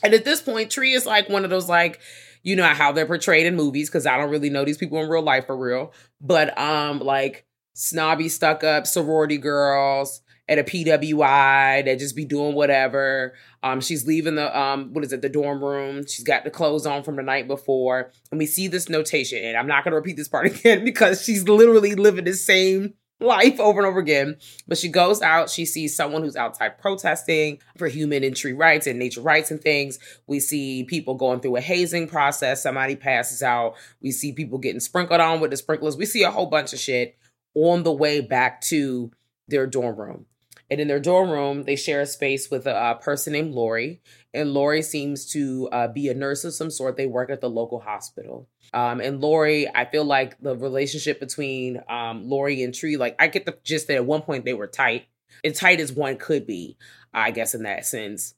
And 0.03 0.15
at 0.15 0.25
this 0.25 0.43
point, 0.43 0.71
Tree 0.71 0.93
is 0.93 1.07
like 1.07 1.29
one 1.29 1.45
of 1.45 1.51
those 1.51 1.69
like, 1.69 1.99
you 2.43 2.55
know 2.55 2.65
how 2.65 2.93
they're 2.93 3.07
portrayed 3.07 3.47
in 3.47 3.57
movies, 3.57 3.89
because 3.89 4.07
I 4.07 4.17
don't 4.17 4.31
really 4.31 4.51
know 4.51 4.65
these 4.65 4.79
people 4.79 5.03
in 5.03 5.09
real 5.09 5.23
life 5.23 5.47
for 5.47 5.57
real. 5.57 5.93
But 6.21 6.57
um, 6.59 7.01
like 7.01 7.47
snobby, 7.75 8.29
stuck 8.29 8.63
up 8.63 8.87
sorority 8.87 9.39
girls 9.39 10.21
at 10.49 10.59
a 10.59 10.65
PWI 10.65 11.85
that 11.85 11.99
just 11.99 12.17
be 12.17 12.25
doing 12.25 12.55
whatever. 12.55 13.35
Um, 13.63 13.81
she's 13.81 14.07
leaving 14.07 14.37
the 14.37 14.59
um, 14.59 14.93
what 14.93 15.05
is 15.05 15.13
it, 15.13 15.23
the 15.23 15.29
dorm 15.29 15.63
room. 15.63 16.07
She's 16.07 16.25
got 16.25 16.45
the 16.45 16.51
clothes 16.51 16.87
on 16.87 17.03
from 17.03 17.17
the 17.17 17.23
night 17.23 17.47
before, 17.47 18.13
and 18.31 18.39
we 18.39 18.47
see 18.47 18.69
this 18.69 18.89
notation. 18.89 19.45
And 19.45 19.57
I'm 19.57 19.67
not 19.67 19.85
gonna 19.85 19.97
repeat 19.97 20.17
this 20.17 20.29
part 20.29 20.47
again 20.59 20.85
because 20.85 21.23
she's 21.23 21.49
literally 21.49 21.95
living 21.95 22.25
the 22.25 22.33
same 22.33 22.95
life 23.21 23.59
over 23.59 23.81
and 23.81 23.87
over 23.87 23.99
again. 23.99 24.37
But 24.67 24.79
she 24.79 24.89
goes 24.89 25.21
out, 25.23 25.51
she 25.51 25.65
sees 25.65 25.95
someone 25.95 26.23
who's 26.23 26.37
outside 26.37 26.79
protesting 26.79 27.59
for 27.77 27.89
human 27.89 28.25
and 28.25 28.37
tree 28.37 28.53
rights 28.53 28.87
and 28.87 28.99
nature 28.99 29.21
rights 29.21 29.51
and 29.51 29.61
things. 29.61 29.99
We 30.27 30.41
see 30.41 30.85
people 30.85 31.15
going 31.15 31.41
through 31.41 31.57
a 31.57 31.61
hazing 31.61 32.09
process. 32.09 32.63
Somebody 32.63 32.97
passes 32.97 33.43
out. 33.43 33.75
We 34.01 34.13
see 34.13 34.33
people 34.33 34.59
getting 34.59 34.81
sprinkled 34.81 35.21
on 35.21 35.41
with 35.41 35.51
the 35.51 35.57
sprinklers. 35.57 35.97
We 35.97 36.07
see 36.07 36.23
a 36.23 36.31
whole 36.31 36.47
bunch 36.47 36.73
of 36.73 36.79
shit 36.79 37.17
on 37.55 37.83
the 37.83 37.93
way 37.93 38.21
back 38.21 38.61
to 38.63 39.11
their 39.49 39.67
dorm 39.67 39.97
room. 39.97 40.27
And 40.71 40.81
in 40.81 40.89
their 40.89 41.01
dorm 41.01 41.31
room, 41.31 41.65
they 41.65 41.77
share 41.77 42.03
a 42.03 42.07
space 42.07 42.51
with 42.51 42.67
a, 42.67 42.91
a 42.91 42.95
person 42.97 43.33
named 43.33 43.55
Lori. 43.55 44.01
And 44.35 44.53
Lori 44.53 44.83
seems 44.83 45.25
to 45.33 45.69
uh, 45.73 45.89
be 45.89 46.09
a 46.09 46.15
nurse 46.15 46.45
of 46.45 46.53
some 46.53 46.71
sort. 46.71 46.97
They 46.97 47.07
work 47.07 47.31
at 47.31 47.41
the 47.41 47.49
local 47.49 47.81
hospital. 47.81 48.49
Um, 48.75 49.01
and 49.01 49.21
Lori, 49.21 49.67
I 49.75 49.87
feel 49.87 50.05
like 50.05 50.39
the 50.41 50.57
relationship 50.57 51.21
between 51.21 51.83
um, 51.89 52.29
Lori 52.29 52.63
and 52.63 52.75
Tree, 52.75 52.97
like 52.97 53.17
I 53.19 53.29
get 53.29 53.47
the 53.47 53.57
gist 53.65 53.89
that 53.89 53.97
at 53.97 54.05
one 54.05 54.23
point 54.23 54.45
they 54.45 54.55
were 54.55 54.67
tight, 54.67 55.07
as 55.43 55.59
tight 55.59 55.81
as 55.81 55.93
one 55.93 56.17
could 56.17 56.47
be, 56.47 56.77
I 57.15 57.31
guess, 57.31 57.55
in 57.55 57.63
that 57.63 57.87
sense. 57.87 58.35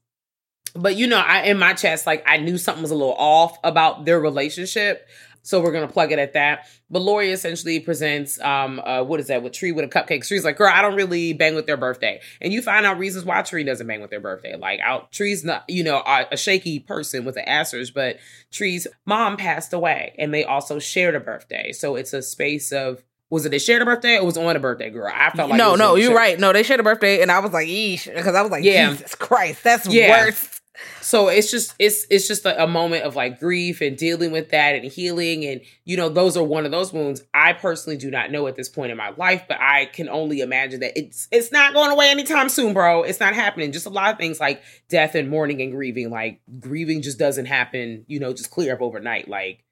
But 0.75 0.95
you 0.97 1.09
know, 1.09 1.19
I 1.19 1.43
in 1.43 1.59
my 1.59 1.75
chest, 1.75 2.07
like 2.07 2.23
I 2.27 2.37
knew 2.37 2.57
something 2.57 2.83
was 2.83 2.93
a 2.93 2.97
little 2.97 3.15
off 3.15 3.59
about 3.65 4.05
their 4.05 4.21
relationship. 4.21 5.09
So 5.43 5.61
we're 5.61 5.73
gonna 5.73 5.89
plug 5.89 6.13
it 6.13 6.19
at 6.19 6.33
that. 6.35 6.67
But 6.91 7.03
Lori 7.03 7.31
essentially 7.31 7.81
presents 7.81 8.41
um 8.41 8.81
uh 8.85 9.03
what 9.03 9.21
is 9.21 9.29
that 9.29 9.43
with 9.43 9.53
Tree 9.53 9.73
with 9.73 9.85
a 9.85 9.89
cupcake. 9.89 10.27
Tree's 10.27 10.45
like, 10.45 10.57
girl, 10.57 10.71
I 10.73 10.83
don't 10.83 10.97
really 10.97 11.33
bang 11.33 11.55
with 11.55 11.67
their 11.67 11.77
birthday. 11.77 12.21
And 12.41 12.53
you 12.53 12.63
find 12.63 12.85
out 12.87 12.99
reasons 12.99 13.25
why 13.25 13.43
Tree 13.43 13.65
doesn't 13.65 13.87
bang 13.87 14.01
with 14.01 14.11
their 14.11 14.21
birthday. 14.21 14.57
Like 14.57 14.81
out 14.81 15.13
Tree's 15.13 15.45
not, 15.45 15.65
you 15.69 15.83
know, 15.85 15.99
a, 16.07 16.27
a 16.33 16.37
shaky 16.37 16.79
person 16.81 17.25
with 17.25 17.35
the 17.37 17.43
assers, 17.43 17.93
but 17.93 18.19
Tree's 18.51 18.87
mom 19.07 19.37
passed 19.37 19.73
away 19.73 20.15
and 20.19 20.33
they 20.35 20.45
also 20.45 20.79
shared 20.79 21.15
a 21.15 21.21
birthday. 21.21 21.73
So 21.73 21.97
it's 21.97 22.13
a 22.13 22.23
space 22.23 22.73
of 22.73 23.03
was 23.31 23.47
it 23.47 23.51
they 23.51 23.61
shared 23.61 23.81
a 23.81 23.85
birthday 23.85 24.17
or 24.19 24.25
was 24.25 24.37
it 24.37 24.45
on 24.45 24.57
a 24.57 24.59
birthday, 24.59 24.91
girl? 24.91 25.09
I 25.15 25.31
felt 25.31 25.51
like 25.51 25.59
no, 25.59 25.77
no, 25.77 25.95
you're 25.95 26.15
right. 26.15 26.37
No, 26.39 26.53
they 26.53 26.65
shared 26.65 26.81
a 26.81 26.83
birthday, 26.83 27.23
and 27.23 27.31
I 27.31 27.39
was 27.39 27.53
like, 27.53 27.69
"Eesh," 27.69 28.13
because 28.13 28.35
I 28.35 28.43
was 28.43 28.51
like, 28.51 28.65
Yeah. 28.65 28.91
"Jesus 28.91 29.15
Christ, 29.15 29.63
that's 29.63 29.87
Yeah. 29.87 30.25
worse." 30.25 30.60
So 31.01 31.29
it's 31.29 31.51
just 31.51 31.75
it's 31.79 32.07
it's 32.11 32.29
just 32.29 32.45
a, 32.45 32.65
a 32.65 32.67
moment 32.67 33.05
of 33.05 33.17
like 33.17 33.41
grief 33.41 33.81
and 33.81 33.97
dealing 33.97 34.33
with 34.33 34.51
that 34.51 34.75
and 34.75 34.85
healing. 34.85 35.45
And 35.45 35.61
you 35.85 35.97
know 35.97 36.09
those 36.09 36.37
are 36.37 36.45
one 36.45 36.65
of 36.65 36.71
those 36.71 36.93
wounds. 36.93 37.23
I 37.35 37.53
personally 37.53 37.97
do 37.97 38.11
not 38.11 38.31
know 38.31 38.47
at 38.47 38.57
this 38.57 38.69
point 38.69 38.91
in 38.91 38.97
my 38.97 39.11
life 39.11 39.45
but 39.49 39.59
i 39.61 39.87
can 39.87 40.09
only 40.09 40.41
imagine 40.41 40.81
that 40.81 40.99
it's 40.99 41.29
it's 41.31 41.53
not 41.53 41.75
going 41.75 41.91
away 41.91 42.11
anytime 42.11 42.49
soon 42.49 42.75
bro. 42.75 43.03
It's 43.03 43.21
not 43.21 43.35
happening. 43.35 43.73
Just 43.73 43.87
a 43.87 43.91
lot 43.91 44.13
of 44.13 44.19
things 44.19 44.41
like 44.41 44.63
death 44.89 45.15
and 45.15 45.31
mourning 45.31 45.61
and 45.63 45.73
grieving. 45.73 46.11
Like 46.11 46.41
grieving 46.59 47.03
just 47.03 47.19
doesn't 47.19 47.47
happen 47.47 48.05
you 48.07 48.21
know 48.21 48.33
just 48.33 48.51
clear 48.51 48.75
up 48.75 48.83
overnight. 48.83 49.29
Like 49.29 49.65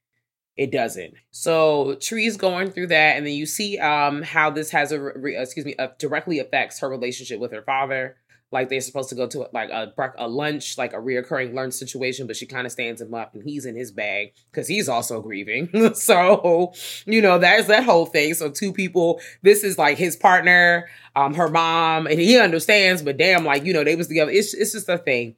it 0.57 0.73
doesn't. 0.73 1.15
So 1.31 1.95
Tree's 2.01 2.37
going 2.37 2.73
through 2.73 2.89
that, 2.89 3.17
and 3.17 3.25
then 3.25 3.35
you 3.35 3.47
see 3.47 3.79
um 3.79 4.23
how 4.23 4.51
this 4.51 4.71
has 4.71 4.91
a 4.93 5.01
re- 5.01 5.37
excuse 5.37 5.65
me 5.65 5.77
uh, 5.77 5.89
directly 5.99 6.41
affects 6.41 6.81
her 6.81 6.89
relationship 6.89 7.39
with 7.39 7.53
her 7.53 7.63
father. 7.63 8.17
Like 8.51 8.71
they're 8.71 8.81
supposed 8.81 9.11
to 9.11 9.15
go 9.15 9.27
to 9.27 9.49
like 9.53 9.69
a 9.71 9.93
a 10.17 10.27
lunch, 10.27 10.79
like 10.79 10.95
a 10.95 10.97
reoccurring 10.97 11.53
lunch 11.53 11.75
situation, 11.75 12.27
but 12.27 12.37
she 12.37 12.47
kind 12.47 12.67
of 12.67 12.73
stands 12.73 13.01
him 13.01 13.13
up, 13.13 13.35
and 13.35 13.43
he's 13.43 13.67
in 13.67 13.77
his 13.77 13.91
bag 13.91 14.33
because 14.51 14.67
he's 14.67 14.89
also 14.89 15.21
grieving. 15.21 15.95
so 15.95 16.73
you 17.05 17.21
know 17.21 17.39
that's 17.39 17.69
that 17.69 17.85
whole 17.85 18.07
thing. 18.07 18.33
So 18.35 18.51
two 18.51 18.73
people. 18.73 19.21
This 19.43 19.65
is 19.65 19.77
like 19.77 19.99
his 19.99 20.17
partner, 20.17 20.89
um, 21.15 21.35
her 21.35 21.49
mom, 21.49 22.07
and 22.07 22.19
he 22.19 22.39
understands, 22.39 23.03
but 23.03 23.19
damn, 23.19 23.45
like 23.45 23.65
you 23.65 23.75
know 23.75 23.85
they 23.85 23.97
was 23.97 24.09
together. 24.09 24.31
It's 24.31 24.55
it's 24.55 24.73
just 24.73 24.89
a 24.89 24.99
thing. 24.99 25.37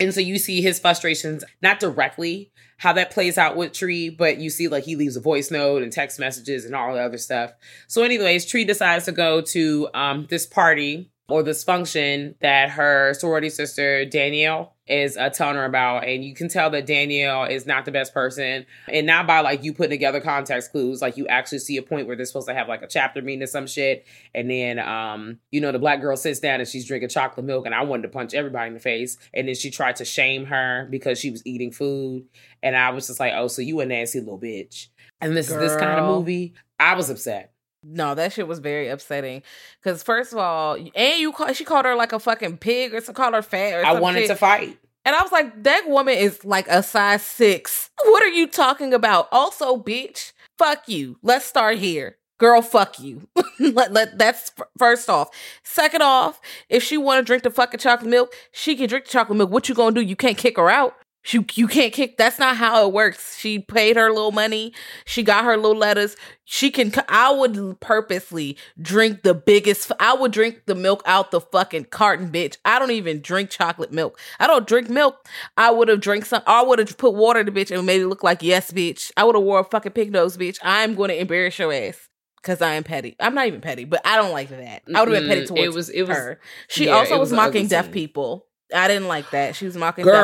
And 0.00 0.14
so 0.14 0.20
you 0.20 0.38
see 0.38 0.62
his 0.62 0.78
frustrations, 0.78 1.44
not 1.60 1.80
directly 1.80 2.52
how 2.78 2.92
that 2.92 3.10
plays 3.10 3.36
out 3.36 3.56
with 3.56 3.72
Tree, 3.72 4.08
but 4.08 4.38
you 4.38 4.50
see 4.50 4.68
like 4.68 4.84
he 4.84 4.96
leaves 4.96 5.16
a 5.16 5.20
voice 5.20 5.50
note 5.50 5.82
and 5.82 5.92
text 5.92 6.18
messages 6.18 6.64
and 6.64 6.74
all 6.74 6.94
the 6.94 7.00
other 7.00 7.18
stuff. 7.18 7.52
So, 7.88 8.02
anyways, 8.02 8.46
Tree 8.46 8.64
decides 8.64 9.04
to 9.06 9.12
go 9.12 9.40
to 9.42 9.88
um, 9.94 10.26
this 10.30 10.46
party 10.46 11.10
or 11.28 11.42
this 11.42 11.62
function 11.62 12.34
that 12.40 12.70
her 12.70 13.12
sorority 13.14 13.50
sister 13.50 14.06
Danielle 14.06 14.74
is 14.86 15.18
uh, 15.18 15.28
telling 15.28 15.56
her 15.56 15.66
about, 15.66 16.04
and 16.04 16.24
you 16.24 16.34
can 16.34 16.48
tell 16.48 16.70
that 16.70 16.86
Danielle 16.86 17.44
is 17.44 17.66
not 17.66 17.84
the 17.84 17.92
best 17.92 18.14
person, 18.14 18.64
and 18.90 19.06
not 19.06 19.26
by 19.26 19.40
like 19.40 19.62
you 19.62 19.74
putting 19.74 19.90
together 19.90 20.20
context 20.20 20.72
clues. 20.72 21.02
Like 21.02 21.18
you 21.18 21.26
actually 21.26 21.58
see 21.58 21.76
a 21.76 21.82
point 21.82 22.06
where 22.06 22.16
they're 22.16 22.24
supposed 22.24 22.48
to 22.48 22.54
have 22.54 22.68
like 22.68 22.80
a 22.80 22.86
chapter 22.86 23.20
meeting 23.20 23.42
or 23.42 23.46
some 23.46 23.66
shit, 23.66 24.06
and 24.34 24.50
then 24.50 24.78
um, 24.78 25.38
you 25.50 25.60
know, 25.60 25.70
the 25.70 25.78
black 25.78 26.00
girl 26.00 26.16
sits 26.16 26.40
down 26.40 26.60
and 26.60 26.68
she's 26.68 26.86
drinking 26.86 27.10
chocolate 27.10 27.44
milk, 27.44 27.66
and 27.66 27.74
I 27.74 27.82
wanted 27.82 28.02
to 28.02 28.08
punch 28.08 28.32
everybody 28.32 28.68
in 28.68 28.74
the 28.74 28.80
face, 28.80 29.18
and 29.34 29.46
then 29.46 29.54
she 29.54 29.70
tried 29.70 29.96
to 29.96 30.06
shame 30.06 30.46
her 30.46 30.88
because 30.90 31.18
she 31.18 31.30
was 31.30 31.46
eating 31.46 31.72
food, 31.72 32.24
and 32.62 32.74
I 32.74 32.90
was 32.90 33.06
just 33.06 33.20
like, 33.20 33.34
oh, 33.36 33.48
so 33.48 33.60
you 33.60 33.80
a 33.80 33.86
nasty 33.86 34.20
little 34.20 34.40
bitch, 34.40 34.88
and 35.20 35.36
this 35.36 35.50
is 35.50 35.58
this 35.58 35.76
kind 35.76 36.00
of 36.00 36.06
movie. 36.06 36.54
I 36.80 36.94
was 36.94 37.10
upset. 37.10 37.52
No, 37.90 38.14
that 38.14 38.32
shit 38.32 38.46
was 38.46 38.58
very 38.58 38.88
upsetting. 38.88 39.42
Because 39.82 40.02
first 40.02 40.32
of 40.32 40.38
all, 40.38 40.74
and 40.74 41.20
you 41.20 41.32
call, 41.32 41.52
she 41.52 41.64
called 41.64 41.84
her 41.86 41.94
like 41.94 42.12
a 42.12 42.18
fucking 42.18 42.58
pig 42.58 42.94
or 42.94 43.00
some 43.00 43.14
called 43.14 43.34
her 43.34 43.42
fat. 43.42 43.74
Or 43.74 43.84
I 43.84 43.98
wanted 43.98 44.20
shit. 44.20 44.28
to 44.28 44.36
fight. 44.36 44.78
And 45.04 45.16
I 45.16 45.22
was 45.22 45.32
like, 45.32 45.62
that 45.62 45.88
woman 45.88 46.18
is 46.18 46.44
like 46.44 46.68
a 46.68 46.82
size 46.82 47.22
six. 47.22 47.90
What 48.04 48.22
are 48.22 48.28
you 48.28 48.46
talking 48.46 48.92
about? 48.92 49.28
Also, 49.32 49.76
bitch, 49.78 50.32
fuck 50.58 50.86
you. 50.86 51.18
Let's 51.22 51.46
start 51.46 51.78
here. 51.78 52.16
Girl, 52.38 52.62
fuck 52.62 53.00
you. 53.00 53.26
let, 53.58 53.92
let 53.92 54.18
that's 54.18 54.52
f- 54.56 54.68
first 54.78 55.08
off. 55.08 55.30
Second 55.64 56.02
off, 56.02 56.40
if 56.68 56.84
she 56.84 56.96
want 56.96 57.18
to 57.18 57.24
drink 57.24 57.42
the 57.42 57.50
fucking 57.50 57.80
chocolate 57.80 58.08
milk, 58.08 58.32
she 58.52 58.76
can 58.76 58.88
drink 58.88 59.06
the 59.06 59.10
chocolate 59.10 59.38
milk. 59.38 59.50
What 59.50 59.68
you 59.68 59.74
gonna 59.74 59.94
do? 59.94 60.00
You 60.00 60.14
can't 60.14 60.38
kick 60.38 60.56
her 60.56 60.70
out. 60.70 60.94
You 61.26 61.44
you 61.54 61.66
can't 61.66 61.92
kick. 61.92 62.16
That's 62.16 62.38
not 62.38 62.56
how 62.56 62.86
it 62.86 62.92
works. 62.92 63.36
She 63.36 63.58
paid 63.58 63.96
her 63.96 64.10
little 64.10 64.30
money. 64.32 64.72
She 65.04 65.22
got 65.22 65.44
her 65.44 65.56
little 65.56 65.76
letters. 65.76 66.16
She 66.44 66.70
can. 66.70 66.92
I 67.08 67.30
would 67.32 67.80
purposely 67.80 68.56
drink 68.80 69.24
the 69.24 69.34
biggest. 69.34 69.92
I 70.00 70.14
would 70.14 70.32
drink 70.32 70.62
the 70.66 70.74
milk 70.74 71.02
out 71.04 71.30
the 71.30 71.40
fucking 71.40 71.86
carton, 71.86 72.30
bitch. 72.30 72.56
I 72.64 72.78
don't 72.78 72.92
even 72.92 73.20
drink 73.20 73.50
chocolate 73.50 73.92
milk. 73.92 74.18
I 74.38 74.46
don't 74.46 74.66
drink 74.66 74.88
milk. 74.88 75.26
I 75.56 75.70
would 75.70 75.88
have 75.88 76.00
drank 76.00 76.24
some. 76.24 76.42
I 76.46 76.62
would 76.62 76.78
have 76.78 76.96
put 76.96 77.14
water 77.14 77.40
in 77.40 77.46
the 77.46 77.52
bitch 77.52 77.76
and 77.76 77.84
made 77.84 78.00
it 78.00 78.06
look 78.06 78.22
like 78.22 78.42
yes, 78.42 78.70
bitch. 78.70 79.10
I 79.16 79.24
would 79.24 79.34
have 79.34 79.44
wore 79.44 79.60
a 79.60 79.64
fucking 79.64 79.92
pig 79.92 80.12
nose, 80.12 80.36
bitch. 80.36 80.58
I'm 80.62 80.94
going 80.94 81.08
to 81.08 81.20
embarrass 81.20 81.58
your 81.58 81.72
ass. 81.72 82.08
Cause 82.44 82.62
I 82.62 82.74
am 82.74 82.84
petty. 82.84 83.16
I'm 83.18 83.34
not 83.34 83.48
even 83.48 83.60
petty, 83.60 83.84
but 83.84 84.00
I 84.04 84.16
don't 84.16 84.30
like 84.30 84.48
that. 84.50 84.82
I 84.94 85.00
would 85.00 85.12
have 85.12 85.22
been 85.24 85.28
petty 85.28 85.46
towards 85.46 85.60
It 85.62 85.74
was- 85.74 85.90
it 85.90 86.02
was- 86.04 86.16
her. 86.16 86.40
She 86.68 86.86
yeah, 86.86 86.92
also 86.92 87.18
was, 87.18 87.30
was 87.30 87.36
mocking 87.36 87.66
deaf 87.66 87.90
people. 87.90 88.46
I 88.74 88.88
didn't 88.88 89.08
like 89.08 89.30
that. 89.30 89.56
She 89.56 89.64
was 89.64 89.76
mocking 89.76 90.04
Girl. 90.04 90.14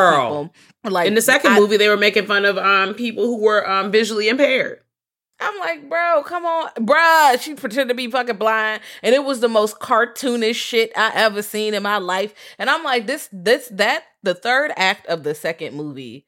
deaf 0.44 0.52
people. 0.52 0.92
Like 0.92 1.06
In 1.08 1.14
the 1.14 1.22
second 1.22 1.52
I- 1.52 1.58
movie, 1.60 1.76
they 1.76 1.88
were 1.88 1.96
making 1.96 2.26
fun 2.26 2.44
of 2.44 2.58
um 2.58 2.94
people 2.94 3.24
who 3.24 3.38
were 3.38 3.68
um 3.68 3.90
visually 3.90 4.28
impaired. 4.28 4.80
I'm 5.40 5.58
like, 5.58 5.88
bro, 5.90 6.22
come 6.24 6.46
on, 6.46 6.68
bruh. 6.78 7.40
She 7.40 7.54
pretended 7.54 7.88
to 7.88 7.94
be 7.94 8.08
fucking 8.10 8.36
blind, 8.36 8.80
and 9.02 9.14
it 9.14 9.24
was 9.24 9.40
the 9.40 9.48
most 9.48 9.80
cartoonish 9.80 10.54
shit 10.54 10.92
I 10.96 11.10
ever 11.14 11.42
seen 11.42 11.74
in 11.74 11.82
my 11.82 11.98
life. 11.98 12.32
And 12.58 12.70
I'm 12.70 12.84
like, 12.84 13.06
this, 13.06 13.28
this, 13.32 13.68
that. 13.72 14.04
The 14.22 14.34
third 14.34 14.72
act 14.76 15.06
of 15.06 15.22
the 15.22 15.34
second 15.34 15.74
movie 15.74 16.24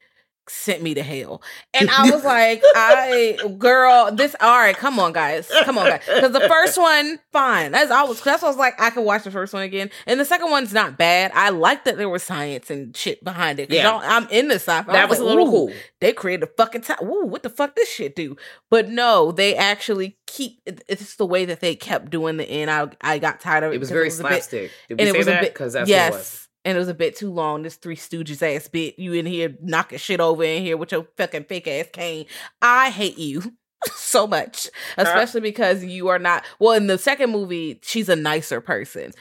sent 0.48 0.82
me 0.82 0.94
to 0.94 1.02
hell, 1.02 1.42
and 1.74 1.90
I 1.90 2.10
was 2.10 2.24
like, 2.24 2.62
I, 2.74 3.36
girl, 3.58 4.10
this. 4.12 4.34
All 4.40 4.58
right, 4.58 4.76
come 4.76 4.98
on, 4.98 5.12
guys, 5.12 5.50
come 5.64 5.78
on, 5.78 5.86
guys. 5.88 6.02
Because 6.06 6.32
the 6.32 6.48
first 6.48 6.78
one, 6.78 7.18
fine. 7.32 7.72
That's 7.72 7.90
I 7.90 8.02
was. 8.04 8.20
That's 8.22 8.42
what 8.42 8.48
I 8.48 8.50
was 8.50 8.56
like. 8.58 8.80
I 8.80 8.90
could 8.90 9.04
watch 9.04 9.24
the 9.24 9.30
first 9.30 9.52
one 9.52 9.62
again, 9.62 9.90
and 10.06 10.18
the 10.20 10.24
second 10.24 10.50
one's 10.50 10.72
not 10.72 10.96
bad. 10.96 11.32
I 11.34 11.50
like 11.50 11.84
that 11.84 11.96
there 11.96 12.08
was 12.08 12.22
science 12.22 12.70
and 12.70 12.96
shit 12.96 13.22
behind 13.24 13.58
it. 13.60 13.70
Yeah. 13.70 13.96
I'm 14.02 14.28
in 14.28 14.48
the 14.48 14.54
sci-fi. 14.56 14.88
I 14.90 14.92
That 14.92 15.08
was 15.08 15.18
a 15.18 15.24
little 15.24 15.46
cool. 15.50 15.72
they 16.00 16.12
created 16.12 16.44
a 16.44 16.52
fucking 16.56 16.82
time. 16.82 16.98
Ooh, 17.02 17.26
what 17.26 17.42
the 17.42 17.50
fuck 17.50 17.74
this 17.74 17.88
shit 17.90 18.14
do? 18.16 18.36
But 18.70 18.88
no, 18.88 19.32
they 19.32 19.54
actually 19.56 20.16
keep. 20.26 20.60
It's 20.66 21.16
the 21.16 21.26
way 21.26 21.44
that 21.46 21.60
they 21.60 21.74
kept 21.74 22.10
doing 22.10 22.36
the 22.36 22.44
end. 22.48 22.70
I 22.70 22.88
I 23.00 23.18
got 23.18 23.40
tired 23.40 23.64
of 23.64 23.72
it. 23.72 23.76
It 23.76 23.78
was 23.80 23.90
very 23.90 24.08
a 24.08 24.10
bit- 24.10 24.16
slapstick. 24.16 24.70
Did 24.88 24.98
we 24.98 25.00
and 25.00 25.08
it 25.08 25.12
say 25.12 25.18
was 25.18 25.26
that? 25.26 25.40
Because 25.42 25.72
that's 25.72 25.88
yes, 25.88 26.10
what 26.10 26.16
it 26.16 26.20
was. 26.20 26.45
And 26.66 26.76
it 26.76 26.78
was 26.78 26.88
a 26.88 26.94
bit 26.94 27.16
too 27.16 27.30
long. 27.32 27.62
This 27.62 27.76
Three 27.76 27.96
Stooges 27.96 28.42
ass 28.42 28.68
bit. 28.68 28.98
You 28.98 29.14
in 29.14 29.24
here 29.24 29.56
knocking 29.62 29.98
shit 29.98 30.20
over 30.20 30.44
in 30.44 30.62
here 30.62 30.76
with 30.76 30.92
your 30.92 31.06
fucking 31.16 31.44
fake 31.44 31.66
ass 31.68 31.86
cane. 31.92 32.26
I 32.60 32.90
hate 32.90 33.16
you. 33.18 33.42
So 33.94 34.26
much, 34.26 34.68
especially 34.96 35.42
because 35.42 35.84
you 35.84 36.08
are 36.08 36.18
not 36.18 36.44
well. 36.58 36.72
In 36.72 36.86
the 36.88 36.98
second 36.98 37.30
movie, 37.30 37.78
she's 37.82 38.08
a 38.08 38.16
nicer 38.16 38.60
person, 38.60 39.12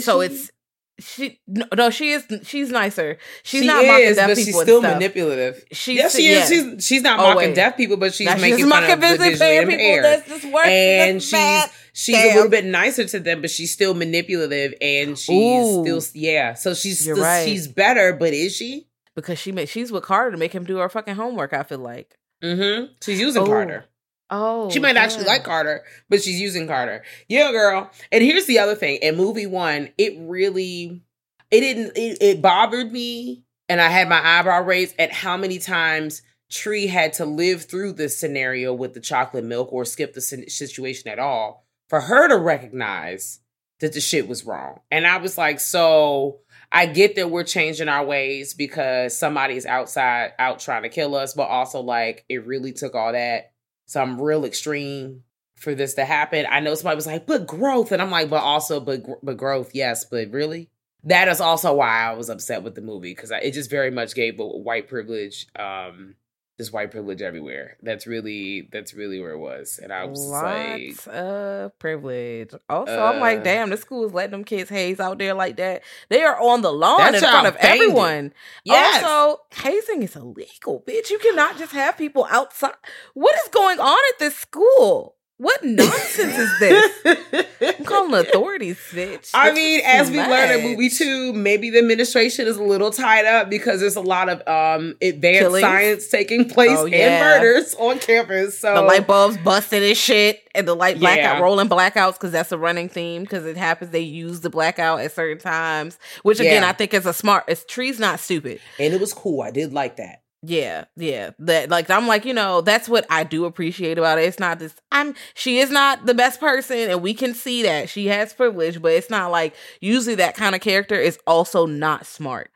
so 0.00 0.20
she? 0.20 0.26
it's 0.26 0.50
She 0.98 1.40
no, 1.46 1.66
no, 1.74 1.90
she 1.90 2.10
is 2.12 2.26
she's 2.42 2.70
nicer. 2.70 3.16
She's 3.42 3.60
she 3.62 3.66
not 3.66 3.86
mocking 3.86 4.04
is, 4.06 4.16
deaf 4.16 4.28
but 4.28 4.36
people. 4.36 4.52
she's 4.52 4.60
still 4.62 4.82
manipulative. 4.82 5.64
She's 5.72 5.96
yes, 5.96 6.16
she 6.16 6.30
yeah. 6.30 6.42
is. 6.42 6.48
She's 6.48 6.86
she's 6.86 7.02
not 7.02 7.20
Oh, 7.20 7.22
mocking 7.34 7.48
wait. 7.50 7.54
deaf 7.54 7.76
people, 7.76 7.96
but 7.96 8.12
she's 8.12 8.26
Now, 8.26 8.34
making 8.36 8.56
she's 8.58 8.68
fun 8.68 8.82
mocking 8.82 8.92
of 8.92 9.00
the 9.00 9.16
visually 9.18 9.56
impaired 9.56 9.68
people. 9.78 10.02
That's 10.02 10.28
just 10.28 10.44
worse. 10.52 10.66
and 10.66 11.22
she's 11.22 11.32
bad. 11.32 11.70
She's 11.96 12.16
a 12.16 12.34
little 12.34 12.50
bit 12.50 12.64
nicer 12.64 13.04
to 13.04 13.20
them, 13.20 13.40
but 13.40 13.50
she's 13.50 13.72
still 13.72 13.94
manipulative, 13.94 14.74
and 14.80 15.18
she's 15.18 15.66
Ooh. 15.66 15.82
still 15.82 16.02
yeah. 16.14 16.54
So 16.54 16.74
she's 16.74 17.00
still, 17.00 17.16
right. 17.16 17.48
she's 17.48 17.66
better, 17.66 18.12
but 18.12 18.32
is 18.32 18.54
she? 18.54 18.88
because 19.16 19.38
she 19.38 19.50
made 19.50 19.68
she's 19.68 19.90
with 19.90 20.04
Carter 20.04 20.30
to 20.30 20.36
make 20.36 20.52
him 20.52 20.64
do 20.64 20.76
her 20.76 20.88
fucking 20.88 21.16
homework. 21.16 21.52
I 21.52 21.64
feel 21.64 21.78
like. 21.80 22.16
Mm-hmm. 22.44 22.92
She's 23.02 23.18
using 23.18 23.42
Oh, 23.42 23.46
Carter. 23.46 23.86
Oh, 24.28 24.70
She 24.70 24.78
might 24.78 24.96
actually 24.96 25.24
like 25.24 25.44
Carter, 25.44 25.84
but 26.08 26.22
she's 26.22 26.40
using 26.40 26.66
Carter. 26.66 27.02
Yeah, 27.28 27.50
girl. 27.50 27.90
And 28.12 28.22
here's 28.22 28.46
the 28.46 28.58
other 28.58 28.74
thing. 28.74 28.98
In 29.00 29.16
movie 29.16 29.46
one, 29.46 29.88
it 29.98 30.14
really 30.18 31.02
it 31.50 31.60
didn't 31.60 31.96
it, 31.96 32.18
it 32.20 32.42
bothered 32.42 32.92
me 32.92 33.44
and 33.68 33.80
I 33.80 33.88
had 33.88 34.08
my 34.08 34.20
eyebrow 34.24 34.62
raised 34.62 34.94
at 34.98 35.12
how 35.12 35.36
many 35.36 35.58
times 35.58 36.22
Tree 36.50 36.86
had 36.86 37.14
to 37.14 37.24
live 37.24 37.64
through 37.64 37.94
this 37.94 38.18
scenario 38.18 38.72
with 38.72 38.94
the 38.94 39.00
chocolate 39.00 39.44
milk 39.44 39.72
or 39.72 39.84
skip 39.84 40.12
the 40.12 40.20
situation 40.20 41.10
at 41.10 41.18
all 41.18 41.65
for 41.88 42.00
her 42.00 42.28
to 42.28 42.36
recognize 42.36 43.40
that 43.80 43.92
the 43.92 44.00
shit 44.00 44.28
was 44.28 44.44
wrong. 44.44 44.80
And 44.90 45.06
I 45.06 45.18
was 45.18 45.36
like, 45.36 45.60
so 45.60 46.40
I 46.72 46.86
get 46.86 47.16
that 47.16 47.30
we're 47.30 47.44
changing 47.44 47.88
our 47.88 48.04
ways 48.04 48.54
because 48.54 49.16
somebody's 49.16 49.66
outside 49.66 50.32
out 50.38 50.60
trying 50.60 50.82
to 50.82 50.88
kill 50.88 51.14
us, 51.14 51.34
but 51.34 51.48
also 51.48 51.80
like 51.80 52.24
it 52.28 52.46
really 52.46 52.72
took 52.72 52.94
all 52.94 53.12
that 53.12 53.52
some 53.86 54.20
real 54.20 54.44
extreme 54.44 55.22
for 55.56 55.74
this 55.74 55.94
to 55.94 56.04
happen. 56.04 56.46
I 56.48 56.60
know 56.60 56.74
somebody 56.74 56.96
was 56.96 57.06
like, 57.06 57.26
but 57.26 57.46
growth. 57.46 57.92
And 57.92 58.02
I'm 58.02 58.10
like, 58.10 58.28
but 58.28 58.42
also, 58.42 58.80
but, 58.80 59.02
but 59.22 59.36
growth, 59.36 59.70
yes, 59.74 60.04
but 60.04 60.30
really? 60.30 60.70
That 61.04 61.28
is 61.28 61.40
also 61.40 61.74
why 61.74 62.02
I 62.02 62.14
was 62.14 62.28
upset 62.28 62.62
with 62.62 62.74
the 62.74 62.80
movie 62.80 63.12
because 63.12 63.30
it 63.30 63.52
just 63.52 63.70
very 63.70 63.90
much 63.90 64.14
gave 64.14 64.38
white 64.38 64.88
privilege, 64.88 65.46
um, 65.56 66.16
just 66.58 66.72
white 66.72 66.90
privilege 66.90 67.20
everywhere. 67.20 67.76
That's 67.82 68.06
really, 68.06 68.68
that's 68.72 68.94
really 68.94 69.20
where 69.20 69.32
it 69.32 69.38
was. 69.38 69.78
And 69.82 69.92
I 69.92 70.04
was 70.04 70.20
just 70.20 70.30
like, 70.32 70.82
Lots 70.88 71.06
of 71.08 71.78
privilege. 71.78 72.50
Also, 72.68 72.98
I'm 72.98 73.20
like, 73.20 73.40
Uh, 73.40 73.42
damn, 73.42 73.70
the 73.70 73.76
school 73.76 74.06
is 74.06 74.14
letting 74.14 74.30
them 74.30 74.44
kids 74.44 74.70
haze 74.70 74.98
out 75.00 75.18
there 75.18 75.34
like 75.34 75.56
that. 75.56 75.82
They 76.08 76.22
are 76.22 76.40
on 76.40 76.62
the 76.62 76.72
lawn 76.72 77.14
in 77.14 77.20
front 77.20 77.46
of 77.46 77.56
it. 77.56 77.60
everyone. 77.64 78.32
yes. 78.64 79.02
Also, 79.04 79.42
hazing 79.62 80.02
is 80.02 80.16
illegal, 80.16 80.82
bitch. 80.86 81.10
You 81.10 81.18
cannot 81.18 81.58
just 81.58 81.72
have 81.72 81.98
people 81.98 82.26
outside. 82.30 82.72
What 83.14 83.34
is 83.36 83.48
going 83.48 83.78
on 83.80 83.98
at 84.14 84.18
this 84.18 84.36
school? 84.36 85.15
What 85.38 85.62
nonsense 85.62 86.38
is 86.38 86.58
this? 86.58 87.46
I'm 87.78 87.84
calling 87.84 88.14
authorities, 88.26 88.78
bitch. 88.90 89.30
I 89.34 89.50
This 89.50 89.54
mean, 89.56 89.80
as 89.84 90.10
we 90.10 90.16
learned 90.18 90.52
in 90.64 90.70
movie 90.70 90.88
two, 90.88 91.34
maybe 91.34 91.68
the 91.68 91.78
administration 91.80 92.46
is 92.46 92.56
a 92.56 92.62
little 92.62 92.90
tied 92.90 93.26
up 93.26 93.50
because 93.50 93.80
there's 93.80 93.96
a 93.96 94.00
lot 94.00 94.30
of 94.30 94.38
um 94.48 94.94
advanced 95.02 95.40
Killings? 95.40 95.60
science 95.60 96.08
taking 96.08 96.48
place 96.48 96.78
Oh, 96.78 96.86
and 96.86 97.22
murders 97.22 97.74
on 97.74 97.98
campus. 97.98 98.58
So 98.58 98.74
the 98.74 98.80
light 98.80 99.06
bulbs 99.06 99.36
busted 99.36 99.82
and 99.82 99.94
shit, 99.96 100.40
and 100.54 100.66
the 100.66 100.74
light 100.74 100.98
blackout 100.98 101.36
Yeah. 101.36 101.40
rolling 101.40 101.68
blackouts 101.68 102.14
because 102.14 102.32
that's 102.32 102.50
a 102.52 102.58
running 102.58 102.88
theme 102.88 103.20
because 103.22 103.44
it 103.44 103.58
happens. 103.58 103.90
They 103.90 104.00
use 104.00 104.40
the 104.40 104.48
blackout 104.48 105.00
at 105.00 105.12
certain 105.12 105.38
times, 105.38 105.98
which 106.22 106.40
again 106.40 106.62
Yeah. 106.62 106.70
I 106.70 106.72
think 106.72 106.94
is 106.94 107.04
a 107.04 107.12
smart. 107.12 107.44
It's 107.46 107.62
trees 107.66 108.00
not 108.00 108.20
stupid. 108.20 108.58
and 108.78 108.94
it 108.94 109.00
was 109.00 109.12
cool. 109.12 109.42
I 109.42 109.50
did 109.50 109.74
like 109.74 109.96
that. 109.96 110.22
Yeah, 110.48 110.84
yeah. 110.96 111.30
That 111.40 111.70
like 111.70 111.90
I'm 111.90 112.06
like, 112.06 112.24
you 112.24 112.34
know, 112.34 112.60
that's 112.60 112.88
what 112.88 113.04
I 113.10 113.24
do 113.24 113.46
appreciate 113.46 113.98
about 113.98 114.18
it. 114.18 114.22
It's 114.22 114.38
not 114.38 114.58
this 114.58 114.74
I'm 114.92 115.14
she 115.34 115.58
is 115.58 115.70
not 115.70 116.06
the 116.06 116.14
best 116.14 116.40
person 116.40 116.90
and 116.90 117.02
we 117.02 117.14
can 117.14 117.34
see 117.34 117.62
that. 117.64 117.88
She 117.88 118.06
has 118.06 118.32
privilege, 118.32 118.80
but 118.80 118.92
it's 118.92 119.10
not 119.10 119.30
like 119.30 119.54
usually 119.80 120.14
that 120.16 120.36
kind 120.36 120.54
of 120.54 120.60
character 120.60 120.94
is 120.94 121.18
also 121.26 121.66
not 121.66 122.06
smart. 122.06 122.50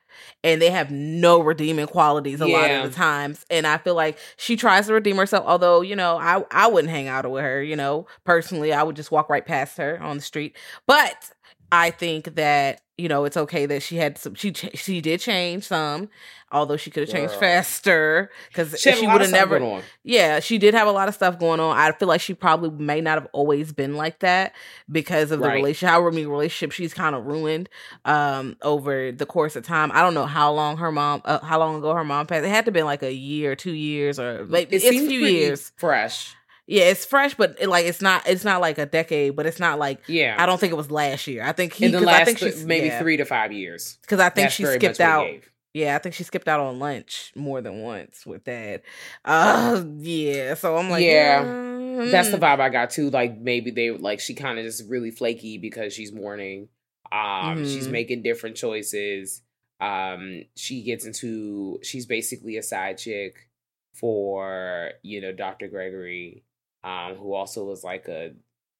And 0.44 0.60
they 0.60 0.70
have 0.70 0.90
no 0.90 1.40
redeeming 1.40 1.86
qualities 1.86 2.40
a 2.40 2.46
lot 2.46 2.70
of 2.70 2.90
the 2.90 2.96
times. 2.96 3.44
And 3.50 3.66
I 3.66 3.78
feel 3.78 3.94
like 3.94 4.18
she 4.36 4.56
tries 4.56 4.86
to 4.86 4.94
redeem 4.94 5.16
herself, 5.16 5.44
although, 5.46 5.80
you 5.80 5.96
know, 5.96 6.16
I 6.18 6.44
I 6.50 6.68
wouldn't 6.68 6.90
hang 6.92 7.08
out 7.08 7.28
with 7.30 7.42
her, 7.42 7.62
you 7.62 7.76
know. 7.76 8.06
Personally, 8.24 8.72
I 8.72 8.82
would 8.82 8.96
just 8.96 9.10
walk 9.10 9.28
right 9.28 9.44
past 9.44 9.78
her 9.78 10.00
on 10.00 10.16
the 10.16 10.22
street. 10.22 10.56
But 10.86 11.30
I 11.72 11.90
think 11.90 12.34
that 12.36 12.82
you 13.00 13.08
know 13.08 13.24
it's 13.24 13.36
okay 13.36 13.66
that 13.66 13.82
she 13.82 13.96
had 13.96 14.18
some. 14.18 14.34
She 14.34 14.52
ch- 14.52 14.76
she 14.78 15.00
did 15.00 15.20
change 15.20 15.64
some, 15.64 16.08
although 16.52 16.76
she 16.76 16.90
could 16.90 17.08
have 17.08 17.14
changed 17.16 17.34
faster 17.34 18.30
because 18.48 18.72
She, 18.72 18.78
she, 18.78 18.90
had 18.90 18.98
a 18.98 19.06
lot 19.06 19.12
would 19.14 19.22
have 19.22 19.30
never. 19.30 19.82
Yeah, 20.04 20.40
she 20.40 20.58
did 20.58 20.74
have 20.74 20.86
a 20.86 20.92
lot 20.92 21.08
of 21.08 21.14
stuff 21.14 21.38
going 21.38 21.60
on. 21.60 21.76
I 21.76 21.92
feel 21.92 22.08
like 22.08 22.20
she 22.20 22.34
probably 22.34 22.70
may 22.70 23.00
not 23.00 23.18
have 23.20 23.28
always 23.32 23.72
been 23.72 23.96
like 23.96 24.20
that 24.20 24.52
because 24.90 25.30
of 25.30 25.40
the 25.40 25.46
Right. 25.48 25.54
relationship. 25.56 25.88
However, 25.90 26.10
many 26.12 26.26
relationship 26.26 26.72
she's 26.72 26.94
kind 26.94 27.14
of 27.14 27.26
ruined 27.26 27.68
um 28.04 28.56
over 28.62 29.12
the 29.12 29.26
course 29.26 29.56
of 29.56 29.64
time. 29.64 29.90
I 29.92 30.02
don't 30.02 30.14
know 30.14 30.26
how 30.26 30.52
long 30.52 30.76
her 30.78 30.92
mom, 30.92 31.22
uh, 31.24 31.40
how 31.40 31.58
long 31.58 31.76
ago 31.76 31.94
her 31.94 32.04
mom 32.04 32.26
passed. 32.26 32.44
It 32.44 32.48
had 32.50 32.64
to 32.66 32.70
been 32.72 32.84
like 32.84 33.02
a 33.02 33.12
year, 33.12 33.56
two 33.56 33.72
years, 33.72 34.18
or 34.20 34.44
like 34.46 34.68
It 34.72 34.76
it's 34.76 34.84
a 34.84 34.90
few 35.08 35.20
years. 35.20 35.72
fresh. 35.76 36.34
Yeah, 36.70 36.84
it's 36.84 37.04
fresh, 37.04 37.34
but 37.34 37.56
it, 37.60 37.68
like 37.68 37.84
it's 37.84 38.00
not. 38.00 38.28
It's 38.28 38.44
not 38.44 38.60
like 38.60 38.78
a 38.78 38.86
decade, 38.86 39.34
but 39.34 39.44
it's 39.44 39.58
not 39.58 39.80
like 39.80 40.00
Yeah, 40.06 40.36
I 40.38 40.46
don't 40.46 40.58
think 40.60 40.72
it 40.72 40.76
was 40.76 40.88
last 40.90 41.26
year. 41.26 41.42
I 41.42 41.50
think 41.50 41.72
he 41.72 41.86
in 41.86 41.90
the 41.90 41.98
because 42.00 42.14
I 42.14 42.24
think 42.24 42.38
th- 42.38 42.54
she's 42.54 42.64
maybe 42.64 42.86
yeah, 42.86 42.98
three 43.00 43.16
to 43.16 43.24
five 43.24 43.52
years. 43.52 43.98
because 44.02 44.20
I 44.20 44.28
think 44.28 44.46
That's 44.46 44.54
she 44.54 44.64
skipped 44.64 45.00
out. 45.00 45.26
Yeah, 45.74 45.96
I 45.96 45.98
think 45.98 46.14
she 46.14 46.22
skipped 46.22 46.46
out 46.48 46.60
on 46.60 46.78
lunch 46.78 47.32
more 47.34 47.60
than 47.60 47.82
once 47.82 48.24
with 48.24 48.44
that. 48.44 48.82
Uh 49.24 49.82
yeah. 49.98 50.54
So 50.54 50.76
I'm 50.76 50.88
like, 50.90 51.04
Yeah, 51.04 51.44
mm, 51.44 52.10
That's 52.12 52.30
the 52.30 52.38
vibe 52.38 52.60
I 52.60 52.68
got 52.68 52.90
too. 52.90 53.10
Like 53.10 53.36
maybe 53.38 53.72
they 53.72 53.90
like 53.90 54.20
she 54.20 54.34
kind 54.34 54.56
of 54.58 54.64
just 54.64 54.88
really 54.88 55.10
flaky 55.10 55.58
because 55.58 55.92
she's 55.92 56.12
mourning. 56.12 56.68
Um, 57.10 57.64
she's 57.64 57.88
Mhm. 57.88 57.92
making 57.92 58.22
different 58.22 58.54
choices. 58.56 59.42
Um, 59.80 60.42
she 60.54 60.82
gets 60.84 61.04
into 61.04 61.80
she's 61.82 62.06
basically 62.06 62.56
a 62.58 62.62
side 62.62 62.98
chick 62.98 63.48
for 63.94 64.92
you 65.02 65.20
know 65.20 65.32
Dr. 65.32 65.68
Gregory, 65.68 66.44
um, 66.84 67.16
who 67.16 67.32
also 67.34 67.64
was 67.64 67.82
like 67.84 68.08
a 68.08 68.32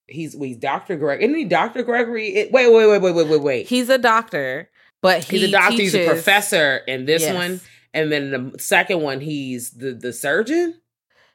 he's 0.06 0.34
he's 0.34 0.56
Dr. 0.56 0.96
Greg 0.96 1.22
isn't 1.22 1.34
he 1.36 1.44
Dr. 1.44 1.82
Gregory? 1.82 2.28
It, 2.34 2.52
wait, 2.52 2.72
wait, 2.72 2.86
wait, 2.88 3.00
wait, 3.02 3.14
wait, 3.14 3.28
wait, 3.28 3.40
wait. 3.42 3.66
He's 3.66 3.88
a 3.88 3.98
doctor, 3.98 4.70
but 5.02 5.24
he 5.24 5.38
he's 5.38 5.48
a 5.48 5.52
doctor. 5.52 5.76
He's 5.76 5.94
a 5.94 6.06
professor 6.06 6.78
in 6.88 7.04
this 7.04 7.22
Yes. 7.22 7.34
one, 7.34 7.60
and 7.94 8.10
then 8.10 8.30
the 8.52 8.58
second 8.58 9.02
one 9.02 9.20
he's 9.20 9.70
the 9.72 9.92
the 9.92 10.12
surgeon. 10.12 10.80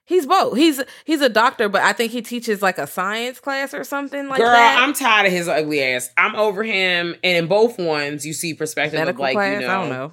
He's 0.08 0.28
both. 0.28 0.56
He's 0.56 0.84
he's 1.04 1.22
a 1.22 1.30
doctor, 1.30 1.68
but 1.68 1.82
I 1.82 1.92
think 1.92 2.12
he 2.12 2.22
teaches 2.22 2.62
like 2.62 2.78
a 2.78 2.86
science 2.86 3.40
class 3.40 3.74
or 3.74 3.84
something 3.84 4.28
like 4.28 4.38
Girl, 4.38 4.52
that. 4.52 4.76
Girl, 4.76 4.84
I'm 4.84 4.94
tired 4.94 5.26
of 5.26 5.32
his 5.32 5.48
ugly 5.48 5.82
ass. 5.82 6.12
I'm 6.16 6.36
over 6.36 6.64
him. 6.64 7.16
And 7.24 7.38
in 7.38 7.48
both 7.48 7.80
ones, 7.80 8.24
you 8.24 8.34
see 8.34 8.54
perspective 8.54 9.00
Medical 9.00 9.16
of 9.16 9.20
like, 9.20 9.34
class. 9.34 9.62
you 9.62 9.68
know, 9.68 9.74
I 9.74 9.80
don't 9.82 9.90
know. 9.90 10.12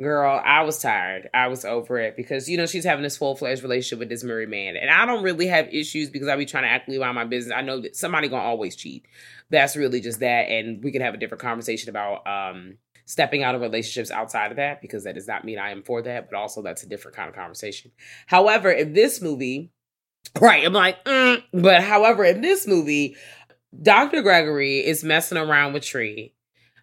Girl, 0.00 0.40
I 0.44 0.62
was 0.62 0.80
tired. 0.80 1.28
I 1.34 1.48
was 1.48 1.64
over 1.64 1.98
it 1.98 2.16
because, 2.16 2.48
you 2.48 2.56
know, 2.56 2.66
she's 2.66 2.84
having 2.84 3.02
this 3.02 3.16
full 3.16 3.34
fledged 3.34 3.62
relationship 3.62 3.98
with 3.98 4.08
this 4.08 4.22
married 4.22 4.48
man. 4.48 4.76
And 4.76 4.90
I 4.90 5.04
don't 5.06 5.24
really 5.24 5.46
have 5.48 5.68
issues 5.72 6.08
because 6.08 6.28
I 6.28 6.36
be 6.36 6.46
trying 6.46 6.64
to 6.64 6.68
actively 6.68 6.98
mind 6.98 7.16
my 7.16 7.24
business. 7.24 7.54
I 7.56 7.62
know 7.62 7.80
that 7.80 7.96
somebody 7.96 8.28
gonna 8.28 8.42
always 8.42 8.76
cheat. 8.76 9.06
That's 9.50 9.76
really 9.76 10.00
just 10.00 10.20
that. 10.20 10.48
And 10.48 10.82
we 10.82 10.92
can 10.92 11.02
have 11.02 11.14
a 11.14 11.18
different 11.18 11.42
conversation 11.42 11.90
about 11.90 12.26
um 12.26 12.78
stepping 13.06 13.42
out 13.42 13.54
of 13.54 13.62
relationships 13.62 14.10
outside 14.10 14.50
of 14.50 14.58
that 14.58 14.82
because 14.82 15.04
that 15.04 15.14
does 15.14 15.26
not 15.26 15.42
mean 15.42 15.58
I 15.58 15.70
am 15.70 15.82
for 15.82 16.02
that, 16.02 16.30
but 16.30 16.36
also 16.36 16.60
that's 16.62 16.82
a 16.82 16.88
different 16.88 17.16
kind 17.16 17.28
of 17.28 17.34
conversation. 17.34 17.90
However, 18.26 18.70
in 18.70 18.92
this 18.92 19.22
movie, 19.22 19.72
right, 20.40 20.64
I'm 20.64 20.74
like, 20.74 21.02
mm, 21.04 21.42
but 21.54 21.82
however, 21.82 22.22
in 22.24 22.42
this 22.42 22.66
movie, 22.66 23.16
Dr. 23.82 24.20
Gregory 24.20 24.78
is 24.84 25.02
messing 25.02 25.38
around 25.38 25.72
with 25.72 25.84
Tree, 25.84 26.34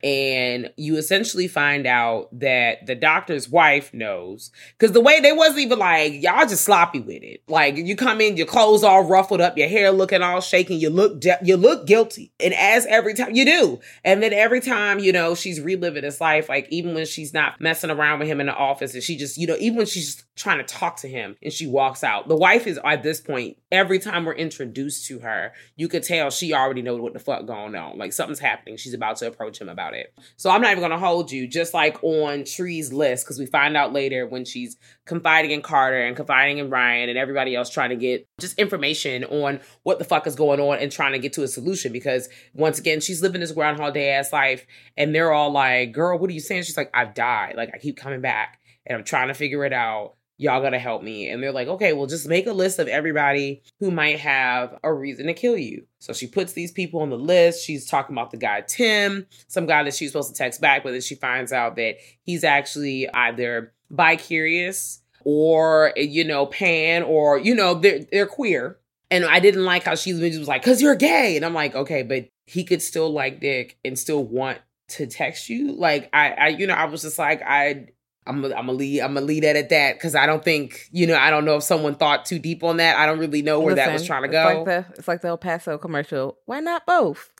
and 0.03 0.71
you 0.77 0.97
essentially 0.97 1.47
find 1.47 1.87
out 1.87 2.27
that 2.39 2.85
the 2.85 2.95
doctor's 2.95 3.49
wife 3.49 3.93
knows. 3.93 4.51
Because 4.77 4.93
the 4.93 5.01
way 5.01 5.19
they 5.19 5.31
wasn't 5.31 5.59
even 5.59 5.79
like 5.79 6.21
y'all 6.21 6.45
just 6.47 6.63
sloppy 6.63 6.99
with 6.99 7.23
it. 7.23 7.41
Like 7.47 7.77
you 7.77 7.95
come 7.95 8.21
in, 8.21 8.37
your 8.37 8.47
clothes 8.47 8.83
all 8.83 9.03
ruffled 9.03 9.41
up, 9.41 9.57
your 9.57 9.67
hair 9.67 9.91
looking 9.91 10.21
all 10.21 10.41
shaking, 10.41 10.79
you 10.79 10.89
look 10.89 11.19
de- 11.19 11.39
you 11.43 11.57
look 11.57 11.87
guilty, 11.87 12.31
and 12.39 12.53
as 12.53 12.85
every 12.87 13.13
time 13.13 13.35
you 13.35 13.45
do, 13.45 13.79
and 14.03 14.21
then 14.21 14.33
every 14.33 14.61
time 14.61 14.99
you 14.99 15.11
know 15.11 15.35
she's 15.35 15.59
reliving 15.61 16.03
this 16.03 16.21
life, 16.21 16.49
like 16.49 16.67
even 16.69 16.93
when 16.93 17.05
she's 17.05 17.33
not 17.33 17.59
messing 17.59 17.89
around 17.89 18.19
with 18.19 18.27
him 18.27 18.39
in 18.39 18.47
the 18.47 18.55
office, 18.55 18.93
and 18.93 19.03
she 19.03 19.17
just 19.17 19.37
you 19.37 19.47
know 19.47 19.57
even 19.59 19.77
when 19.77 19.85
she's 19.85 20.15
just 20.15 20.35
trying 20.35 20.57
to 20.57 20.63
talk 20.63 20.97
to 20.97 21.07
him 21.07 21.35
and 21.41 21.53
she 21.53 21.67
walks 21.67 22.03
out, 22.03 22.27
the 22.27 22.35
wife 22.35 22.67
is 22.67 22.79
at 22.83 23.03
this 23.03 23.21
point 23.21 23.57
every 23.75 23.99
time 23.99 24.25
we're 24.25 24.33
introduced 24.33 25.05
to 25.07 25.19
her, 25.19 25.53
you 25.75 25.87
could 25.87 26.03
tell 26.03 26.31
she 26.31 26.53
already 26.53 26.81
knows 26.81 27.01
what 27.01 27.13
the 27.13 27.19
fuck 27.19 27.45
going 27.45 27.75
on. 27.75 27.97
Like 27.97 28.13
something's 28.13 28.39
happening. 28.39 28.77
She's 28.77 28.93
about 28.93 29.17
to 29.17 29.27
approach 29.27 29.59
him 29.59 29.69
about 29.69 29.93
it. 29.93 30.13
So 30.37 30.49
I'm 30.49 30.61
not 30.61 30.71
even 30.71 30.81
gonna 30.81 30.97
hold 30.97 31.31
you, 31.31 31.47
just 31.47 31.73
like 31.73 32.03
on 32.03 32.43
Tree's 32.45 32.91
list, 32.91 33.25
because 33.25 33.39
we 33.39 33.45
find 33.45 33.77
out 33.77 33.93
later 33.93 34.25
when 34.25 34.45
she's 34.45 34.77
confiding 35.05 35.51
in 35.51 35.61
Carter 35.61 36.01
and 36.01 36.15
confiding 36.15 36.57
in 36.57 36.69
Ryan 36.69 37.09
and 37.09 37.17
everybody 37.17 37.55
else 37.55 37.69
trying 37.69 37.91
to 37.91 37.95
get 37.95 38.27
just 38.39 38.57
information 38.57 39.23
on 39.25 39.59
what 39.83 39.99
the 39.99 40.05
fuck 40.05 40.25
is 40.25 40.35
going 40.35 40.59
on 40.59 40.79
and 40.79 40.91
trying 40.91 41.11
to 41.11 41.19
get 41.19 41.33
to 41.33 41.43
a 41.43 41.47
solution. 41.47 41.91
Because 41.91 42.27
once 42.53 42.79
again, 42.79 42.99
she's 43.01 43.21
living 43.21 43.41
this 43.41 43.51
Groundhog 43.51 43.93
Day 43.93 44.09
ass 44.09 44.33
life, 44.33 44.65
and 44.97 45.13
they're 45.13 45.31
all 45.31 45.51
like, 45.51 45.91
"Girl, 45.91 46.17
what 46.17 46.29
are 46.29 46.33
you 46.33 46.39
saying?" 46.39 46.63
She's 46.63 46.77
like, 46.77 46.89
"I've 46.93 47.13
died. 47.13 47.53
Like 47.55 47.71
I 47.73 47.77
keep 47.77 47.97
coming 47.97 48.21
back, 48.21 48.59
and 48.85 48.97
I'm 48.97 49.03
trying 49.03 49.27
to 49.27 49.33
figure 49.33 49.63
it 49.65 49.73
out." 49.73 50.14
Y'all 50.37 50.61
gotta 50.61 50.79
help 50.79 51.01
me. 51.03 51.29
And 51.29 51.41
they're 51.41 51.51
like, 51.51 51.67
okay, 51.67 51.93
well, 51.93 52.07
just 52.07 52.27
make 52.27 52.47
a 52.47 52.53
list 52.53 52.79
of 52.79 52.87
everybody 52.87 53.63
who 53.79 53.91
might 53.91 54.19
have 54.19 54.77
a 54.83 54.93
reason 54.93 55.27
to 55.27 55.33
kill 55.33 55.57
you. 55.57 55.85
So 55.99 56.13
she 56.13 56.27
puts 56.27 56.53
these 56.53 56.71
people 56.71 57.01
on 57.01 57.09
the 57.09 57.17
list. 57.17 57.65
She's 57.65 57.87
talking 57.87 58.15
about 58.15 58.31
the 58.31 58.37
guy 58.37 58.61
Tim, 58.61 59.27
some 59.47 59.65
guy 59.65 59.83
that 59.83 59.93
she's 59.93 60.11
supposed 60.11 60.29
to 60.29 60.37
text 60.37 60.61
back, 60.61 60.83
but 60.83 60.91
then 60.91 61.01
she 61.01 61.15
finds 61.15 61.51
out 61.51 61.75
that 61.77 61.95
he's 62.23 62.43
actually 62.43 63.09
either 63.09 63.73
bi 63.89 64.15
curious 64.15 65.01
or 65.23 65.93
you 65.95 66.23
know 66.23 66.45
pan 66.45 67.03
or 67.03 67.39
you 67.39 67.55
know 67.55 67.73
they're 67.73 67.99
they're 68.11 68.27
queer. 68.27 68.77
And 69.11 69.23
I 69.23 69.39
didn't 69.39 69.65
like 69.65 69.83
how 69.83 69.95
she 69.95 70.13
was 70.13 70.47
like, 70.47 70.63
"Cause 70.63 70.81
you're 70.81 70.95
gay," 70.95 71.35
and 71.35 71.45
I'm 71.45 71.53
like, 71.53 71.75
okay, 71.75 72.01
but 72.01 72.27
he 72.45 72.63
could 72.63 72.81
still 72.81 73.09
like 73.11 73.39
dick 73.39 73.77
and 73.85 73.97
still 73.97 74.23
want 74.23 74.59
to 74.87 75.07
text 75.07 75.49
you. 75.49 75.73
Like 75.73 76.09
I, 76.13 76.29
I 76.31 76.47
you 76.49 76.67
know, 76.67 76.73
I 76.73 76.85
was 76.85 77.01
just 77.01 77.19
like, 77.19 77.41
I 77.45 77.87
I'm 78.27 78.43
a, 78.43 78.53
I'm 78.53 78.69
a 78.69 78.73
lead 78.73 79.01
I'm 79.01 79.17
a 79.17 79.21
lead 79.21 79.43
it 79.43 79.55
at 79.55 79.69
that 79.69 79.95
because 79.95 80.15
I 80.15 80.25
don't 80.25 80.43
think 80.43 80.89
you 80.91 81.05
know 81.07 81.15
I 81.15 81.29
don't 81.29 81.45
know 81.45 81.57
if 81.57 81.63
someone 81.63 81.95
thought 81.95 82.25
too 82.25 82.39
deep 82.39 82.63
on 82.63 82.77
that. 82.77 82.97
I 82.97 83.05
don't 83.05 83.19
really 83.19 83.41
know 83.41 83.59
where 83.59 83.75
Listen, 83.75 83.87
that 83.87 83.93
was 83.93 84.05
trying 84.05 84.23
to 84.23 84.29
go. 84.29 84.43
Like 84.43 84.65
the 84.65 84.85
it's 84.97 85.07
like 85.07 85.21
the 85.21 85.27
El 85.29 85.37
Paso 85.37 85.77
commercial. 85.77 86.37
Why 86.45 86.59
not 86.59 86.85
both? 86.85 87.31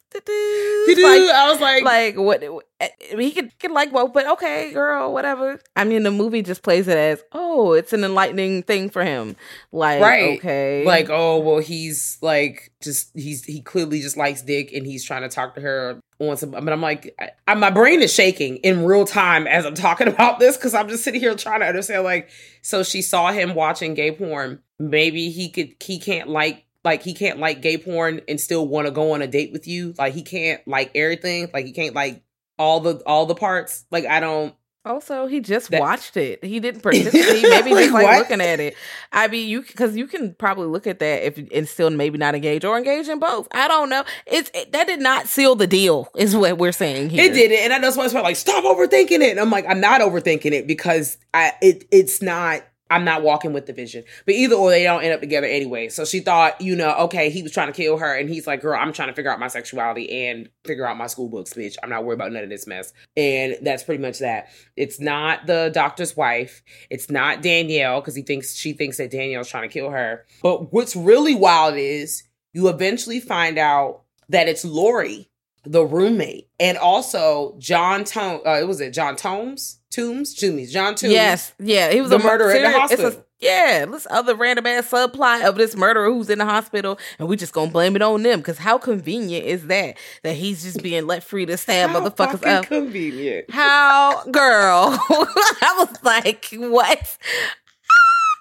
Like, 1.03 1.35
I 1.35 1.51
was 1.51 1.59
like, 1.61 1.83
like 1.83 2.15
what? 2.17 2.43
Eh, 2.79 2.89
he 3.17 3.31
could, 3.31 3.57
could 3.59 3.71
like 3.71 3.91
both, 3.91 4.13
but 4.13 4.27
okay, 4.27 4.71
girl, 4.73 5.13
whatever. 5.13 5.59
I 5.75 5.83
mean, 5.83 6.03
the 6.03 6.11
movie 6.11 6.41
just 6.41 6.61
plays 6.61 6.87
it 6.87 6.97
as, 6.97 7.23
oh, 7.31 7.73
it's 7.73 7.93
an 7.93 8.03
enlightening 8.03 8.63
thing 8.63 8.89
for 8.89 9.03
him. 9.03 9.35
Like, 9.71 10.01
right. 10.01 10.37
okay, 10.37 10.83
like, 10.85 11.09
oh, 11.09 11.39
well, 11.39 11.59
he's 11.59 12.17
like, 12.21 12.71
just 12.81 13.11
he's 13.15 13.43
he 13.45 13.61
clearly 13.61 14.01
just 14.01 14.17
likes 14.17 14.41
Dick, 14.41 14.73
and 14.73 14.85
he's 14.85 15.03
trying 15.03 15.21
to 15.21 15.29
talk 15.29 15.55
to 15.55 15.61
her 15.61 15.99
on 16.19 16.37
some. 16.37 16.51
But 16.51 16.69
I'm 16.69 16.81
like, 16.81 17.15
I, 17.47 17.53
my 17.55 17.69
brain 17.69 18.01
is 18.01 18.13
shaking 18.13 18.57
in 18.57 18.85
real 18.85 19.05
time 19.05 19.47
as 19.47 19.65
I'm 19.65 19.75
talking 19.75 20.07
about 20.09 20.39
this 20.39 20.57
because 20.57 20.73
I'm 20.73 20.89
just 20.89 21.03
sitting 21.03 21.21
here 21.21 21.35
trying 21.35 21.61
to 21.61 21.67
understand. 21.67 22.03
Like, 22.03 22.29
so 22.61 22.83
she 22.83 23.01
saw 23.01 23.31
him 23.31 23.55
watching 23.55 23.93
gay 23.93 24.11
porn. 24.11 24.59
Maybe 24.77 25.29
he 25.29 25.49
could, 25.49 25.75
he 25.81 25.99
can't 25.99 26.29
like 26.29 26.65
like 26.85 27.03
he 27.03 27.13
can't 27.13 27.39
like 27.39 27.61
gay 27.61 27.77
porn 27.77 28.21
and 28.27 28.39
still 28.39 28.67
want 28.67 28.87
to 28.87 28.91
go 28.91 29.13
on 29.13 29.21
a 29.21 29.27
date 29.27 29.51
with 29.51 29.67
you. 29.67 29.93
Like 29.97 30.13
he 30.13 30.21
can't 30.21 30.65
like 30.67 30.91
everything. 30.95 31.49
Like 31.53 31.65
he 31.65 31.73
can't 31.73 31.95
like 31.95 32.23
all 32.57 32.79
the 32.79 33.01
all 33.05 33.25
the 33.25 33.35
parts. 33.35 33.85
Like 33.91 34.05
I 34.05 34.19
don't 34.19 34.55
also, 34.85 35.25
he 35.25 35.39
just 35.39 35.71
that, 35.71 35.81
watched 35.81 36.15
it. 36.15 36.43
He 36.43 36.59
didn't 36.59 36.81
participate. 36.83 37.41
Maybe 37.41 37.73
like, 37.73 37.85
just 37.85 37.93
like 37.93 38.19
looking 38.19 38.39
at 38.39 38.59
it. 38.59 38.75
I 39.11 39.27
mean, 39.27 39.49
you 39.49 39.63
because 39.63 39.97
you 39.97 40.05
can 40.05 40.35
probably 40.35 40.67
look 40.67 40.85
at 40.85 40.99
that 40.99 41.25
if 41.25 41.39
and 41.51 41.67
still 41.67 41.89
maybe 41.89 42.19
not 42.19 42.35
engage 42.35 42.63
or 42.63 42.77
engage 42.77 43.07
in 43.07 43.19
both. 43.19 43.47
I 43.51 43.67
don't 43.67 43.89
know. 43.89 44.03
It's 44.27 44.51
it, 44.53 44.71
that 44.73 44.85
did 44.85 44.99
not 44.99 45.27
seal 45.27 45.55
the 45.55 45.65
deal, 45.65 46.09
is 46.15 46.35
what 46.35 46.59
we're 46.59 46.71
saying 46.71 47.09
here. 47.09 47.23
It 47.23 47.33
did 47.33 47.51
it, 47.51 47.61
and 47.61 47.73
I 47.73 47.79
know 47.79 47.89
someone's 47.89 48.13
like, 48.13 48.35
"Stop 48.35 48.63
overthinking 48.63 49.21
it." 49.21 49.31
And 49.31 49.39
I'm 49.39 49.49
like, 49.49 49.65
I'm 49.67 49.81
not 49.81 50.01
overthinking 50.01 50.51
it 50.51 50.67
because 50.67 51.17
I 51.33 51.53
it 51.63 51.85
it's 51.91 52.21
not 52.21 52.63
I'm 52.89 53.03
not 53.03 53.23
walking 53.23 53.51
with 53.51 53.65
the 53.65 53.73
vision. 53.73 54.03
But 54.25 54.35
either 54.35 54.55
or, 54.55 54.69
they 54.69 54.83
don't 54.83 55.03
end 55.03 55.13
up 55.13 55.19
together 55.19 55.47
anyway. 55.47 55.89
So 55.89 56.05
she 56.05 56.19
thought, 56.19 56.61
you 56.61 56.75
know, 56.75 56.95
okay, 57.05 57.29
he 57.29 57.41
was 57.41 57.51
trying 57.51 57.67
to 57.67 57.73
kill 57.73 57.97
her, 57.97 58.13
and 58.13 58.29
he's 58.29 58.45
like, 58.45 58.61
girl, 58.61 58.79
I'm 58.79 58.93
trying 58.93 59.07
to 59.07 59.13
figure 59.13 59.31
out 59.31 59.39
my 59.39 59.47
sexuality 59.47 60.27
and 60.27 60.49
figure 60.63 60.87
out 60.87 60.97
my 60.97 61.07
school 61.07 61.27
books, 61.27 61.53
bitch. 61.53 61.75
I'm 61.81 61.89
not 61.89 62.05
worried 62.05 62.15
about 62.15 62.31
none 62.31 62.43
of 62.43 62.49
this 62.49 62.67
mess. 62.67 62.93
And 63.17 63.57
that's 63.61 63.83
pretty 63.83 64.01
much 64.01 64.19
that. 64.19 64.49
It's 64.75 64.99
not 64.99 65.47
the 65.47 65.71
doctor's 65.73 66.15
wife. 66.15 66.61
It's 66.89 67.09
not 67.09 67.41
Danielle 67.41 68.01
because 68.01 68.15
he 68.15 68.21
thinks 68.21 68.55
she 68.55 68.73
thinks 68.73 68.97
that 68.97 69.11
Danielle's 69.11 69.49
trying 69.49 69.67
to 69.67 69.73
kill 69.73 69.89
her. 69.89 70.25
But 70.43 70.71
what's 70.71 70.95
really 70.95 71.35
wild 71.35 71.75
is 71.75 72.23
you 72.53 72.67
eventually 72.69 73.19
find 73.19 73.57
out 73.57 74.03
that 74.29 74.47
it's 74.47 74.63
Lori 74.63 75.29
the 75.65 75.85
roommate, 75.85 76.47
and 76.59 76.77
also 76.77 77.55
John 77.59 78.03
Tome. 78.03 78.41
Uh, 78.45 78.59
it 78.59 78.67
was 78.67 78.81
it 78.81 78.91
John 78.91 79.15
Tomes, 79.15 79.79
Tombs, 79.89 80.33
John 80.33 80.95
Tombs. 80.95 81.03
Yes, 81.03 81.53
yeah, 81.59 81.91
he 81.91 82.01
was 82.01 82.09
the 82.09 82.17
a 82.17 82.23
murderer 82.23 82.53
in 82.53 82.63
the 82.63 82.71
hospital. 82.71 83.11
A, 83.11 83.25
yeah, 83.39 83.85
this 83.85 84.07
other 84.09 84.33
random 84.33 84.65
ass 84.65 84.89
subplot 84.89 85.45
of 85.45 85.55
this 85.55 85.75
murderer 85.75 86.09
who's 86.11 86.29
in 86.29 86.39
the 86.39 86.45
hospital, 86.45 86.97
and 87.19 87.27
we 87.27 87.35
just 87.35 87.53
gonna 87.53 87.71
blame 87.71 87.95
it 87.95 88.01
on 88.01 88.23
them 88.23 88.39
because 88.39 88.57
how 88.57 88.77
convenient 88.77 89.45
is 89.45 89.67
that? 89.67 89.97
That 90.23 90.35
he's 90.35 90.63
just 90.63 90.81
being 90.81 91.05
let 91.05 91.23
free 91.23 91.45
to 91.45 91.57
stab 91.57 91.89
how 91.89 91.99
motherfuckers 91.99 92.45
up. 92.45 92.65
Convenient. 92.65 93.51
How, 93.51 94.23
girl? 94.25 94.97
I 95.09 95.75
was 95.77 96.03
like, 96.03 96.47
what? 96.53 97.17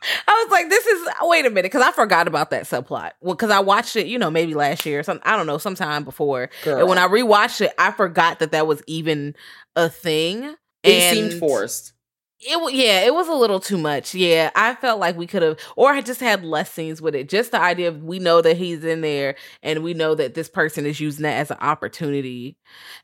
I 0.29 0.45
was 0.45 0.53
like, 0.53 0.69
this 0.69 0.87
is 0.87 1.09
wait 1.23 1.47
a 1.47 1.51
minute, 1.51 1.65
because 1.65 1.83
I 1.83 1.93
forgot 1.93 2.29
about 2.29 2.51
that 2.51 2.65
subplot. 2.65 3.13
Well, 3.21 3.35
because 3.35 3.51
I 3.51 3.61
watched 3.61 3.97
it, 3.97 4.07
you 4.07 4.19
know, 4.19 4.31
maybe 4.31 4.55
last 4.55 4.85
year 4.87 5.01
or 5.01 5.03
something. 5.03 5.27
I 5.27 5.37
don't 5.37 5.47
know, 5.47 5.59
sometime 5.59 6.05
before. 6.05 6.51
Girl. 6.63 6.79
And 6.79 6.89
when 6.89 6.99
I 6.99 7.07
rewatched 7.07 7.61
it, 7.61 7.73
I 7.79 7.91
forgot 7.91 8.39
that 8.39 8.53
that 8.53 8.67
was 8.67 8.83
even 8.87 9.35
a 9.77 9.89
thing. 9.89 10.55
It 10.83 11.15
seemed 11.15 11.35
forced. 11.35 11.93
It 12.41 12.75
yeah, 12.75 13.01
it 13.01 13.15
was 13.15 13.29
a 13.29 13.35
little 13.35 13.61
too 13.61 13.79
much. 13.79 14.15
Yeah, 14.15 14.51
I 14.55 14.75
felt 14.75 15.01
like 15.01 15.17
we 15.17 15.27
could 15.27 15.41
have, 15.43 15.59
or 15.77 15.91
I 15.91 16.03
just 16.03 16.21
had 16.21 16.45
less 16.45 16.71
scenes 16.71 17.01
with 17.01 17.15
it. 17.15 17.29
Just 17.29 17.53
the 17.53 17.61
idea 17.61 17.89
of 17.89 18.03
we 18.03 18.19
know 18.19 18.43
that 18.43 18.59
he's 18.59 18.85
in 18.85 19.01
there, 19.01 19.37
and 19.63 19.83
we 19.83 19.95
know 19.95 20.15
that 20.15 20.35
this 20.35 20.49
person 20.49 20.85
is 20.85 21.01
using 21.01 21.23
that 21.23 21.39
as 21.39 21.51
an 21.51 21.57
opportunity. 21.61 22.59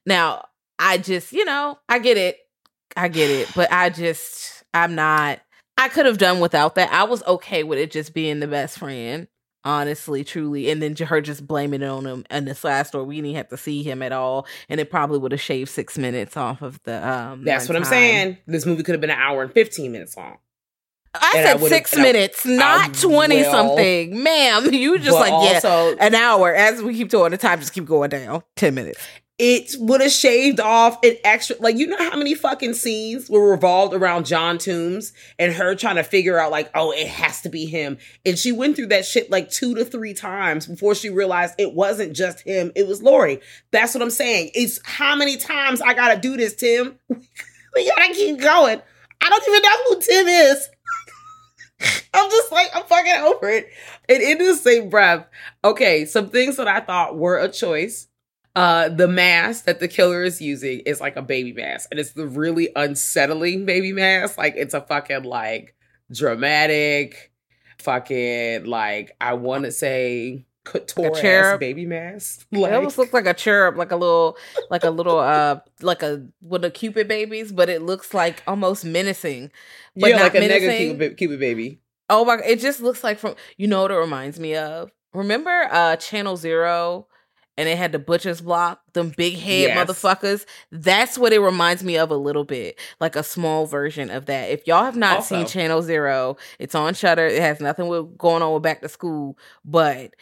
Now, 0.05 0.45
I 0.79 0.99
just, 0.99 1.33
you 1.33 1.47
know, 1.47 1.79
I 1.89 2.01
get 2.01 2.19
it, 2.19 2.37
I 2.97 3.09
get 3.09 3.31
it, 3.31 3.49
but 3.55 3.73
I 3.73 3.89
just, 3.89 4.63
I'm 4.75 4.95
not 4.95 5.41
I 5.81 5.89
could 5.89 6.05
have 6.05 6.19
done 6.19 6.41
without 6.41 6.75
that. 6.75 6.93
I 6.93 7.05
was 7.05 7.23
okay 7.23 7.65
with 7.65 7.79
it 7.79 7.91
just 7.91 8.13
being 8.13 8.41
the 8.41 8.47
best 8.47 8.79
friend, 8.79 9.27
honestly, 9.65 10.23
truly. 10.25 10.71
And 10.71 10.83
then 10.83 10.95
her 10.95 11.23
just 11.23 11.47
blaming 11.47 11.81
it 11.81 11.89
on 11.89 12.05
him 12.05 12.27
in 12.31 12.45
this 12.45 12.63
last 12.65 12.89
story. 12.89 13.07
We 13.07 13.23
didn't 13.23 13.37
have 13.37 13.49
to 13.49 13.57
see 13.57 13.83
him 13.83 14.03
at 14.03 14.13
all. 14.13 14.47
And 14.69 14.79
it 14.79 14.91
probably 14.91 15.19
would 15.19 15.33
have 15.33 15.41
shaved 15.41 15.71
six 15.71 15.97
minutes 15.97 16.37
off 16.37 16.61
of 16.61 16.83
the 16.83 17.09
um 17.09 17.45
That's 17.45 17.67
what 17.67 17.77
I'm 17.77 17.85
saying. 17.85 18.37
This 18.47 18.67
movie 18.67 18.83
could 18.83 18.93
have 18.93 19.01
been 19.01 19.09
an 19.09 19.19
hour 19.19 19.43
and 19.43 19.51
15 19.51 19.91
minutes 19.91 20.19
long. 20.19 20.37
I 21.15 21.33
and 21.35 21.61
said 21.61 21.67
I 21.67 21.69
six 21.69 21.97
minutes, 21.97 22.47
I, 22.47 22.51
not 22.51 22.95
twenty 22.95 23.43
well, 23.43 23.51
something, 23.51 24.23
ma'am. 24.23 24.73
You 24.73 24.97
just 25.01 25.19
like 25.19 25.33
also, 25.33 25.97
yeah, 25.97 26.07
an 26.07 26.15
hour. 26.15 26.55
As 26.55 26.83
we 26.83 26.95
keep 26.95 27.09
doing, 27.09 27.33
the 27.33 27.37
time 27.37 27.59
just 27.59 27.73
keep 27.73 27.85
going 27.85 28.11
down. 28.11 28.45
Ten 28.55 28.77
minutes 28.77 29.05
it 29.43 29.75
would 29.79 30.03
have 30.03 30.13
shaved 30.13 30.61
off 30.61 31.03
an 31.03 31.17
extra 31.25 31.57
like 31.61 31.79
you 31.79 31.87
know 31.87 31.97
how 31.97 32.15
many 32.15 32.35
fucking 32.35 32.75
scenes 32.75 33.31
were 33.31 33.51
revolved 33.51 33.95
around 33.95 34.27
John 34.27 34.59
Tombs 34.59 35.15
and 35.39 35.51
her 35.55 35.75
trying 35.75 35.97
to 35.97 36.03
figure 36.03 36.39
out 36.39 36.51
like 36.51 36.71
oh 36.75 36.93
it 36.93 37.09
has 37.09 37.41
to 37.41 37.49
be 37.49 37.65
him. 37.65 37.97
And 38.27 38.39
she 38.39 38.53
went 38.53 38.77
through 38.77 38.89
that 38.89 39.07
shit 39.07 39.31
like 39.31 39.51
two 39.51 39.75
to 39.77 39.85
three 39.87 40.13
times 40.13 40.67
before 40.67 40.95
she 40.95 41.09
realized 41.09 41.55
it 41.57 41.73
wasn't 41.73 42.15
just 42.15 42.43
him 42.43 42.71
it 42.77 42.87
was 42.87 43.03
Lori. 43.03 43.41
That's 43.71 43.95
what 43.95 44.03
I'm 44.03 44.11
saying. 44.11 44.51
It's 44.55 44.79
how 44.85 45.17
many 45.17 45.39
times 45.39 45.81
I 45.81 45.95
gotta 45.95 46.21
do 46.21 46.37
this 46.37 46.55
Tim? 46.55 46.99
We 47.73 47.89
gotta 47.89 48.13
keep 48.13 48.41
going. 48.41 48.83
I 49.21 49.29
don't 49.29 49.49
even 49.49 49.63
know 49.63 49.85
who 49.87 50.01
Tim 50.01 50.27
is. 50.27 50.69
I'm 52.13 52.29
just 52.29 52.51
like 52.51 52.69
I'm 52.75 52.83
fucking 52.83 53.15
over 53.15 53.49
it. 53.49 53.69
And 54.09 54.21
in 54.21 54.39
the 54.39 54.55
same 54.57 54.91
breath 54.91 55.27
okay 55.65 56.05
some 56.05 56.29
things 56.29 56.57
that 56.57 56.69
I 56.69 56.81
thought 56.81 57.17
were 57.17 57.39
a 57.39 57.49
choice 57.49 58.09
uh 58.57 58.89
the 58.89 59.09
mask 59.09 59.65
that 59.65 59.81
the 59.81 59.89
killer 59.89 60.23
is 60.23 60.41
using 60.41 60.81
is 60.81 61.01
like 61.01 61.17
a 61.17 61.23
baby 61.23 61.53
mask 61.53 61.89
and 61.91 62.01
it's 62.01 62.13
the 62.13 62.27
really 62.27 62.71
unsettling 62.77 63.65
baby 63.65 63.93
mask. 63.93 64.39
Like 64.39 64.55
it's 64.57 64.75
a 64.75 64.81
fucking 64.81 65.25
like 65.25 65.75
dramatic 66.13 67.31
fucking 67.79 68.67
like 68.67 69.17
i 69.21 69.33
want 69.33 69.65
to 69.65 69.73
say 69.73 70.45
couture 70.65 71.53
like 71.53 71.61
baby 71.61 71.87
mask. 71.87 72.47
Like, 72.53 72.73
it 72.73 72.75
almost 72.75 72.99
looks 72.99 73.13
like 73.13 73.27
a 73.27 73.35
cherub 73.35 73.77
like 73.77 73.93
a 73.93 73.97
little 73.97 74.37
like 74.71 74.85
a 74.85 74.91
little 74.91 75.19
uh 75.19 75.61
like 75.81 76.03
a 76.03 76.27
with 76.43 76.63
the 76.63 76.71
cupid 76.71 77.09
babies 77.09 77.53
but 77.53 77.69
it 77.69 77.83
looks 77.83 78.13
like 78.13 78.43
almost 78.47 78.85
menacing 78.85 79.51
but 79.97 80.11
yeah 80.11 80.23
like 80.23 80.35
a 80.35 80.41
menacing. 80.41 80.91
cupid, 80.91 81.17
cupid 81.17 81.41
baby. 81.41 81.81
Oh 82.09 82.25
my 82.25 82.41
it 82.45 82.61
just 82.61 82.81
looks 82.81 83.03
like 83.03 83.19
from 83.19 83.35
you 83.57 83.67
know 83.67 83.83
what 83.83 83.91
it 83.91 83.97
reminds 83.97 84.39
me 84.39 84.55
of? 84.57 84.91
Remember 85.15 85.69
uh 85.71 85.97
channel 85.97 86.37
zero 86.37 87.07
and 87.61 87.69
it 87.69 87.77
had 87.77 87.93
the 87.93 87.99
butcher's 87.99 88.41
block, 88.41 88.81
them 88.95 89.13
big 89.15 89.35
head 89.35 89.69
yes. 89.69 89.77
motherfuckers. 89.77 90.47
That's 90.73 91.19
what 91.19 91.35
it 91.35 91.41
reminds 91.41 91.85
me 91.85 91.99
of 91.99 92.11
a 92.11 92.17
little 92.17 92.45
bit, 92.45 92.81
like 93.01 93.17
a 93.17 93.23
small 93.23 93.67
version 93.67 94.09
of 94.09 94.25
that. 94.27 94.49
If 94.49 94.67
y'all 94.67 94.85
have 94.85 94.97
not 94.97 95.17
also, 95.17 95.37
seen 95.37 95.47
Channel 95.47 95.83
Zero, 95.83 96.39
it's 96.59 96.75
on 96.75 96.95
Shudder. 96.95 97.27
It 97.27 97.43
has 97.43 97.61
nothing 97.61 97.89
with 97.89 98.17
going 98.17 98.41
on 98.41 98.55
with 98.55 98.63
Back 98.63 98.81
to 98.81 98.89
School, 98.89 99.37
but 99.63 100.15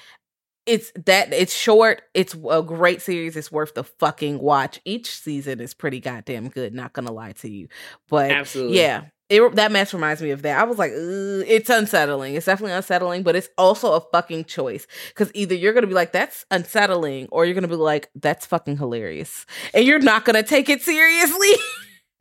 it's 0.67 0.91
that 1.07 1.33
it's 1.33 1.55
short. 1.55 2.03
It's 2.13 2.35
a 2.51 2.61
great 2.61 3.03
series. 3.03 3.37
It's 3.37 3.53
worth 3.53 3.75
the 3.75 3.85
fucking 3.85 4.41
watch. 4.41 4.81
Each 4.85 5.09
season 5.09 5.61
is 5.61 5.75
pretty 5.75 6.01
goddamn 6.01 6.49
good. 6.49 6.75
Not 6.75 6.93
gonna 6.93 7.13
lie 7.13 7.33
to 7.35 7.49
you, 7.49 7.69
but 8.09 8.33
absolutely, 8.33 8.79
yeah. 8.79 9.05
It, 9.29 9.57
that 9.57 9.71
mess 9.73 9.93
reminds 9.93 10.23
me 10.23 10.31
of 10.31 10.41
that. 10.43 10.59
I 10.59 10.65
was 10.65 10.79
like, 10.79 10.91
it's 10.95 11.69
unsettling. 11.69 12.35
It's 12.35 12.47
definitely 12.47 12.73
unsettling, 12.73 13.23
but 13.23 13.37
it's 13.37 13.51
also 13.59 13.93
a 13.93 14.01
fucking 14.01 14.47
choice 14.47 14.87
because 15.09 15.31
either 15.35 15.55
you're 15.55 15.75
gonna 15.75 15.87
be 15.87 15.95
like, 15.95 16.13
that's 16.13 16.47
unsettling, 16.51 17.29
or 17.31 17.45
you're 17.45 17.55
gonna 17.55 17.69
be 17.69 17.75
like, 17.75 18.11
that's 18.15 18.47
fucking 18.47 18.79
hilarious, 18.79 19.45
and 19.75 19.85
you're 19.85 19.99
not 19.99 20.25
gonna 20.25 20.43
take 20.43 20.69
it 20.69 20.83
seriously. 20.83 21.51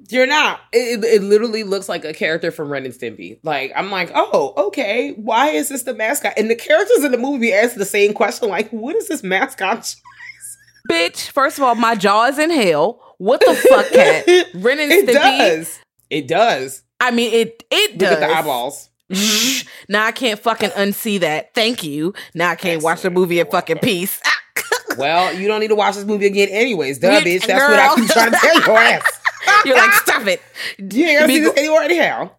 You're 0.10 0.28
not. 0.28 0.62
It, 0.74 1.04
it, 1.04 1.24
literally 1.24 1.64
looks 1.64 1.90
like 1.90 2.06
a 2.06 2.14
character 2.14 2.52
from 2.52 2.70
Ren 2.70 2.86
and 2.86 2.94
Stimpy. 2.94 3.40
Like 3.42 3.72
I'm 3.76 3.90
like, 3.90 4.12
oh, 4.14 4.54
okay. 4.68 5.14
Why 5.14 5.50
is 5.50 5.70
this 5.70 5.84
the 5.84 5.94
mascot? 5.96 6.34
And 6.38 6.52
the 6.52 6.56
characters 6.56 7.04
in 7.04 7.12
the 7.12 7.18
movie 7.18 7.52
ask 7.52 7.76
the 7.76 7.84
same 7.84 8.14
question. 8.14 8.48
Like, 8.48 8.70
what 8.70 8.96
is 8.96 9.08
this 9.08 9.24
mascot? 9.24 9.96
Bitch, 10.90 11.30
first 11.32 11.58
of 11.58 11.64
all, 11.64 11.76
my 11.76 11.96
jaw 11.96 12.28
is 12.28 12.38
in 12.38 12.52
hell. 12.52 13.16
What 13.18 13.42
the 13.42 13.56
fuck, 13.56 13.90
cat? 13.92 14.26
Ren 14.54 14.80
and 14.80 14.92
it 14.92 15.08
Stimpy. 15.08 15.14
Does. 15.14 15.80
It 16.12 16.28
does. 16.28 16.84
I 17.00 17.12
mean, 17.12 17.34
it 17.34 17.64
it 17.70 17.98
does. 17.98 18.12
Look 18.12 18.22
at 18.22 18.28
the 18.28 18.36
eyeballs. 18.36 18.90
Mm-hmm. 19.12 19.68
Now 19.90 20.06
I 20.06 20.12
can't 20.12 20.40
fucking 20.40 20.72
unsee 20.72 21.20
that. 21.22 21.54
Thank 21.54 21.84
you. 21.84 22.14
Now 22.34 22.50
I 22.52 22.56
can't 22.56 22.84
watch 22.84 23.02
the 23.02 23.10
movie 23.10 23.40
in 23.40 23.50
fucking 23.50 23.80
peace. 23.80 24.22
well, 24.98 25.34
you 25.34 25.48
don't 25.48 25.62
need 25.62 25.70
to 25.70 25.76
watch 25.76 25.96
this 25.96 26.06
movie 26.06 26.26
again, 26.26 26.50
anyways. 26.50 27.00
Duh, 27.00 27.22
bitch. 27.22 27.46
That's 27.46 27.60
Girl. 27.60 27.72
what 27.72 27.80
I 27.80 27.96
keep 27.96 28.10
trying 28.10 28.32
to 28.32 28.38
tell 28.38 28.62
your 28.62 28.78
ass. 28.78 29.22
You're 29.66 29.78
like, 29.78 29.94
stop 29.94 30.28
it. 30.28 30.42
You 30.78 31.06
ain't 31.06 31.20
gonna 31.22 31.34
see 31.34 31.40
this 31.40 31.54
anywhere 31.58 31.84
anyhow. 31.84 32.32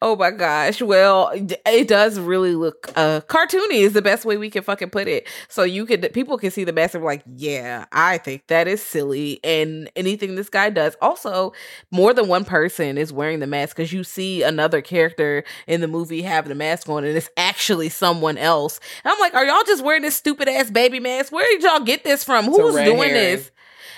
Oh 0.00 0.16
my 0.16 0.30
gosh. 0.30 0.80
Well, 0.82 1.30
it 1.32 1.88
does 1.88 2.18
really 2.18 2.54
look 2.54 2.90
uh 2.96 3.20
cartoony 3.22 3.80
is 3.80 3.92
the 3.92 4.02
best 4.02 4.24
way 4.24 4.36
we 4.36 4.50
can 4.50 4.62
fucking 4.62 4.90
put 4.90 5.08
it. 5.08 5.26
So 5.48 5.62
you 5.62 5.86
could 5.86 6.12
people 6.12 6.38
can 6.38 6.50
see 6.50 6.64
the 6.64 6.72
mask 6.72 6.94
and 6.94 7.02
be 7.02 7.06
like, 7.06 7.22
yeah, 7.36 7.86
I 7.92 8.18
think 8.18 8.46
that 8.48 8.68
is 8.68 8.82
silly. 8.82 9.40
And 9.44 9.90
anything 9.96 10.34
this 10.34 10.48
guy 10.48 10.70
does. 10.70 10.96
Also, 11.00 11.52
more 11.90 12.12
than 12.14 12.28
one 12.28 12.44
person 12.44 12.98
is 12.98 13.12
wearing 13.12 13.40
the 13.40 13.46
mask 13.46 13.76
because 13.76 13.92
you 13.92 14.04
see 14.04 14.42
another 14.42 14.80
character 14.80 15.44
in 15.66 15.80
the 15.80 15.88
movie 15.88 16.22
have 16.22 16.48
the 16.48 16.54
mask 16.54 16.88
on 16.88 17.04
and 17.04 17.16
it's 17.16 17.30
actually 17.36 17.88
someone 17.88 18.38
else. 18.38 18.80
And 19.04 19.12
I'm 19.12 19.18
like, 19.20 19.34
are 19.34 19.44
y'all 19.44 19.62
just 19.66 19.84
wearing 19.84 20.02
this 20.02 20.16
stupid 20.16 20.48
ass 20.48 20.70
baby 20.70 21.00
mask? 21.00 21.32
Where 21.32 21.46
did 21.48 21.62
y'all 21.62 21.80
get 21.80 22.04
this 22.04 22.24
from? 22.24 22.44
Who's 22.46 22.74
doing 22.74 23.12
this? 23.12 23.50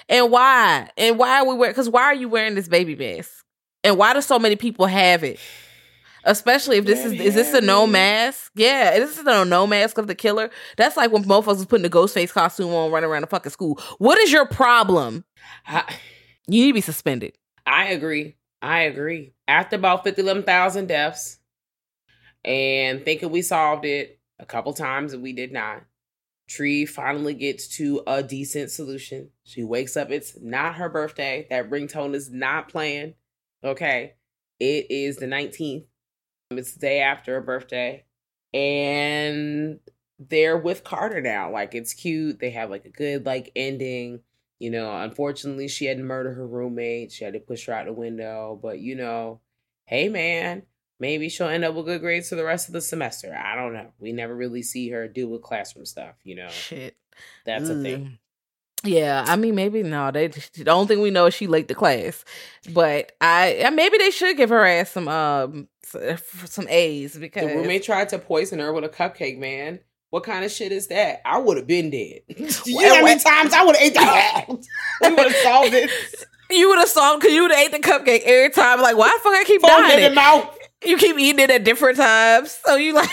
And 0.08 0.30
why? 0.30 0.90
And 0.96 1.18
why 1.18 1.40
are 1.40 1.46
we 1.46 1.54
wearing 1.54 1.72
because 1.72 1.88
why 1.88 2.02
are 2.02 2.14
you 2.14 2.28
wearing 2.28 2.54
this 2.54 2.68
baby 2.68 2.94
mask? 2.94 3.44
And 3.82 3.98
why 3.98 4.14
do 4.14 4.20
so 4.20 4.38
many 4.38 4.56
people 4.56 4.86
have 4.86 5.24
it? 5.24 5.38
Especially 6.24 6.78
if 6.78 6.86
this 6.86 7.04
is 7.04 7.12
is 7.12 7.34
this 7.34 7.52
a 7.52 7.60
no 7.60 7.86
mask? 7.86 8.50
Yeah, 8.54 8.98
this 8.98 9.18
is 9.18 9.26
a 9.26 9.44
no 9.44 9.66
mask 9.66 9.98
of 9.98 10.06
the 10.06 10.14
killer. 10.14 10.50
That's 10.76 10.96
like 10.96 11.12
when 11.12 11.24
motherfuckers 11.24 11.46
was 11.46 11.66
putting 11.66 11.82
the 11.82 11.88
ghost 11.88 12.14
face 12.14 12.32
costume 12.32 12.72
on, 12.72 12.90
running 12.90 13.10
around 13.10 13.22
the 13.22 13.26
fucking 13.28 13.52
school. 13.52 13.78
What 13.98 14.18
is 14.18 14.32
your 14.32 14.46
problem? 14.46 15.24
I, 15.66 15.94
you 16.46 16.62
need 16.62 16.70
to 16.70 16.74
be 16.74 16.80
suspended. 16.80 17.36
I 17.66 17.86
agree. 17.88 18.36
I 18.62 18.82
agree. 18.82 19.34
After 19.46 19.76
about 19.76 20.04
fifty 20.04 20.22
eleven 20.22 20.42
thousand 20.42 20.86
deaths, 20.86 21.38
and 22.44 23.04
thinking 23.04 23.30
we 23.30 23.42
solved 23.42 23.84
it 23.84 24.18
a 24.38 24.46
couple 24.46 24.72
times 24.72 25.12
and 25.12 25.22
we 25.22 25.32
did 25.32 25.52
not. 25.52 25.84
Tree 26.48 26.84
finally 26.84 27.34
gets 27.34 27.68
to 27.76 28.02
a 28.06 28.22
decent 28.22 28.70
solution. 28.70 29.30
She 29.44 29.64
wakes 29.64 29.96
up. 29.96 30.10
It's 30.10 30.38
not 30.40 30.74
her 30.74 30.88
birthday. 30.90 31.46
That 31.48 31.70
ringtone 31.70 32.14
is 32.14 32.30
not 32.30 32.68
playing. 32.68 33.14
Okay. 33.62 34.14
It 34.60 34.86
is 34.90 35.16
the 35.16 35.26
19th. 35.26 35.86
It's 36.58 36.72
the 36.72 36.80
day 36.80 37.00
after 37.00 37.36
a 37.36 37.42
birthday. 37.42 38.04
And 38.52 39.80
they're 40.18 40.58
with 40.58 40.84
Carter 40.84 41.20
now. 41.20 41.50
Like 41.50 41.74
it's 41.74 41.94
cute. 41.94 42.38
They 42.38 42.50
have 42.50 42.70
like 42.70 42.84
a 42.84 42.90
good 42.90 43.26
like 43.26 43.50
ending. 43.56 44.20
You 44.58 44.70
know, 44.70 44.96
unfortunately 44.96 45.68
she 45.68 45.86
had 45.86 45.98
to 45.98 46.04
murder 46.04 46.32
her 46.34 46.46
roommate. 46.46 47.12
She 47.12 47.24
had 47.24 47.34
to 47.34 47.40
push 47.40 47.66
her 47.66 47.72
out 47.72 47.86
the 47.86 47.92
window. 47.92 48.58
But 48.60 48.78
you 48.78 48.94
know, 48.94 49.40
hey 49.86 50.08
man, 50.08 50.62
maybe 51.00 51.28
she'll 51.28 51.48
end 51.48 51.64
up 51.64 51.74
with 51.74 51.86
good 51.86 52.00
grades 52.00 52.28
for 52.28 52.36
the 52.36 52.44
rest 52.44 52.68
of 52.68 52.72
the 52.72 52.80
semester. 52.80 53.34
I 53.34 53.56
don't 53.56 53.74
know. 53.74 53.92
We 53.98 54.12
never 54.12 54.34
really 54.34 54.62
see 54.62 54.90
her 54.90 55.08
deal 55.08 55.28
with 55.28 55.42
classroom 55.42 55.86
stuff, 55.86 56.14
you 56.22 56.36
know. 56.36 56.48
Shit. 56.48 56.96
That's 57.44 57.68
a 57.68 57.74
mm. 57.74 57.82
thing. 57.82 58.18
Yeah, 58.84 59.24
I 59.26 59.36
mean, 59.36 59.54
maybe 59.54 59.82
no. 59.82 60.10
They 60.10 60.28
the 60.28 60.70
only 60.70 60.86
thing 60.86 61.00
we 61.00 61.10
know 61.10 61.26
is 61.26 61.34
she 61.34 61.46
late 61.46 61.68
to 61.68 61.74
class, 61.74 62.24
but 62.72 63.12
I 63.20 63.70
maybe 63.72 63.98
they 63.98 64.10
should 64.10 64.36
give 64.36 64.50
her 64.50 64.64
ass 64.64 64.90
some 64.90 65.08
um 65.08 65.68
some 66.46 66.68
A's 66.68 67.16
because 67.16 67.48
the 67.48 67.56
roommate 67.56 67.82
tried 67.82 68.10
to 68.10 68.18
poison 68.18 68.58
her 68.58 68.72
with 68.72 68.84
a 68.84 68.88
cupcake. 68.88 69.38
Man, 69.38 69.80
what 70.10 70.22
kind 70.22 70.44
of 70.44 70.50
shit 70.50 70.70
is 70.70 70.88
that? 70.88 71.22
I 71.24 71.38
would 71.38 71.56
have 71.56 71.66
been 71.66 71.90
dead. 71.90 72.20
you 72.66 72.82
know 72.82 72.94
how 72.94 73.04
many 73.04 73.20
times 73.20 73.52
I 73.54 73.64
would 73.64 73.76
have 73.76 73.84
ate 73.84 73.94
that? 73.94 74.46
we 75.00 75.08
would 75.08 75.18
have 75.18 75.36
solved 75.36 75.74
it. 75.74 75.90
You 76.50 76.68
would 76.68 76.78
have 76.78 76.88
solved 76.88 77.22
because 77.22 77.34
you 77.34 77.42
would 77.42 77.52
have 77.52 77.60
ate 77.60 77.72
the 77.72 77.78
cupcake 77.78 78.22
every 78.24 78.50
time. 78.50 78.80
Like, 78.82 78.96
why 78.96 79.08
the 79.08 79.22
fuck 79.22 79.34
I 79.34 79.44
keep 79.44 79.62
dying 79.62 79.98
in 79.98 80.12
it? 80.12 80.14
Mouth. 80.14 80.58
You 80.84 80.98
keep 80.98 81.18
eating 81.18 81.40
it 81.40 81.50
at 81.50 81.64
different 81.64 81.96
times, 81.96 82.58
so 82.64 82.76
you 82.76 82.92
like. 82.92 83.08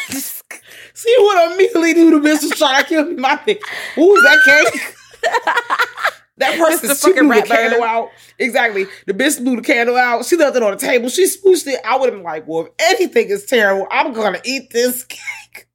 See 0.94 1.16
what 1.20 1.38
I 1.38 1.54
immediately 1.54 1.94
do 1.94 2.12
to 2.12 2.18
Mrs. 2.20 2.58
trying 2.58 2.84
to 2.84 2.90
kill 2.90 3.06
me. 3.06 3.16
My 3.16 3.38
thing. 3.38 3.58
Who's 3.96 4.22
that 4.24 4.40
cake? 4.74 4.96
that 6.38 6.58
person 6.58 6.96
fucking 6.96 7.28
blew 7.28 7.42
the 7.42 7.48
candle 7.48 7.84
out. 7.84 8.10
Exactly. 8.40 8.86
The 9.06 9.14
bitch 9.14 9.40
blew 9.40 9.58
the 9.58 9.62
candle 9.62 9.96
out. 9.96 10.26
She 10.26 10.36
left 10.36 10.56
it 10.56 10.64
on 10.64 10.72
the 10.72 10.78
table. 10.78 11.10
She 11.10 11.26
smooshed 11.26 11.68
it. 11.68 11.80
I 11.86 11.98
would 11.98 12.08
have 12.08 12.16
been 12.16 12.24
like, 12.24 12.48
well, 12.48 12.66
if 12.66 12.70
anything 12.80 13.30
is 13.30 13.46
terrible, 13.46 13.88
I'm 13.92 14.14
gonna 14.14 14.42
eat 14.44 14.72
this 14.72 15.04
cake. 15.04 15.68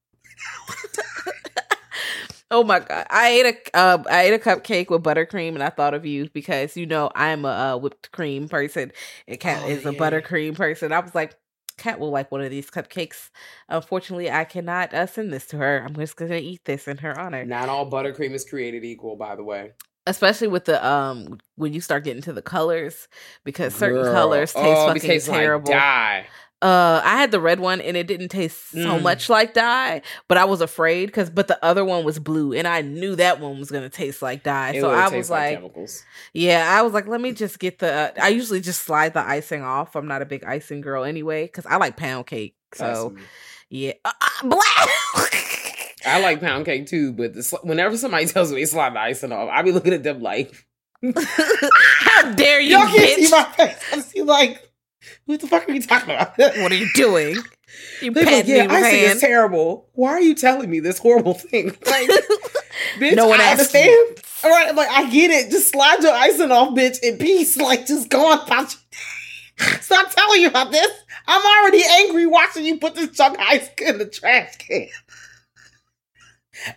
oh 2.50 2.64
my 2.64 2.80
god! 2.80 3.06
I 3.10 3.28
ate 3.28 3.46
a 3.46 3.76
uh, 3.76 4.02
I 4.10 4.22
ate 4.22 4.34
a 4.34 4.38
cupcake 4.38 4.90
with 4.90 5.02
buttercream, 5.02 5.50
and 5.50 5.62
I 5.62 5.70
thought 5.70 5.94
of 5.94 6.04
you 6.04 6.28
because 6.32 6.76
you 6.76 6.86
know 6.86 7.10
I'm 7.14 7.44
a 7.44 7.48
uh, 7.48 7.76
whipped 7.78 8.10
cream 8.12 8.48
person. 8.48 8.92
Kat 9.38 9.62
oh, 9.64 9.68
is 9.68 9.84
yeah. 9.84 9.90
a 9.90 9.92
buttercream 9.92 10.56
person. 10.56 10.92
I 10.92 11.00
was 11.00 11.14
like, 11.14 11.36
Kat 11.78 11.98
will 11.98 12.10
like 12.10 12.32
one 12.32 12.40
of 12.40 12.50
these 12.50 12.70
cupcakes. 12.70 13.30
Unfortunately, 13.68 14.30
I 14.30 14.44
cannot 14.44 14.94
uh, 14.94 15.06
send 15.06 15.32
this 15.32 15.46
to 15.48 15.58
her. 15.58 15.84
I'm 15.84 15.94
just 15.94 16.16
gonna 16.16 16.36
eat 16.36 16.64
this 16.64 16.88
in 16.88 16.98
her 16.98 17.18
honor. 17.18 17.44
Not 17.44 17.68
all 17.68 17.90
buttercream 17.90 18.32
is 18.32 18.44
created 18.44 18.84
equal, 18.84 19.16
by 19.16 19.36
the 19.36 19.44
way. 19.44 19.72
Especially 20.08 20.46
with 20.46 20.66
the 20.66 20.84
um 20.86 21.38
when 21.56 21.72
you 21.72 21.80
start 21.80 22.04
getting 22.04 22.22
to 22.22 22.32
the 22.32 22.42
colors, 22.42 23.08
because 23.44 23.74
certain 23.74 24.02
Girl. 24.02 24.12
colors 24.12 24.52
taste 24.52 24.64
oh, 24.64 24.94
fucking 24.94 25.20
terrible. 25.20 25.72
Like. 25.72 26.26
Uh, 26.62 27.02
I 27.04 27.18
had 27.18 27.32
the 27.32 27.40
red 27.40 27.60
one 27.60 27.82
and 27.82 27.98
it 27.98 28.06
didn't 28.06 28.30
taste 28.30 28.70
so 28.70 28.78
mm. 28.78 29.02
much 29.02 29.28
like 29.28 29.52
dye, 29.52 30.00
but 30.26 30.38
I 30.38 30.46
was 30.46 30.62
afraid 30.62 31.06
because 31.06 31.28
but 31.28 31.48
the 31.48 31.62
other 31.62 31.84
one 31.84 32.02
was 32.02 32.18
blue 32.18 32.54
and 32.54 32.66
I 32.66 32.80
knew 32.80 33.14
that 33.16 33.40
one 33.40 33.58
was 33.58 33.70
gonna 33.70 33.90
taste 33.90 34.22
like 34.22 34.42
dye. 34.42 34.70
It 34.70 34.80
so 34.80 34.90
I 34.90 35.14
was 35.14 35.28
like, 35.28 35.60
like 35.60 35.88
yeah, 36.32 36.66
I 36.66 36.80
was 36.80 36.94
like, 36.94 37.06
let 37.06 37.20
me 37.20 37.32
just 37.32 37.58
get 37.58 37.78
the. 37.80 37.92
Uh, 37.92 38.10
I 38.22 38.28
usually 38.28 38.62
just 38.62 38.84
slide 38.84 39.12
the 39.12 39.20
icing 39.20 39.62
off. 39.62 39.94
I'm 39.94 40.08
not 40.08 40.22
a 40.22 40.24
big 40.24 40.44
icing 40.44 40.80
girl 40.80 41.04
anyway 41.04 41.44
because 41.44 41.66
I 41.66 41.76
like 41.76 41.98
pound 41.98 42.26
cake. 42.26 42.56
So 42.74 43.16
yeah, 43.68 43.92
uh, 44.04 44.12
uh, 44.20 44.48
black. 44.48 44.88
I 46.06 46.20
like 46.22 46.40
pound 46.40 46.64
cake 46.64 46.86
too, 46.86 47.12
but 47.12 47.34
the, 47.34 47.58
whenever 47.64 47.98
somebody 47.98 48.26
tells 48.26 48.52
me 48.52 48.64
slide 48.64 48.94
the 48.94 49.00
icing 49.00 49.32
off, 49.32 49.50
I 49.52 49.62
be 49.62 49.72
looking 49.72 49.92
at 49.92 50.04
them 50.04 50.22
like, 50.22 50.66
how 51.02 52.32
dare 52.32 52.60
you? 52.60 52.78
Y'all 52.78 52.86
can't 52.86 53.20
see 53.20 53.30
my 53.30 53.44
face. 53.44 53.78
I 53.92 54.00
see 54.00 54.22
like 54.22 54.65
what 55.26 55.40
the 55.40 55.46
fuck 55.46 55.68
are 55.68 55.72
you 55.72 55.82
talking 55.82 56.14
about? 56.14 56.36
what 56.38 56.72
are 56.72 56.76
you 56.76 56.88
doing? 56.94 57.36
You 58.00 58.10
like, 58.12 58.46
yeah, 58.46 58.66
I 58.70 58.82
think 58.82 59.10
it's 59.10 59.20
terrible. 59.20 59.88
Why 59.92 60.10
are 60.10 60.20
you 60.20 60.34
telling 60.34 60.70
me 60.70 60.80
this 60.80 60.98
horrible 60.98 61.34
thing? 61.34 61.66
Like, 61.66 62.10
bitch, 62.98 63.16
no 63.16 63.26
one 63.26 63.40
I 63.40 63.50
understand. 63.50 64.18
All 64.44 64.50
right, 64.50 64.68
I'm 64.68 64.76
like, 64.76 64.90
I 64.90 65.10
get 65.10 65.30
it. 65.30 65.50
Just 65.50 65.72
slide 65.72 66.02
your 66.02 66.12
icing 66.12 66.50
off, 66.50 66.70
bitch, 66.70 67.02
in 67.02 67.18
peace. 67.18 67.56
Like, 67.56 67.86
just 67.86 68.08
go 68.08 68.32
on 68.32 68.46
about 68.46 68.72
your 68.72 68.80
Stop 69.80 70.10
telling 70.10 70.42
you 70.42 70.48
about 70.48 70.70
this. 70.70 70.90
I'm 71.26 71.42
already 71.42 71.82
angry 71.82 72.26
watching 72.26 72.64
you 72.64 72.78
put 72.78 72.94
this 72.94 73.16
chunk 73.16 73.38
of 73.38 73.44
ice 73.46 73.68
in 73.80 73.98
the 73.98 74.06
trash 74.06 74.56
can 74.58 74.88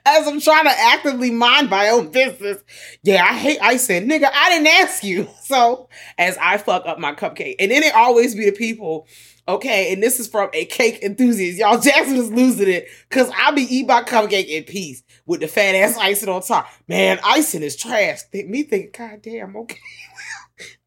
as 0.05 0.27
I'm 0.27 0.39
trying 0.39 0.65
to 0.65 0.71
actively 0.71 1.31
mind 1.31 1.69
my 1.69 1.89
own 1.89 2.11
business. 2.11 2.61
Yeah, 3.03 3.23
I 3.23 3.33
hate 3.37 3.59
icing. 3.61 4.07
Nigga, 4.07 4.29
I 4.33 4.49
didn't 4.49 4.67
ask 4.67 5.03
you. 5.03 5.27
So 5.49 5.89
as 6.19 6.37
I 6.37 6.59
fuck 6.59 6.85
up 6.85 6.99
my 6.99 7.13
cupcake. 7.13 7.55
And 7.57 7.71
then 7.71 7.81
it 7.81 7.95
always 7.95 8.35
be 8.35 8.45
the 8.45 8.51
people, 8.51 9.07
okay, 9.47 9.91
and 9.91 10.03
this 10.03 10.19
is 10.19 10.27
from 10.27 10.51
a 10.53 10.65
cake 10.65 11.01
enthusiast. 11.01 11.57
Y'all, 11.57 11.79
Jackson 11.81 12.17
is 12.17 12.31
losing 12.31 12.69
it. 12.69 12.87
Cause 13.09 13.31
I 13.35 13.49
be 13.49 13.63
eating 13.63 13.87
my 13.87 14.03
cupcake 14.03 14.47
in 14.47 14.65
peace 14.65 15.01
with 15.25 15.39
the 15.39 15.47
fat 15.47 15.73
ass 15.73 15.97
icing 15.97 16.29
on 16.29 16.43
top. 16.43 16.67
Man, 16.87 17.19
icing 17.23 17.63
is 17.63 17.75
trash. 17.75 18.19
Me 18.31 18.61
think, 18.61 18.95
God 18.95 19.23
damn, 19.23 19.55
okay 19.57 19.79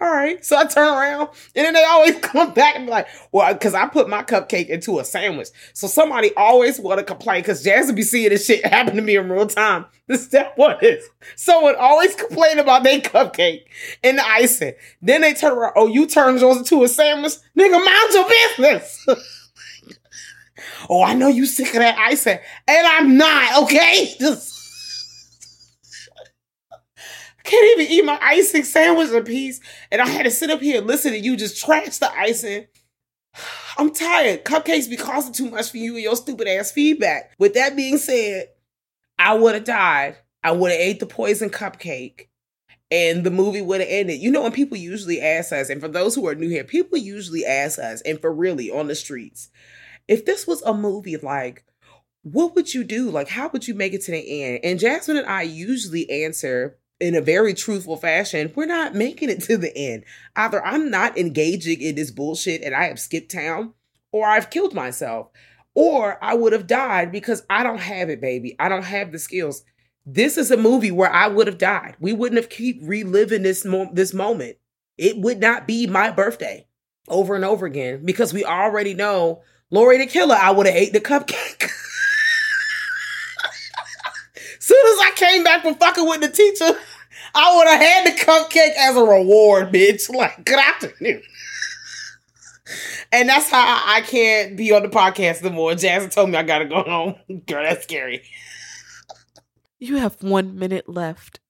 all 0.01 0.11
right. 0.11 0.45
So 0.45 0.57
I 0.57 0.65
turn 0.65 0.89
around 0.89 1.29
and 1.55 1.65
then 1.67 1.75
they 1.75 1.85
always 1.85 2.19
come 2.23 2.53
back 2.53 2.77
and 2.77 2.87
be 2.87 2.91
like, 2.91 3.07
well, 3.31 3.53
because 3.53 3.75
I 3.75 3.87
put 3.87 4.09
my 4.09 4.23
cupcake 4.23 4.69
into 4.69 4.99
a 4.99 5.05
sandwich. 5.05 5.49
So 5.73 5.87
somebody 5.87 6.35
always 6.37 6.81
want 6.81 6.99
to 6.99 7.05
complain 7.05 7.43
because 7.43 7.63
Jazz 7.63 7.93
be 7.93 8.03
seeing 8.03 8.31
this 8.31 8.47
shit 8.47 8.65
happen 8.73 8.97
to 8.97 9.03
me 9.03 9.17
in 9.17 9.29
real 9.29 9.47
time. 9.47 9.87
This 10.09 10.25
step 10.25 10.55
one 10.57 10.77
is 10.83 11.09
someone 11.37 11.77
always 11.77 12.15
complain 12.17 12.59
about 12.59 12.83
their 12.83 13.01
cupcake 13.01 13.63
and 14.03 14.19
the 14.19 14.27
icing. 14.27 14.75
Then 15.01 15.23
they 15.23 15.35
turn 15.35 15.53
around, 15.53 15.75
oh, 15.77 15.87
you 15.87 16.07
turned 16.07 16.41
yours 16.41 16.59
into 16.59 16.83
a 16.83 16.89
sandwich? 16.89 17.35
Nigga, 17.57 17.85
mind 17.85 18.13
your 18.13 18.29
business. 18.29 19.07
oh, 20.91 21.03
I 21.03 21.15
know 21.15 21.29
you 21.29 21.47
sick 21.47 21.69
of 21.69 21.75
that 21.75 21.99
icing. 21.99 22.39
And 22.69 22.87
I'm 22.87 23.17
not, 23.17 23.63
okay? 23.65 24.15
Just 24.19 24.62
can't 27.43 27.81
even 27.81 27.93
eat 27.93 28.05
my 28.05 28.19
icing 28.21 28.65
sandwich 28.65 29.11
in 29.11 29.25
peace. 29.25 29.61
And 29.91 30.01
I 30.01 30.09
had 30.09 30.25
to 30.25 30.31
sit 30.31 30.51
up 30.51 30.61
here 30.61 30.79
and 30.79 30.87
listen 30.87 31.13
to 31.13 31.19
you 31.19 31.37
just 31.37 31.63
trash 31.63 31.99
the 31.99 32.13
icing. 32.13 32.67
I'm 33.79 33.93
tired. 33.93 34.45
Cupcakes 34.45 34.91
be 34.91 34.97
costing 34.97 35.33
too 35.33 35.51
much 35.51 35.71
for 35.71 35.79
you 35.79 35.95
and 35.95 36.03
your 36.03 36.17
stupid 36.17 36.49
ass 36.49 36.71
feedback. 36.71 37.33
With 37.39 37.55
that 37.55 37.77
being 37.77 37.99
said, 37.99 38.49
I 39.19 39.35
would 39.35 39.55
have 39.55 39.65
died. 39.65 40.17
I 40.45 40.53
would 40.53 40.73
have 40.73 40.81
ate 40.81 41.01
the 41.01 41.07
poison 41.07 41.51
cupcake 41.51 42.27
and 42.93 43.25
the 43.25 43.31
movie 43.31 43.63
would 43.63 43.81
have 43.81 43.89
ended. 43.89 44.21
You 44.21 44.31
know, 44.31 44.43
when 44.43 44.53
people 44.53 44.77
usually 44.77 45.21
ask 45.21 45.51
us, 45.51 45.71
and 45.71 45.81
for 45.81 45.89
those 45.89 46.15
who 46.15 46.27
are 46.29 46.35
new 46.35 46.51
here, 46.51 46.63
people 46.63 46.99
usually 46.99 47.45
ask 47.47 47.79
us, 47.79 48.03
and 48.03 48.21
for 48.21 48.31
really 48.31 48.71
on 48.71 48.87
the 48.87 48.95
streets, 48.95 49.49
if 50.09 50.27
this 50.27 50.47
was 50.47 50.61
a 50.63 50.75
movie 50.75 51.17
like, 51.17 51.65
what 52.23 52.55
would 52.55 52.75
you 52.75 52.85
do? 52.85 53.11
Like, 53.11 53.29
how 53.29 53.49
would 53.49 53.67
you 53.67 53.75
make 53.75 53.95
it 53.95 54.03
to 54.03 54.11
the 54.11 54.45
end? 54.45 54.61
And 54.63 54.79
Jasmine 54.79 55.17
and 55.17 55.27
I 55.27 55.43
usually 55.43 56.09
answer 56.11 56.77
in 57.03 57.15
a 57.15 57.21
very 57.21 57.53
truthful 57.53 57.97
fashion, 57.97 58.53
we're 58.55 58.65
not 58.67 58.95
making 58.95 59.29
it 59.29 59.43
to 59.43 59.57
the 59.59 59.77
end. 59.77 60.05
Either 60.37 60.65
I'm 60.65 60.91
not 60.91 61.19
engaging 61.19 61.83
in 61.83 61.97
this 61.97 62.11
bullshit 62.11 62.63
and 62.63 62.75
I 62.75 62.85
have 62.85 62.99
skipped 63.01 63.31
town, 63.33 63.75
or 64.13 64.27
I've 64.27 64.51
killed 64.51 64.75
myself. 64.75 65.29
or 65.75 66.23
I 66.23 66.35
would 66.35 66.53
have 66.53 66.67
died 66.67 67.11
because 67.13 67.43
I 67.49 67.63
don't 67.63 67.81
have 67.81 68.11
it, 68.11 68.21
baby. 68.21 68.55
I 68.61 68.69
don't 68.69 68.85
have 68.85 69.11
the 69.11 69.19
skills. 69.19 69.65
This 70.05 70.37
is 70.37 70.51
a 70.51 70.57
movie 70.57 70.91
where 70.91 71.11
I 71.11 71.29
would 71.29 71.47
have 71.47 71.57
died. 71.59 71.97
We 71.99 72.13
wouldn't 72.13 72.41
have 72.41 72.51
keep 72.51 72.79
reliving 72.83 73.43
this 73.43 73.65
mo- 73.65 73.91
this 73.93 74.13
moment. 74.13 74.59
It 74.99 75.17
would 75.19 75.41
not 75.41 75.67
be 75.67 75.87
my 75.87 76.11
birthday 76.11 76.67
over 77.09 77.35
and 77.35 77.45
over 77.45 77.65
again 77.67 78.05
because 78.05 78.35
we 78.35 78.45
already 78.45 78.95
know 78.95 79.43
Lori 79.71 79.97
the 79.99 80.07
Killer. 80.07 80.37
I 80.39 80.51
would 80.51 80.67
have 80.67 80.77
ate 80.77 80.93
the 80.93 81.01
cupcake. 81.01 81.71
Soon 84.63 84.79
as 84.93 84.99
I 85.01 85.11
came 85.17 85.43
back 85.43 85.63
from 85.63 85.75
fucking 85.75 86.07
with 86.07 86.21
the 86.21 86.29
teacher, 86.29 86.79
I 87.35 87.57
would 87.57 87.67
have 87.67 87.81
had 87.81 88.07
the 88.07 88.21
cupcake 88.25 88.77
as 88.79 88.95
a 88.95 89.03
reward, 89.03 89.73
bitch. 89.73 90.09
Like, 90.15 90.45
good 90.45 90.57
afternoon. 90.61 91.21
and 93.11 93.29
that's 93.29 93.51
how 93.51 93.83
I 93.85 94.03
can't 94.03 94.57
be 94.57 94.71
on 94.71 94.85
the 94.85 94.89
podcast 94.89 95.43
no 95.43 95.51
more. 95.51 95.75
Told 95.75 96.31
me 96.31 96.37
I 96.37 96.45
gotta 96.45 96.67
go 96.67 96.85
home. 96.85 97.17
Girl, 97.49 97.65
that's 97.65 97.83
scary. 97.83 98.23
You 99.81 99.97
have 99.97 100.23
one 100.23 100.57
minute 100.57 100.89
left. 100.89 101.41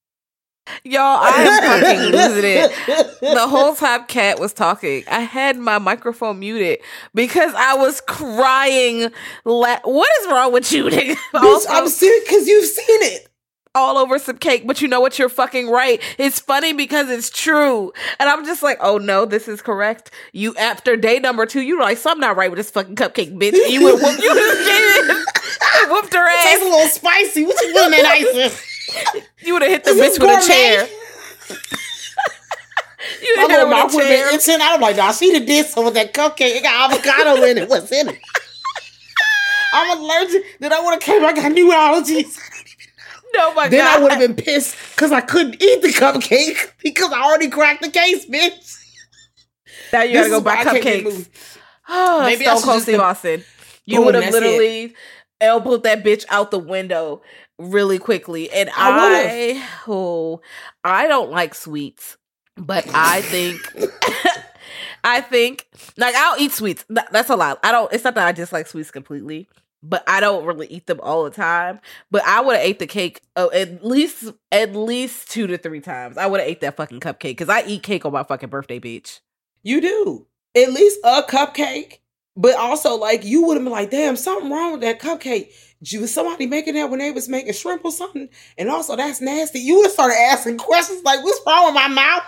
Y'all, 0.84 1.18
I 1.20 1.30
am 1.30 1.82
fucking 1.82 2.12
losing 2.12 2.44
it. 2.44 3.20
The 3.20 3.48
whole 3.48 3.74
time 3.74 4.04
Kat 4.04 4.38
was 4.38 4.52
talking, 4.52 5.02
I 5.10 5.20
had 5.20 5.58
my 5.58 5.78
microphone 5.78 6.38
muted 6.38 6.78
because 7.14 7.52
I 7.54 7.74
was 7.74 8.00
crying. 8.02 9.10
La- 9.44 9.80
what 9.84 10.08
is 10.20 10.28
wrong 10.28 10.52
with 10.52 10.70
you, 10.70 10.84
nigga? 10.84 11.16
Bitch, 11.34 11.66
I'm 11.68 11.88
serious 11.88 12.24
because 12.24 12.46
you've 12.46 12.66
seen 12.66 13.02
it 13.02 13.28
all 13.74 13.96
over 13.96 14.18
some 14.18 14.38
cake, 14.38 14.66
but 14.66 14.80
you 14.80 14.86
know 14.86 15.00
what? 15.00 15.18
You're 15.18 15.28
fucking 15.28 15.68
right. 15.68 16.00
It's 16.18 16.38
funny 16.38 16.72
because 16.72 17.10
it's 17.10 17.30
true. 17.30 17.92
And 18.20 18.28
I'm 18.28 18.44
just 18.44 18.62
like, 18.62 18.78
oh 18.80 18.98
no, 18.98 19.24
this 19.24 19.48
is 19.48 19.62
correct. 19.62 20.10
You, 20.32 20.54
after 20.56 20.96
day 20.96 21.18
number 21.18 21.44
two, 21.46 21.62
you 21.62 21.76
were 21.76 21.82
like, 21.82 21.98
something 21.98 22.20
not 22.20 22.36
right 22.36 22.50
with 22.50 22.58
this 22.58 22.70
fucking 22.70 22.96
cupcake, 22.96 23.36
bitch. 23.36 23.54
And 23.54 23.72
you 23.72 23.82
would 23.84 24.00
whoop 24.00 24.18
you 24.22 24.30
whooped 25.90 26.14
her 26.14 26.26
ass. 26.28 26.44
Tastes 26.44 26.62
a 26.62 26.68
little 26.68 26.86
spicy. 26.88 27.46
What 27.46 27.60
you 27.62 27.74
doing 27.74 27.90
that 27.90 28.04
ice? 28.04 28.71
you 29.44 29.52
would 29.54 29.62
have 29.62 29.70
hit 29.70 29.84
the 29.84 29.90
bitch 29.90 30.18
with 30.18 30.22
a 30.22 30.46
chair. 30.46 30.86
you 33.22 33.36
My 33.36 33.44
little 33.46 33.68
mouth 33.68 33.94
would 33.94 34.06
have 34.06 34.30
been 34.30 34.34
itching. 34.34 34.58
I'm 34.60 34.80
like, 34.80 34.96
nah, 34.96 35.12
she 35.12 35.30
did 35.30 35.46
this 35.46 35.74
with 35.76 35.94
that 35.94 36.14
cupcake. 36.14 36.56
It 36.56 36.62
got 36.62 36.90
avocado 36.90 37.42
in 37.44 37.58
it. 37.58 37.68
What's 37.68 37.92
in 37.92 38.08
it? 38.08 38.18
I'm 39.74 39.98
allergic. 39.98 40.42
Then 40.60 40.72
I 40.72 40.80
would 40.80 40.92
have 40.92 41.00
came. 41.00 41.24
I 41.24 41.32
got 41.32 41.52
new 41.52 41.70
allergies. 41.72 42.38
No, 43.34 43.54
my 43.54 43.68
then 43.68 43.84
God. 43.84 43.98
I 43.98 44.02
would 44.02 44.12
have 44.12 44.20
been 44.20 44.36
pissed 44.36 44.76
because 44.94 45.12
I 45.12 45.20
couldn't 45.22 45.62
eat 45.62 45.80
the 45.82 45.88
cupcake 45.88 46.72
because 46.82 47.12
I 47.12 47.22
already 47.22 47.48
cracked 47.48 47.82
the 47.82 47.90
case, 47.90 48.26
bitch. 48.26 48.78
Now 49.92 50.02
you 50.02 50.14
gotta 50.14 50.28
go 50.28 50.40
buy 50.40 50.64
cupcakes. 50.64 51.28
Oh, 51.94 52.22
Maybe 52.22 52.44
Stone 52.44 52.62
Cold 52.62 52.82
Steve 52.82 53.00
Austin. 53.00 53.44
You 53.84 54.02
would 54.02 54.14
have 54.14 54.32
literally 54.32 54.84
it. 54.84 54.94
elbowed 55.40 55.82
that 55.82 56.04
bitch 56.04 56.24
out 56.30 56.52
the 56.52 56.58
window 56.58 57.22
really 57.70 57.98
quickly. 57.98 58.50
And 58.50 58.70
I, 58.70 59.54
I 59.56 59.68
oh, 59.88 60.40
I 60.84 61.06
don't 61.06 61.30
like 61.30 61.54
sweets, 61.54 62.16
but 62.56 62.86
I 62.94 63.22
think 63.22 63.60
I 65.04 65.20
think 65.20 65.66
like 65.96 66.14
I'll 66.14 66.40
eat 66.40 66.52
sweets. 66.52 66.84
That's 66.88 67.30
a 67.30 67.36
lot. 67.36 67.58
I 67.62 67.72
don't. 67.72 67.92
It's 67.92 68.04
not 68.04 68.14
that 68.14 68.26
I 68.26 68.32
dislike 68.32 68.66
sweets 68.66 68.90
completely, 68.90 69.48
but 69.82 70.04
I 70.06 70.20
don't 70.20 70.44
really 70.44 70.66
eat 70.68 70.86
them 70.86 71.00
all 71.02 71.24
the 71.24 71.30
time. 71.30 71.80
But 72.10 72.24
I 72.24 72.40
would 72.40 72.56
have 72.56 72.64
ate 72.64 72.78
the 72.78 72.86
cake 72.86 73.20
oh, 73.36 73.50
at 73.52 73.84
least 73.84 74.32
at 74.50 74.74
least 74.74 75.30
two 75.30 75.46
to 75.46 75.58
three 75.58 75.80
times. 75.80 76.16
I 76.18 76.26
would 76.26 76.40
have 76.40 76.48
ate 76.48 76.60
that 76.60 76.76
fucking 76.76 77.00
cupcake 77.00 77.22
because 77.22 77.48
I 77.48 77.64
eat 77.66 77.82
cake 77.82 78.04
on 78.04 78.12
my 78.12 78.22
fucking 78.22 78.48
birthday, 78.48 78.78
bitch. 78.78 79.20
You 79.62 79.80
do 79.80 80.26
at 80.54 80.72
least 80.72 80.98
a 81.04 81.22
cupcake, 81.22 81.98
but 82.36 82.56
also 82.56 82.96
like 82.96 83.24
you 83.24 83.46
would 83.46 83.56
have 83.56 83.64
been 83.64 83.72
like, 83.72 83.90
damn, 83.90 84.16
something 84.16 84.50
wrong 84.50 84.72
with 84.72 84.80
that 84.82 85.00
cupcake. 85.00 85.52
Was 86.00 86.14
somebody 86.14 86.46
making 86.46 86.74
that 86.74 86.90
when 86.90 87.00
they 87.00 87.10
was 87.10 87.28
making 87.28 87.52
shrimp 87.54 87.84
or 87.84 87.92
something? 87.92 88.28
And 88.56 88.68
also, 88.68 88.96
that's 88.96 89.20
nasty. 89.20 89.58
You 89.58 89.76
would 89.76 89.86
have 89.86 89.92
started 89.92 90.16
asking 90.16 90.58
questions 90.58 91.02
like, 91.02 91.22
what's 91.24 91.40
wrong 91.46 91.66
with 91.66 91.74
my 91.74 91.88
mouth? 91.88 92.22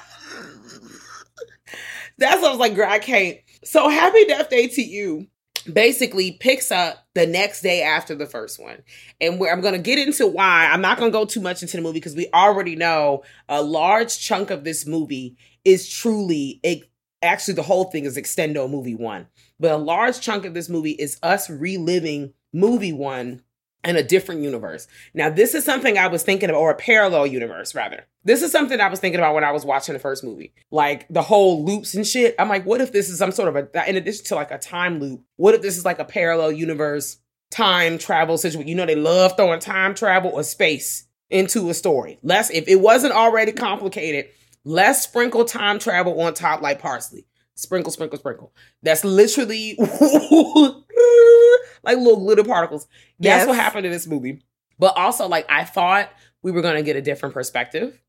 that's 2.19 2.43
what 2.43 2.49
I 2.49 2.51
was 2.51 2.59
like, 2.59 2.75
girl, 2.75 2.91
I 2.91 2.99
can't. 2.99 3.39
So 3.65 3.89
happy 3.89 4.25
death 4.27 4.51
day 4.51 4.69
to 4.69 4.83
you 4.83 5.29
basically 5.73 6.33
picks 6.33 6.71
up 6.71 7.07
the 7.15 7.27
next 7.27 7.63
day 7.63 7.83
after 7.83 8.15
the 8.15 8.27
first 8.27 8.61
one. 8.61 8.83
And 9.21 9.39
where 9.39 9.53
I'm 9.53 9.61
going 9.61 9.75
to 9.75 9.81
get 9.81 9.99
into 9.99 10.27
why, 10.27 10.69
I'm 10.71 10.81
not 10.81 10.99
going 10.99 11.11
to 11.11 11.19
go 11.19 11.25
too 11.25 11.41
much 11.41 11.63
into 11.63 11.77
the 11.77 11.83
movie 11.83 12.01
because 12.01 12.17
we 12.17 12.29
already 12.35 12.77
know 12.77 13.23
a 13.49 13.63
large 13.63 14.19
chunk 14.19 14.51
of 14.51 14.65
this 14.65 14.87
movie 14.87 15.37
is 15.65 15.89
truly, 15.89 16.61
it, 16.63 16.91
actually, 17.23 17.55
the 17.55 17.63
whole 17.63 17.85
thing 17.85 18.05
is 18.05 18.17
extendo 18.17 18.69
movie 18.69 18.95
one. 18.95 19.27
But 19.59 19.73
a 19.73 19.77
large 19.77 20.21
chunk 20.21 20.45
of 20.45 20.55
this 20.55 20.69
movie 20.69 20.93
is 20.93 21.19
us 21.23 21.49
reliving 21.49 22.35
movie 22.55 22.93
one 22.93 23.43
in 23.85 23.97
a 23.97 24.03
different 24.03 24.43
universe. 24.43 24.87
Now, 25.13 25.31
this 25.31 25.55
is 25.55 25.65
something 25.65 25.99
I 25.99 26.07
was 26.07 26.23
thinking 26.23 26.51
of, 26.51 26.57
or 26.57 26.71
a 26.71 26.75
parallel 26.75 27.27
universe, 27.27 27.75
rather. 27.75 28.07
This 28.25 28.43
is 28.43 28.51
something 28.51 28.81
I 28.81 28.89
was 28.89 29.01
thinking 29.01 29.21
about 29.21 29.35
when 29.35 29.45
I 29.45 29.53
was 29.53 29.65
watching 29.65 29.93
the 29.93 29.99
first 29.99 30.25
movie. 30.25 30.55
Like 30.71 31.07
the 31.09 31.23
whole 31.23 31.65
loops 31.65 31.95
and 31.95 32.07
shit. 32.07 32.35
I'm 32.39 32.49
like, 32.49 32.65
what 32.65 32.81
if 32.81 32.93
this 32.93 33.11
is 33.11 33.19
some 33.19 33.33
sort 33.33 33.55
of 33.55 33.57
a, 33.57 33.89
in 33.89 33.97
addition 33.97 34.25
to 34.27 34.35
like 34.35 34.51
a 34.51 34.59
time 34.59 35.01
loop, 35.01 35.23
what 35.37 35.55
if 35.55 35.63
this 35.63 35.77
is 35.77 35.85
like 35.85 35.99
a 35.99 36.05
parallel 36.05 36.53
universe 36.53 37.19
time 37.51 37.99
travel 37.99 38.39
situation? 38.39 38.69
You 38.69 38.75
know, 38.75 38.87
they 38.87 38.97
love 38.97 39.37
throwing 39.37 39.61
time 39.61 39.95
travel 39.95 40.31
or 40.31 40.43
space 40.43 41.07
into 41.29 41.69
a 41.69 41.75
story. 41.75 42.19
Less, 42.23 42.51
if 42.51 42.69
it 42.69 42.77
wasn't 42.77 43.13
already 43.13 43.53
complicated, 43.53 44.31
let's 44.65 45.03
sprinkle 45.03 45.45
time 45.45 45.79
travel 45.79 46.21
on 46.23 46.33
top 46.33 46.63
like 46.63 46.81
parsley. 46.81 47.27
Sprinkle, 47.57 47.93
sprinkle, 47.93 48.19
sprinkle. 48.19 48.53
That's 48.83 49.05
literally 49.05 49.79
like 51.83 51.99
little 51.99 52.21
glitter 52.21 52.45
particles. 52.45 52.87
Yes. 53.19 53.41
That's 53.41 53.49
what 53.49 53.57
happened 53.57 53.87
in 53.87 53.93
this 53.93 54.07
movie. 54.07 54.43
But 54.79 54.97
also, 54.97 55.29
like, 55.29 55.47
I 55.49 55.65
thought 55.65 56.11
we 56.43 56.51
were 56.51 56.63
going 56.63 56.77
to 56.77 56.83
get 56.83 56.97
a 56.97 57.03
different 57.03 57.35
perspective. 57.35 58.01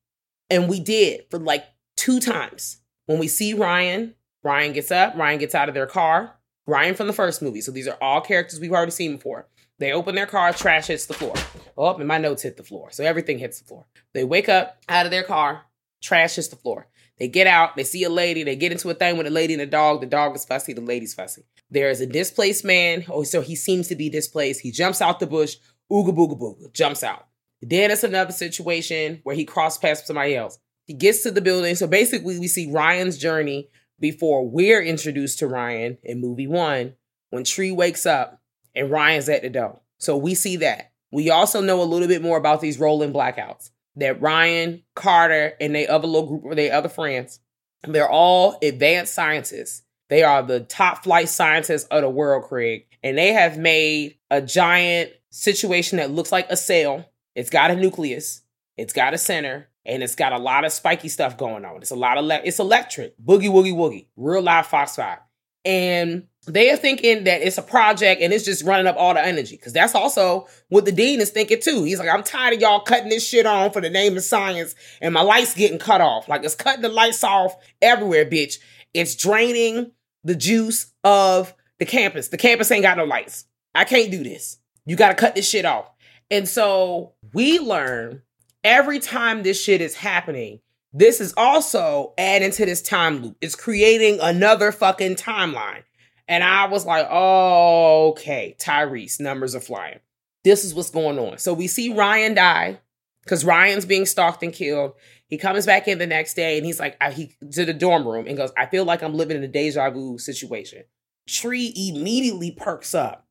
And 0.50 0.70
we 0.70 0.80
did 0.80 1.26
for 1.30 1.39
like 1.39 1.66
two 1.96 2.20
times. 2.20 2.78
When 3.08 3.20
we 3.20 3.28
see 3.28 3.54
Ryan, 3.54 4.16
Ryan 4.43 4.74
gets 4.74 4.91
up, 4.91 5.16
Ryan 5.16 5.39
gets 5.39 5.56
out 5.56 5.70
of 5.70 5.76
their 5.76 5.86
car. 5.86 6.36
Ryan 6.68 6.96
from 6.96 7.08
the 7.08 7.14
first 7.14 7.41
movie. 7.41 7.62
So 7.62 7.72
these 7.72 7.88
are 7.88 7.98
all 8.02 8.22
characters 8.22 8.60
we've 8.60 8.72
already 8.72 8.91
seen 8.91 9.16
before. 9.16 9.48
They 9.78 9.91
open 9.91 10.16
their 10.16 10.26
car, 10.26 10.54
trash 10.54 10.88
hits 10.88 11.06
the 11.06 11.14
floor. 11.14 11.34
Oh, 11.78 11.93
and 11.93 12.08
my 12.08 12.18
notes 12.18 12.43
hit 12.43 12.58
the 12.58 12.64
floor. 12.64 12.91
So 12.91 13.04
everything 13.04 13.39
hits 13.39 13.60
the 13.60 13.68
floor. 13.68 13.86
They 14.14 14.24
wake 14.24 14.50
up 14.50 14.78
out 14.88 15.06
of 15.06 15.12
their 15.12 15.24
car, 15.24 15.64
trash 16.02 16.36
hits 16.36 16.48
the 16.48 16.56
floor. 16.56 16.88
They 17.18 17.28
get 17.28 17.47
out, 17.47 17.76
they 17.76 17.84
see 17.84 18.03
a 18.03 18.09
lady, 18.09 18.43
they 18.43 18.55
get 18.55 18.72
into 18.72 18.89
a 18.89 18.93
thing 18.93 19.18
with 19.18 19.28
a 19.28 19.30
lady 19.30 19.53
and 19.53 19.61
a 19.61 19.66
dog. 19.66 20.01
The 20.01 20.07
dog 20.07 20.36
is 20.36 20.43
fussy, 20.45 20.74
the 20.74 20.82
lady's 20.82 21.13
fussy. 21.13 21.43
There 21.70 21.89
is 21.89 22.01
a 22.01 22.05
displaced 22.05 22.66
man. 22.66 23.05
Oh, 23.09 23.24
so 23.24 23.41
he 23.41 23.55
seems 23.55 23.88
to 23.88 23.95
be 23.95 24.09
displaced. 24.09 24.61
He 24.61 24.72
jumps 24.72 25.01
out 25.01 25.20
the 25.20 25.28
bush, 25.28 25.55
ooga 25.91 26.16
booga 26.16 26.38
booga, 26.38 26.72
jumps 26.74 27.03
out. 27.03 27.28
Then 27.61 27.89
it's 27.89 28.03
another 28.03 28.34
situation 28.34 29.22
where 29.24 29.36
he 29.36 29.45
cross 29.45 29.78
paths 29.78 30.01
with 30.01 30.07
somebody 30.07 30.36
else. 30.36 30.59
He 30.86 30.93
gets 30.93 31.24
to 31.24 31.32
the 31.32 31.41
building. 31.41 31.76
So 31.76 31.88
basically, 31.88 32.38
we 32.38 32.47
see 32.47 32.72
Ryan's 32.72 33.18
journey 33.18 33.70
before 33.99 34.47
we're 34.47 34.84
introduced 34.84 35.39
to 35.39 35.47
Ryan 35.47 35.97
in 36.03 36.22
movie 36.22 36.47
one 36.47 36.95
when 37.30 37.43
Tree 37.43 37.72
wakes 37.72 38.05
up 38.05 38.41
and 38.76 38.91
Ryan's 38.91 39.30
at 39.30 39.41
the 39.41 39.49
door. 39.49 39.82
So 39.97 40.18
we 40.18 40.36
see 40.36 40.57
that. 40.57 40.91
We 41.11 41.30
also 41.30 41.61
know 41.61 41.82
a 41.82 41.84
little 41.84 42.07
bit 42.07 42.22
more 42.22 42.38
about 42.38 42.61
these 42.61 42.78
rolling 42.78 43.13
blackouts 43.13 43.72
that 43.98 44.22
Ryan, 44.22 44.84
Carter, 44.96 45.54
and 45.60 45.74
they 45.74 45.88
other 45.88 46.08
little 46.08 46.28
group 46.28 46.46
or 46.46 46.56
they 46.56 46.72
other 46.72 46.89
friends, 46.89 47.39
they're 47.84 48.10
all 48.10 48.58
advanced 48.62 49.14
scientists. 49.14 49.84
They 50.10 50.24
are 50.24 50.43
the 50.43 50.60
top 50.62 51.04
flight 51.04 51.30
scientists 51.30 51.86
of 51.86 52.02
the 52.02 52.10
world, 52.10 52.43
Craig. 52.46 52.86
And 53.04 53.18
they 53.18 53.34
have 53.34 53.58
made 53.58 54.18
a 54.30 54.41
giant 54.41 55.12
situation 55.30 55.98
that 55.98 56.12
looks 56.12 56.32
like 56.32 56.50
a 56.50 56.58
cell. 56.58 57.06
It's 57.36 57.50
got 57.50 57.72
a 57.72 57.76
nucleus, 57.76 58.41
it's 58.78 58.93
got 58.93 59.14
a 59.14 59.18
center, 59.18 59.68
and 59.86 60.02
it's 60.02 60.16
got 60.16 60.34
a 60.34 60.38
lot 60.38 60.66
of 60.66 60.72
spiky 60.72 61.10
stuff 61.10 61.38
going 61.38 61.66
on. 61.66 61.78
It's 61.78 61.91
a 61.91 61.96
lot 61.96 62.18
of 62.18 62.26
le- 62.26 62.41
it's 62.43 62.60
electric, 62.60 63.18
boogie 63.20 63.50
woogie 63.50 63.74
woogie, 63.74 64.08
real 64.16 64.41
live 64.41 64.68
Fox 64.68 64.96
Five, 64.96 65.20
and 65.64 66.28
they 66.48 66.72
are 66.72 66.78
thinking 66.78 67.24
that 67.26 67.41
it's 67.41 67.58
a 67.58 67.62
project 67.62 68.22
and 68.22 68.32
it's 68.32 68.46
just 68.46 68.64
running 68.64 68.88
up 68.88 68.96
all 68.98 69.14
the 69.14 69.26
energy 69.26 69.56
because 69.56 69.74
that's 69.74 69.96
also 69.96 70.48
what 70.70 70.86
the 70.86 70.91
dean 70.91 71.20
is 71.22 71.32
thinking 71.32 71.60
too. 71.62 71.84
He's 71.84 72.00
like, 72.00 72.10
I'm 72.10 72.24
tired 72.24 72.54
of 72.54 72.62
y'all 72.62 72.80
cutting 72.80 73.10
this 73.10 73.28
shit 73.28 73.46
on 73.46 73.72
for 73.72 73.82
the 73.82 73.89
name 73.89 74.16
of 74.18 74.24
science, 74.24 74.76
and 75.02 75.14
my 75.14 75.22
lights 75.22 75.54
getting 75.54 75.80
cut 75.80 76.02
off. 76.02 76.28
Like 76.30 76.43
it's 76.43 76.56
cutting 76.56 76.82
the 76.82 76.89
lights 76.89 77.24
off 77.24 77.56
everywhere, 77.82 78.26
bitch. 78.26 78.60
It's 78.93 79.16
draining 79.16 79.91
the 80.24 80.36
juice 80.36 80.93
of 81.04 81.54
the 81.80 81.86
campus. 81.86 82.30
The 82.30 82.38
campus 82.38 82.72
ain't 82.72 82.84
got 82.84 82.98
no 82.98 83.06
lights. 83.06 83.46
I 83.74 83.84
can't 83.84 84.12
do 84.12 84.24
this. 84.24 84.58
You 84.86 84.96
got 84.96 85.10
to 85.10 85.16
cut 85.16 85.36
this 85.36 85.48
shit 85.48 85.66
off. 85.66 85.89
And 86.32 86.48
so 86.48 87.14
we 87.34 87.60
learn 87.60 88.22
every 88.64 89.00
time 89.00 89.43
this 89.43 89.62
shit 89.62 89.82
is 89.82 89.96
happening, 89.96 90.60
this 90.93 91.20
is 91.20 91.34
also 91.36 92.14
adding 92.18 92.52
to 92.52 92.66
this 92.66 92.82
time 92.82 93.22
loop. 93.22 93.38
It's 93.41 93.56
creating 93.56 94.20
another 94.22 94.72
fucking 94.72 95.16
timeline. 95.16 95.84
And 96.28 96.43
I 96.43 96.67
was 96.67 96.86
like, 96.86 97.07
oh, 97.09 98.09
okay, 98.09 98.55
Tyrese, 98.59 99.19
numbers 99.19 99.55
are 99.55 99.61
flying. 99.61 99.99
This 100.43 100.63
is 100.63 100.73
what's 100.73 100.89
going 100.89 101.19
on. 101.19 101.38
So 101.38 101.53
we 101.53 101.67
see 101.67 101.93
Ryan 101.93 102.34
die 102.34 102.80
because 103.23 103.45
Ryan's 103.45 103.86
being 103.86 104.05
stalked 104.05 104.43
and 104.43 104.53
killed. 104.53 104.93
He 105.28 105.38
comes 105.38 105.65
back 105.65 105.88
in 105.88 105.97
the 105.97 106.07
next 106.07 106.36
day 106.36 106.57
and 106.57 106.65
he's 106.65 106.80
like, 106.80 107.01
he 107.13 107.36
to 107.51 107.65
the 107.65 107.73
dorm 107.73 108.07
room 108.07 108.28
and 108.28 108.38
goes, 108.38 108.51
I 108.57 108.67
feel 108.67 108.86
like 108.86 109.01
I'm 109.01 109.15
living 109.15 109.38
in 109.38 109.43
a 109.43 109.47
deja 109.47 109.89
vu 109.89 110.17
situation. 110.17 110.84
Tree 111.28 111.73
immediately 111.76 112.51
perks 112.51 112.93
up 112.93 113.28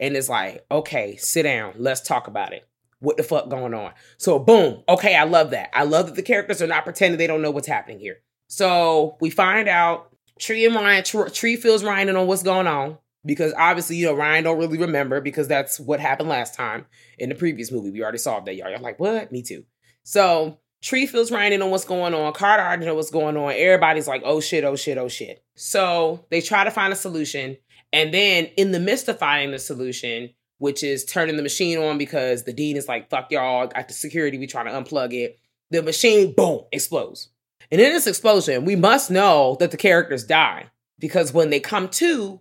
and 0.00 0.16
is 0.16 0.28
like, 0.28 0.64
okay, 0.70 1.16
sit 1.16 1.42
down, 1.42 1.74
let's 1.76 2.00
talk 2.00 2.26
about 2.26 2.52
it. 2.54 2.66
What 3.00 3.18
the 3.18 3.22
fuck 3.22 3.50
going 3.50 3.74
on? 3.74 3.92
So 4.16 4.38
boom, 4.38 4.82
okay, 4.88 5.14
I 5.14 5.24
love 5.24 5.50
that. 5.50 5.68
I 5.74 5.84
love 5.84 6.06
that 6.06 6.14
the 6.16 6.22
characters 6.22 6.62
are 6.62 6.66
not 6.66 6.84
pretending 6.84 7.18
they 7.18 7.26
don't 7.26 7.42
know 7.42 7.50
what's 7.50 7.68
happening 7.68 8.00
here. 8.00 8.20
So 8.48 9.18
we 9.20 9.28
find 9.28 9.68
out 9.68 10.13
Tree 10.38 10.64
and 10.64 10.74
Ryan, 10.74 11.04
Tree 11.32 11.56
feels 11.56 11.84
Ryan 11.84 12.08
and 12.08 12.18
on 12.18 12.26
what's 12.26 12.42
going 12.42 12.66
on 12.66 12.98
because 13.24 13.52
obviously 13.56 13.96
you 13.96 14.06
know 14.06 14.14
Ryan 14.14 14.44
don't 14.44 14.58
really 14.58 14.78
remember 14.78 15.20
because 15.20 15.48
that's 15.48 15.80
what 15.80 16.00
happened 16.00 16.28
last 16.28 16.54
time 16.54 16.86
in 17.18 17.28
the 17.28 17.34
previous 17.34 17.70
movie. 17.72 17.90
We 17.90 18.02
already 18.02 18.18
saw 18.18 18.40
that 18.40 18.54
y'all. 18.54 18.70
Y'all 18.70 18.82
like 18.82 19.00
what? 19.00 19.32
Me 19.32 19.42
too. 19.42 19.64
So 20.02 20.58
Tree 20.82 21.06
feels 21.06 21.30
Ryan 21.30 21.54
and 21.54 21.62
on 21.62 21.70
what's 21.70 21.84
going 21.84 22.12
on. 22.12 22.32
Carter 22.34 22.62
already 22.62 22.84
know 22.84 22.94
what's 22.94 23.10
going 23.10 23.36
on. 23.36 23.52
Everybody's 23.52 24.08
like, 24.08 24.22
oh 24.24 24.40
shit, 24.40 24.64
oh 24.64 24.76
shit, 24.76 24.98
oh 24.98 25.08
shit. 25.08 25.42
So 25.54 26.26
they 26.30 26.40
try 26.40 26.64
to 26.64 26.70
find 26.70 26.92
a 26.92 26.96
solution, 26.96 27.56
and 27.92 28.12
then 28.12 28.46
in 28.56 28.72
the 28.72 28.80
midst 28.80 29.08
of 29.08 29.18
finding 29.18 29.52
the 29.52 29.58
solution, 29.58 30.30
which 30.58 30.82
is 30.82 31.04
turning 31.04 31.36
the 31.36 31.42
machine 31.42 31.78
on 31.78 31.96
because 31.96 32.44
the 32.44 32.52
dean 32.52 32.76
is 32.76 32.88
like, 32.88 33.08
fuck 33.08 33.30
y'all, 33.30 33.66
got 33.66 33.88
the 33.88 33.94
security, 33.94 34.38
we 34.38 34.46
trying 34.46 34.66
to 34.66 34.72
unplug 34.72 35.14
it. 35.14 35.38
The 35.70 35.82
machine, 35.82 36.32
boom, 36.32 36.62
explodes. 36.70 37.30
And 37.70 37.80
in 37.80 37.92
this 37.92 38.06
explosion, 38.06 38.64
we 38.64 38.76
must 38.76 39.10
know 39.10 39.56
that 39.60 39.70
the 39.70 39.76
characters 39.76 40.24
die 40.24 40.70
because 40.98 41.32
when 41.32 41.50
they 41.50 41.60
come 41.60 41.88
to, 41.88 42.40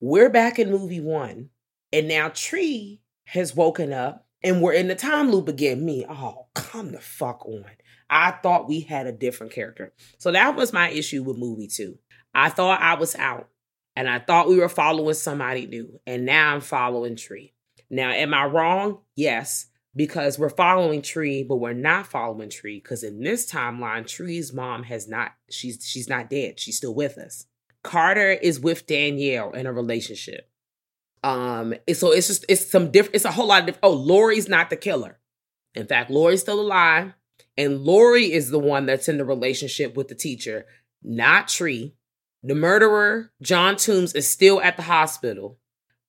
we're 0.00 0.30
back 0.30 0.58
in 0.58 0.70
movie 0.70 1.00
one, 1.00 1.50
and 1.92 2.08
now 2.08 2.30
Tree 2.34 3.00
has 3.26 3.54
woken 3.54 3.92
up 3.92 4.26
and 4.42 4.60
we're 4.60 4.72
in 4.72 4.88
the 4.88 4.94
time 4.94 5.30
loop 5.30 5.48
again. 5.48 5.84
Me, 5.84 6.04
oh, 6.08 6.46
come 6.54 6.92
the 6.92 7.00
fuck 7.00 7.46
on. 7.46 7.64
I 8.10 8.32
thought 8.32 8.68
we 8.68 8.80
had 8.80 9.06
a 9.06 9.12
different 9.12 9.52
character. 9.52 9.92
So 10.18 10.32
that 10.32 10.56
was 10.56 10.72
my 10.72 10.90
issue 10.90 11.22
with 11.22 11.38
movie 11.38 11.68
two. 11.68 11.98
I 12.34 12.48
thought 12.48 12.80
I 12.80 12.94
was 12.94 13.14
out 13.14 13.48
and 13.94 14.08
I 14.08 14.18
thought 14.18 14.48
we 14.48 14.58
were 14.58 14.68
following 14.68 15.14
somebody 15.14 15.66
new, 15.66 16.00
and 16.06 16.24
now 16.24 16.54
I'm 16.54 16.60
following 16.60 17.16
Tree. 17.16 17.52
Now, 17.90 18.10
am 18.10 18.32
I 18.32 18.46
wrong? 18.46 19.00
Yes, 19.16 19.66
because 19.94 20.38
we're 20.38 20.48
following 20.48 21.02
Tree, 21.02 21.42
but 21.42 21.56
we're 21.56 21.72
not 21.72 22.06
following 22.06 22.48
Tree 22.48 22.80
because 22.80 23.02
in 23.02 23.20
this 23.20 23.50
timeline, 23.50 24.06
Tree's 24.06 24.52
mom 24.52 24.84
has 24.84 25.08
not 25.08 25.32
she's 25.50 25.84
she's 25.84 26.08
not 26.08 26.30
dead. 26.30 26.58
She's 26.58 26.76
still 26.76 26.94
with 26.94 27.18
us. 27.18 27.46
Carter 27.82 28.30
is 28.30 28.60
with 28.60 28.86
Danielle 28.86 29.52
in 29.52 29.66
a 29.66 29.72
relationship. 29.72 30.48
Um, 31.24 31.74
so 31.92 32.12
it's 32.12 32.28
just 32.28 32.44
it's 32.48 32.70
some 32.70 32.90
different. 32.90 33.16
It's 33.16 33.24
a 33.24 33.32
whole 33.32 33.46
lot 33.46 33.68
of. 33.68 33.78
Oh, 33.82 33.92
lori's 33.92 34.48
not 34.48 34.70
the 34.70 34.76
killer. 34.76 35.18
In 35.74 35.86
fact, 35.86 36.10
lori's 36.10 36.40
still 36.40 36.60
alive, 36.60 37.12
and 37.56 37.80
lori 37.80 38.32
is 38.32 38.50
the 38.50 38.58
one 38.58 38.86
that's 38.86 39.08
in 39.08 39.18
the 39.18 39.24
relationship 39.24 39.96
with 39.96 40.08
the 40.08 40.14
teacher, 40.14 40.66
not 41.02 41.48
Tree. 41.48 41.94
The 42.44 42.56
murderer, 42.56 43.30
John 43.40 43.76
Tombs, 43.76 44.14
is 44.14 44.28
still 44.28 44.60
at 44.60 44.76
the 44.76 44.82
hospital, 44.82 45.58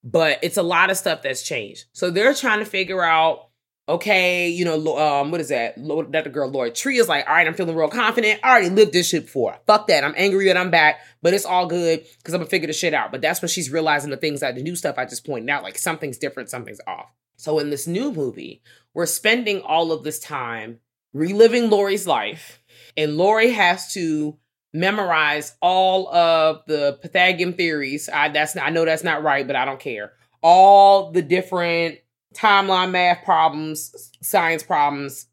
but 0.04 0.40
it's 0.42 0.58
a 0.58 0.64
lot 0.64 0.90
of 0.90 0.98
stuff 0.98 1.22
that's 1.22 1.44
changed. 1.44 1.86
So 1.94 2.10
they're 2.10 2.34
trying 2.34 2.58
to 2.58 2.66
figure 2.66 3.04
out 3.04 3.50
okay, 3.88 4.50
you 4.50 4.64
know, 4.64 4.98
um, 4.98 5.32
what 5.32 5.42
is 5.42 5.50
that? 5.50 5.76
That 6.12 6.24
the 6.24 6.30
girl 6.30 6.50
Lord 6.50 6.76
Tree 6.76 6.98
is 6.98 7.10
like, 7.10 7.28
all 7.28 7.36
right, 7.36 7.48
I'm 7.48 7.54
feeling 7.54 7.76
real 7.76 7.90
confident. 7.90 8.40
I 8.44 8.52
already 8.52 8.70
lived 8.70 8.94
this 8.94 9.10
shit 9.10 9.26
before. 9.26 9.58
Fuck 9.68 9.88
that. 9.88 10.04
I'm 10.04 10.14
angry 10.16 10.48
that 10.48 10.58
I'm 10.58 10.72
back, 10.72 11.02
but 11.22 11.34
it's 11.34 11.46
all 11.46 11.68
good 11.68 12.06
because 12.18 12.34
I'm 12.34 12.40
gonna 12.40 12.50
figure 12.50 12.68
the 12.68 12.74
shit 12.74 12.94
out. 12.94 13.12
But 13.12 13.22
that's 13.22 13.42
when 13.42 13.50
she's 13.50 13.72
realizing 13.72 14.10
the 14.10 14.18
things 14.18 14.40
that 14.40 14.56
the 14.56 14.64
new 14.64 14.76
stuff 14.76 14.98
I 14.98 15.06
just 15.06 15.26
pointed 15.26 15.50
out, 15.50 15.64
like 15.64 15.78
something's 15.78 16.18
different, 16.18 16.50
something's 16.50 16.82
off. 16.88 17.12
So 17.36 17.60
in 17.60 17.70
this 17.70 17.88
new 17.88 18.12
movie, 18.12 18.62
we're 18.94 19.06
spending 19.06 19.62
all 19.62 19.92
of 19.92 20.04
this 20.04 20.20
time 20.20 20.80
reliving 21.14 21.70
Lori's 21.70 22.08
life, 22.08 22.62
and 22.96 23.18
Lori 23.18 23.52
has 23.52 23.94
to 23.94 24.38
memorize 24.74 25.56
all 25.62 26.14
of 26.14 26.64
the 26.68 26.98
Pythagorean 27.02 27.54
theories. 27.54 28.10
I 28.10 28.30
that's 28.30 28.56
I 28.56 28.70
know 28.70 28.86
that's 28.86 29.04
not 29.04 29.24
right, 29.24 29.46
but 29.46 29.56
I 29.56 29.66
don't 29.66 29.80
care. 29.80 30.14
All 30.42 31.12
the 31.12 31.22
different 31.22 32.00
timeline 32.34 32.92
math 32.92 33.24
problems, 33.24 34.12
science 34.22 34.64
problems. 34.64 35.28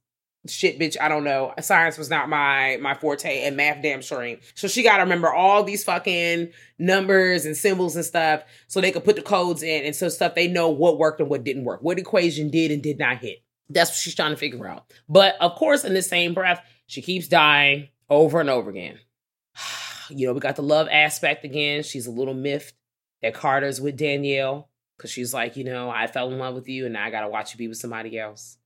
Shit, 0.46 0.78
bitch, 0.78 0.96
I 0.98 1.09
don't 1.09 1.24
know. 1.24 1.53
Science 1.61 1.98
was 1.98 2.09
not 2.09 2.30
my 2.30 2.78
my 2.80 2.94
forte, 2.94 3.42
and 3.42 3.57
math 3.57 3.82
damn 3.82 4.01
sure 4.01 4.22
ain't. 4.22 4.40
So 4.55 4.68
she 4.68 4.82
got 4.82 4.96
to 4.96 5.03
remember 5.03 5.30
all 5.32 5.62
these 5.62 5.84
fucking 5.84 6.51
numbers 6.78 7.44
and 7.44 7.55
symbols 7.55 7.94
and 7.94 8.05
stuff, 8.05 8.42
so 8.66 8.80
they 8.80 8.90
could 8.90 9.05
put 9.05 9.16
the 9.16 9.22
codes 9.22 9.62
in, 9.62 9.84
and 9.84 9.94
so 9.94 10.09
stuff 10.09 10.34
they 10.34 10.48
know 10.48 10.70
what 10.70 10.98
worked 10.98 11.20
and 11.20 11.28
what 11.28 11.44
didn't 11.44 11.64
work, 11.64 11.82
what 11.82 11.98
equation 11.98 12.51
did 12.51 12.70
and 12.70 12.82
did 12.82 12.98
not 12.98 13.18
hit. 13.18 13.42
That's 13.68 13.90
what 13.90 13.96
she's 13.96 14.14
trying 14.14 14.30
to 14.30 14.36
figure 14.36 14.66
out. 14.66 14.90
But 15.09 15.36
of 15.40 15.57
course, 15.57 15.84
in 15.84 15.92
the 15.92 16.03
same 16.03 16.32
breath, 16.32 16.64
she 16.86 17.03
keeps 17.03 17.28
dying 17.28 17.88
over 18.09 18.40
and 18.40 18.51
over 18.51 18.70
again. 18.70 18.98
You 20.12 20.26
know, 20.26 20.32
we 20.32 20.40
got 20.40 20.57
the 20.57 20.62
love 20.62 20.88
aspect 20.90 21.44
again. 21.44 21.84
She's 21.84 22.09
a 22.09 22.11
little 22.11 22.34
miffed 22.34 22.74
that 23.22 23.32
Carter's 23.32 23.80
with 23.80 23.96
Danielle 23.96 24.69
because 25.01 25.11
she's 25.11 25.32
like, 25.32 25.57
you 25.57 25.64
know, 25.64 25.88
I 25.88 26.07
fell 26.07 26.30
in 26.30 26.38
love 26.38 26.55
with 26.55 26.68
you 26.68 26.84
and 26.84 26.92
now 26.92 27.05
I 27.05 27.11
got 27.11 27.22
to 27.22 27.28
watch 27.28 27.55
you 27.55 27.59
be 27.59 27.68
with 27.68 27.78
somebody 27.78 28.18
else. 28.18 28.59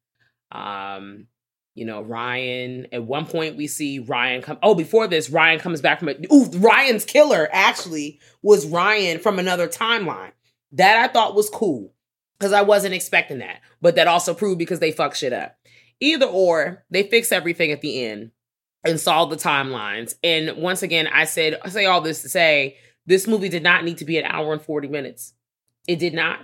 Um, 0.51 1.29
you 1.77 1.85
know, 1.85 2.03
Ryan, 2.03 2.89
at 2.93 3.05
one 3.05 3.25
point 3.27 3.57
we 3.57 3.69
see 3.69 4.01
Ryan 4.01 4.43
come. 4.43 4.59
Oh, 4.61 4.75
before 4.75 5.07
this, 5.07 5.31
Ryan 5.31 5.61
comes 5.61 5.81
back 5.81 6.01
from 6.01 6.09
it. 6.09 6.27
Ooh, 6.33 6.47
Ryan's 6.47 7.05
killer 7.05 7.49
actually 7.53 8.21
was 8.43 8.67
Ryan 8.67 9.21
from 9.21 9.39
another 9.39 9.69
timeline. 9.69 10.33
That 10.73 10.97
I 10.97 11.13
thought 11.13 11.37
was 11.37 11.49
cool 11.51 11.95
because 12.39 12.53
I 12.53 12.63
wasn't 12.63 12.95
expecting 12.95 13.39
that. 13.39 13.61
But 13.81 13.95
that 13.95 14.09
also 14.09 14.35
proved 14.35 14.59
because 14.59 14.81
they 14.81 14.91
fuck 14.91 15.15
shit 15.15 15.33
up. 15.33 15.57
Either 16.01 16.27
or, 16.27 16.85
they 16.91 17.05
fix 17.05 17.31
everything 17.31 17.71
at 17.71 17.81
the 17.81 18.05
end 18.05 18.33
and 18.85 18.99
solve 18.99 19.31
the 19.31 19.37
timelines. 19.37 20.15
And 20.25 20.57
once 20.57 20.83
again, 20.83 21.07
I 21.07 21.25
said, 21.27 21.61
I 21.65 21.69
say 21.69 21.87
all 21.87 22.01
this 22.01 22.23
to 22.23 22.29
say 22.29 22.77
this 23.07 23.29
movie 23.29 23.49
did 23.49 23.63
not 23.63 23.85
need 23.85 23.99
to 23.99 24.05
be 24.05 24.19
an 24.19 24.25
hour 24.25 24.53
and 24.53 24.61
40 24.61 24.89
minutes. 24.89 25.33
It 25.87 25.99
did 25.99 26.15
not. 26.15 26.41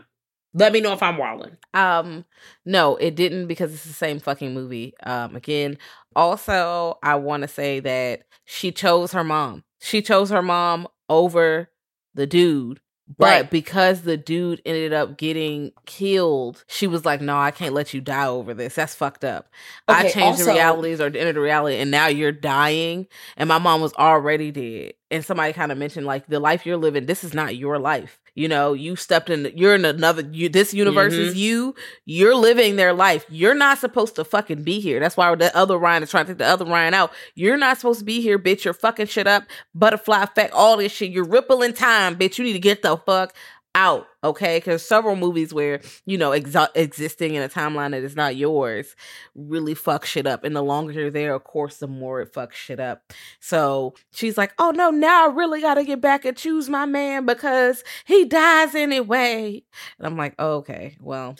Let 0.52 0.72
me 0.72 0.80
know 0.80 0.92
if 0.92 1.02
I'm 1.02 1.16
walling. 1.16 1.56
Um, 1.74 2.24
no, 2.64 2.96
it 2.96 3.14
didn't 3.14 3.46
because 3.46 3.72
it's 3.72 3.84
the 3.84 3.92
same 3.92 4.18
fucking 4.18 4.52
movie. 4.52 4.94
Um, 5.04 5.36
again, 5.36 5.78
also, 6.16 6.98
I 7.02 7.14
want 7.16 7.42
to 7.42 7.48
say 7.48 7.80
that 7.80 8.22
she 8.44 8.72
chose 8.72 9.12
her 9.12 9.22
mom. 9.22 9.62
She 9.80 10.02
chose 10.02 10.30
her 10.30 10.42
mom 10.42 10.88
over 11.08 11.70
the 12.14 12.26
dude. 12.26 12.80
But 13.18 13.24
right. 13.26 13.50
because 13.50 14.02
the 14.02 14.16
dude 14.16 14.62
ended 14.64 14.92
up 14.92 15.18
getting 15.18 15.72
killed, 15.84 16.64
she 16.68 16.86
was 16.86 17.04
like, 17.04 17.20
"No, 17.20 17.36
I 17.36 17.50
can't 17.50 17.74
let 17.74 17.92
you 17.92 18.00
die 18.00 18.28
over 18.28 18.54
this. 18.54 18.76
That's 18.76 18.94
fucked 18.94 19.24
up. 19.24 19.48
Okay, 19.88 19.98
I 19.98 20.02
changed 20.02 20.40
also, 20.40 20.44
the 20.44 20.52
realities 20.52 21.00
or 21.00 21.06
entered 21.06 21.34
the 21.34 21.40
reality, 21.40 21.78
and 21.78 21.90
now 21.90 22.06
you're 22.06 22.30
dying, 22.30 23.08
and 23.36 23.48
my 23.48 23.58
mom 23.58 23.80
was 23.80 23.92
already 23.94 24.52
dead." 24.52 24.92
And 25.10 25.24
somebody 25.24 25.52
kind 25.52 25.72
of 25.72 25.78
mentioned 25.78 26.06
like 26.06 26.28
the 26.28 26.38
life 26.38 26.64
you're 26.64 26.76
living. 26.76 27.06
This 27.06 27.24
is 27.24 27.34
not 27.34 27.56
your 27.56 27.80
life 27.80 28.20
you 28.40 28.48
know 28.48 28.72
you 28.72 28.96
stepped 28.96 29.28
in 29.28 29.52
you're 29.54 29.74
in 29.74 29.84
another 29.84 30.22
you, 30.32 30.48
this 30.48 30.72
universe 30.72 31.12
mm-hmm. 31.12 31.28
is 31.28 31.36
you. 31.36 31.74
You're 32.06 32.34
living 32.34 32.76
their 32.76 32.94
life. 32.94 33.26
You're 33.28 33.54
not 33.54 33.78
supposed 33.78 34.16
to 34.16 34.24
fucking 34.24 34.62
be 34.62 34.80
here. 34.80 34.98
That's 34.98 35.14
why 35.14 35.34
the 35.34 35.54
other 35.54 35.76
ryan 35.76 36.02
is 36.02 36.10
trying 36.10 36.24
to 36.24 36.30
take 36.32 36.38
the 36.38 36.46
other 36.46 36.64
ryan 36.64 36.94
out. 36.94 37.12
You're 37.34 37.58
not 37.58 37.76
supposed 37.76 37.98
to 37.98 38.04
be 38.06 38.22
here 38.22 38.38
bitch. 38.38 38.64
You're 38.64 38.72
fucking 38.72 39.08
shit 39.08 39.26
up. 39.26 39.44
Butterfly 39.74 40.22
effect 40.22 40.54
all 40.54 40.78
this 40.78 40.90
shit. 40.90 41.10
You're 41.10 41.24
rippling 41.24 41.74
time 41.74 42.16
bitch. 42.16 42.38
You 42.38 42.44
need 42.44 42.54
to 42.54 42.58
get 42.58 42.80
the 42.80 42.96
fuck 42.96 43.34
out, 43.74 44.06
okay? 44.24 44.58
Because 44.58 44.86
several 44.86 45.16
movies 45.16 45.54
where, 45.54 45.80
you 46.06 46.18
know, 46.18 46.32
existing 46.32 47.34
in 47.34 47.42
a 47.42 47.48
timeline 47.48 47.92
that 47.92 48.02
is 48.02 48.16
not 48.16 48.36
yours 48.36 48.96
really 49.34 49.74
fuck 49.74 50.04
shit 50.04 50.26
up. 50.26 50.44
And 50.44 50.56
the 50.56 50.62
longer 50.62 50.92
you're 50.92 51.10
there, 51.10 51.34
of 51.34 51.44
course, 51.44 51.78
the 51.78 51.86
more 51.86 52.20
it 52.20 52.32
fucks 52.32 52.52
shit 52.52 52.80
up. 52.80 53.12
So 53.38 53.94
she's 54.12 54.36
like, 54.36 54.52
oh 54.58 54.70
no, 54.70 54.90
now 54.90 55.28
I 55.28 55.32
really 55.32 55.60
got 55.60 55.74
to 55.74 55.84
get 55.84 56.00
back 56.00 56.24
and 56.24 56.36
choose 56.36 56.68
my 56.68 56.86
man 56.86 57.26
because 57.26 57.84
he 58.04 58.24
dies 58.24 58.74
anyway. 58.74 59.62
And 59.98 60.06
I'm 60.06 60.16
like, 60.16 60.34
oh, 60.38 60.56
okay, 60.56 60.96
well. 61.00 61.36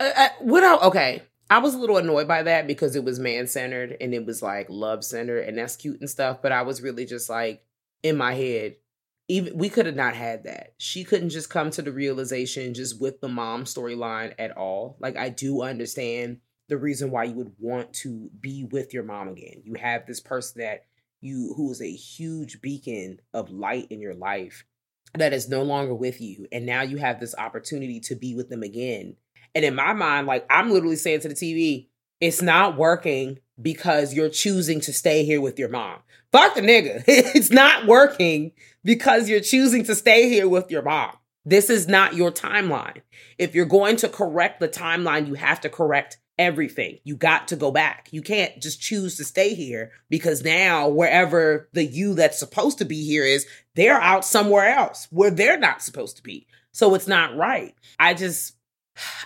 Uh, 0.00 0.10
uh, 0.16 0.28
what 0.40 0.64
I, 0.64 0.76
okay. 0.86 1.22
I 1.48 1.58
was 1.58 1.74
a 1.74 1.78
little 1.78 1.98
annoyed 1.98 2.26
by 2.26 2.42
that 2.42 2.66
because 2.66 2.96
it 2.96 3.04
was 3.04 3.20
man 3.20 3.46
centered 3.46 3.96
and 4.00 4.12
it 4.12 4.26
was 4.26 4.42
like 4.42 4.66
love 4.68 5.04
centered 5.04 5.42
and 5.42 5.56
that's 5.56 5.76
cute 5.76 6.00
and 6.00 6.10
stuff. 6.10 6.42
But 6.42 6.50
I 6.50 6.62
was 6.62 6.82
really 6.82 7.04
just 7.04 7.30
like, 7.30 7.62
in 8.02 8.16
my 8.16 8.34
head, 8.34 8.76
even 9.28 9.56
we 9.56 9.68
could 9.68 9.86
have 9.86 9.96
not 9.96 10.14
had 10.14 10.44
that. 10.44 10.74
She 10.78 11.04
couldn't 11.04 11.30
just 11.30 11.50
come 11.50 11.70
to 11.70 11.82
the 11.82 11.92
realization 11.92 12.74
just 12.74 13.00
with 13.00 13.20
the 13.20 13.28
mom 13.28 13.64
storyline 13.64 14.34
at 14.38 14.56
all. 14.56 14.96
Like 15.00 15.16
I 15.16 15.30
do 15.30 15.62
understand 15.62 16.38
the 16.68 16.76
reason 16.76 17.10
why 17.10 17.24
you 17.24 17.34
would 17.34 17.52
want 17.58 17.92
to 17.92 18.30
be 18.40 18.64
with 18.64 18.94
your 18.94 19.02
mom 19.02 19.28
again. 19.28 19.62
You 19.64 19.74
have 19.74 20.06
this 20.06 20.20
person 20.20 20.60
that 20.60 20.84
you 21.20 21.54
who 21.56 21.70
is 21.70 21.80
a 21.80 21.90
huge 21.90 22.60
beacon 22.60 23.20
of 23.32 23.50
light 23.50 23.88
in 23.90 24.00
your 24.00 24.14
life 24.14 24.64
that 25.14 25.32
is 25.32 25.48
no 25.48 25.62
longer 25.62 25.94
with 25.94 26.20
you 26.20 26.46
and 26.52 26.66
now 26.66 26.82
you 26.82 26.98
have 26.98 27.18
this 27.18 27.34
opportunity 27.36 28.00
to 28.00 28.14
be 28.14 28.34
with 28.34 28.48
them 28.48 28.62
again. 28.62 29.16
And 29.54 29.64
in 29.64 29.74
my 29.74 29.92
mind 29.92 30.26
like 30.26 30.46
I'm 30.50 30.70
literally 30.70 30.96
saying 30.96 31.20
to 31.20 31.28
the 31.28 31.34
TV, 31.34 31.88
it's 32.20 32.42
not 32.42 32.76
working 32.76 33.38
because 33.60 34.14
you're 34.14 34.28
choosing 34.28 34.80
to 34.82 34.92
stay 34.92 35.24
here 35.24 35.40
with 35.40 35.58
your 35.58 35.68
mom. 35.68 35.98
Fuck 36.32 36.54
the 36.54 36.60
nigga. 36.60 37.02
it's 37.06 37.50
not 37.50 37.86
working 37.86 38.52
because 38.86 39.28
you're 39.28 39.40
choosing 39.40 39.82
to 39.84 39.96
stay 39.96 40.28
here 40.28 40.48
with 40.48 40.70
your 40.70 40.80
mom. 40.80 41.10
This 41.44 41.70
is 41.70 41.88
not 41.88 42.14
your 42.14 42.30
timeline. 42.30 43.02
If 43.36 43.54
you're 43.54 43.66
going 43.66 43.96
to 43.96 44.08
correct 44.08 44.60
the 44.60 44.68
timeline, 44.68 45.26
you 45.26 45.34
have 45.34 45.60
to 45.62 45.68
correct 45.68 46.18
everything. 46.38 46.98
You 47.02 47.16
got 47.16 47.48
to 47.48 47.56
go 47.56 47.72
back. 47.72 48.08
You 48.12 48.22
can't 48.22 48.62
just 48.62 48.80
choose 48.80 49.16
to 49.16 49.24
stay 49.24 49.54
here 49.54 49.90
because 50.08 50.44
now 50.44 50.88
wherever 50.88 51.68
the 51.72 51.84
you 51.84 52.14
that's 52.14 52.38
supposed 52.38 52.78
to 52.78 52.84
be 52.84 53.04
here 53.04 53.24
is, 53.24 53.44
they're 53.74 54.00
out 54.00 54.24
somewhere 54.24 54.68
else 54.68 55.08
where 55.10 55.30
they're 55.30 55.58
not 55.58 55.82
supposed 55.82 56.16
to 56.16 56.22
be. 56.22 56.46
So 56.70 56.94
it's 56.94 57.08
not 57.08 57.36
right. 57.36 57.74
I 57.98 58.14
just 58.14 58.54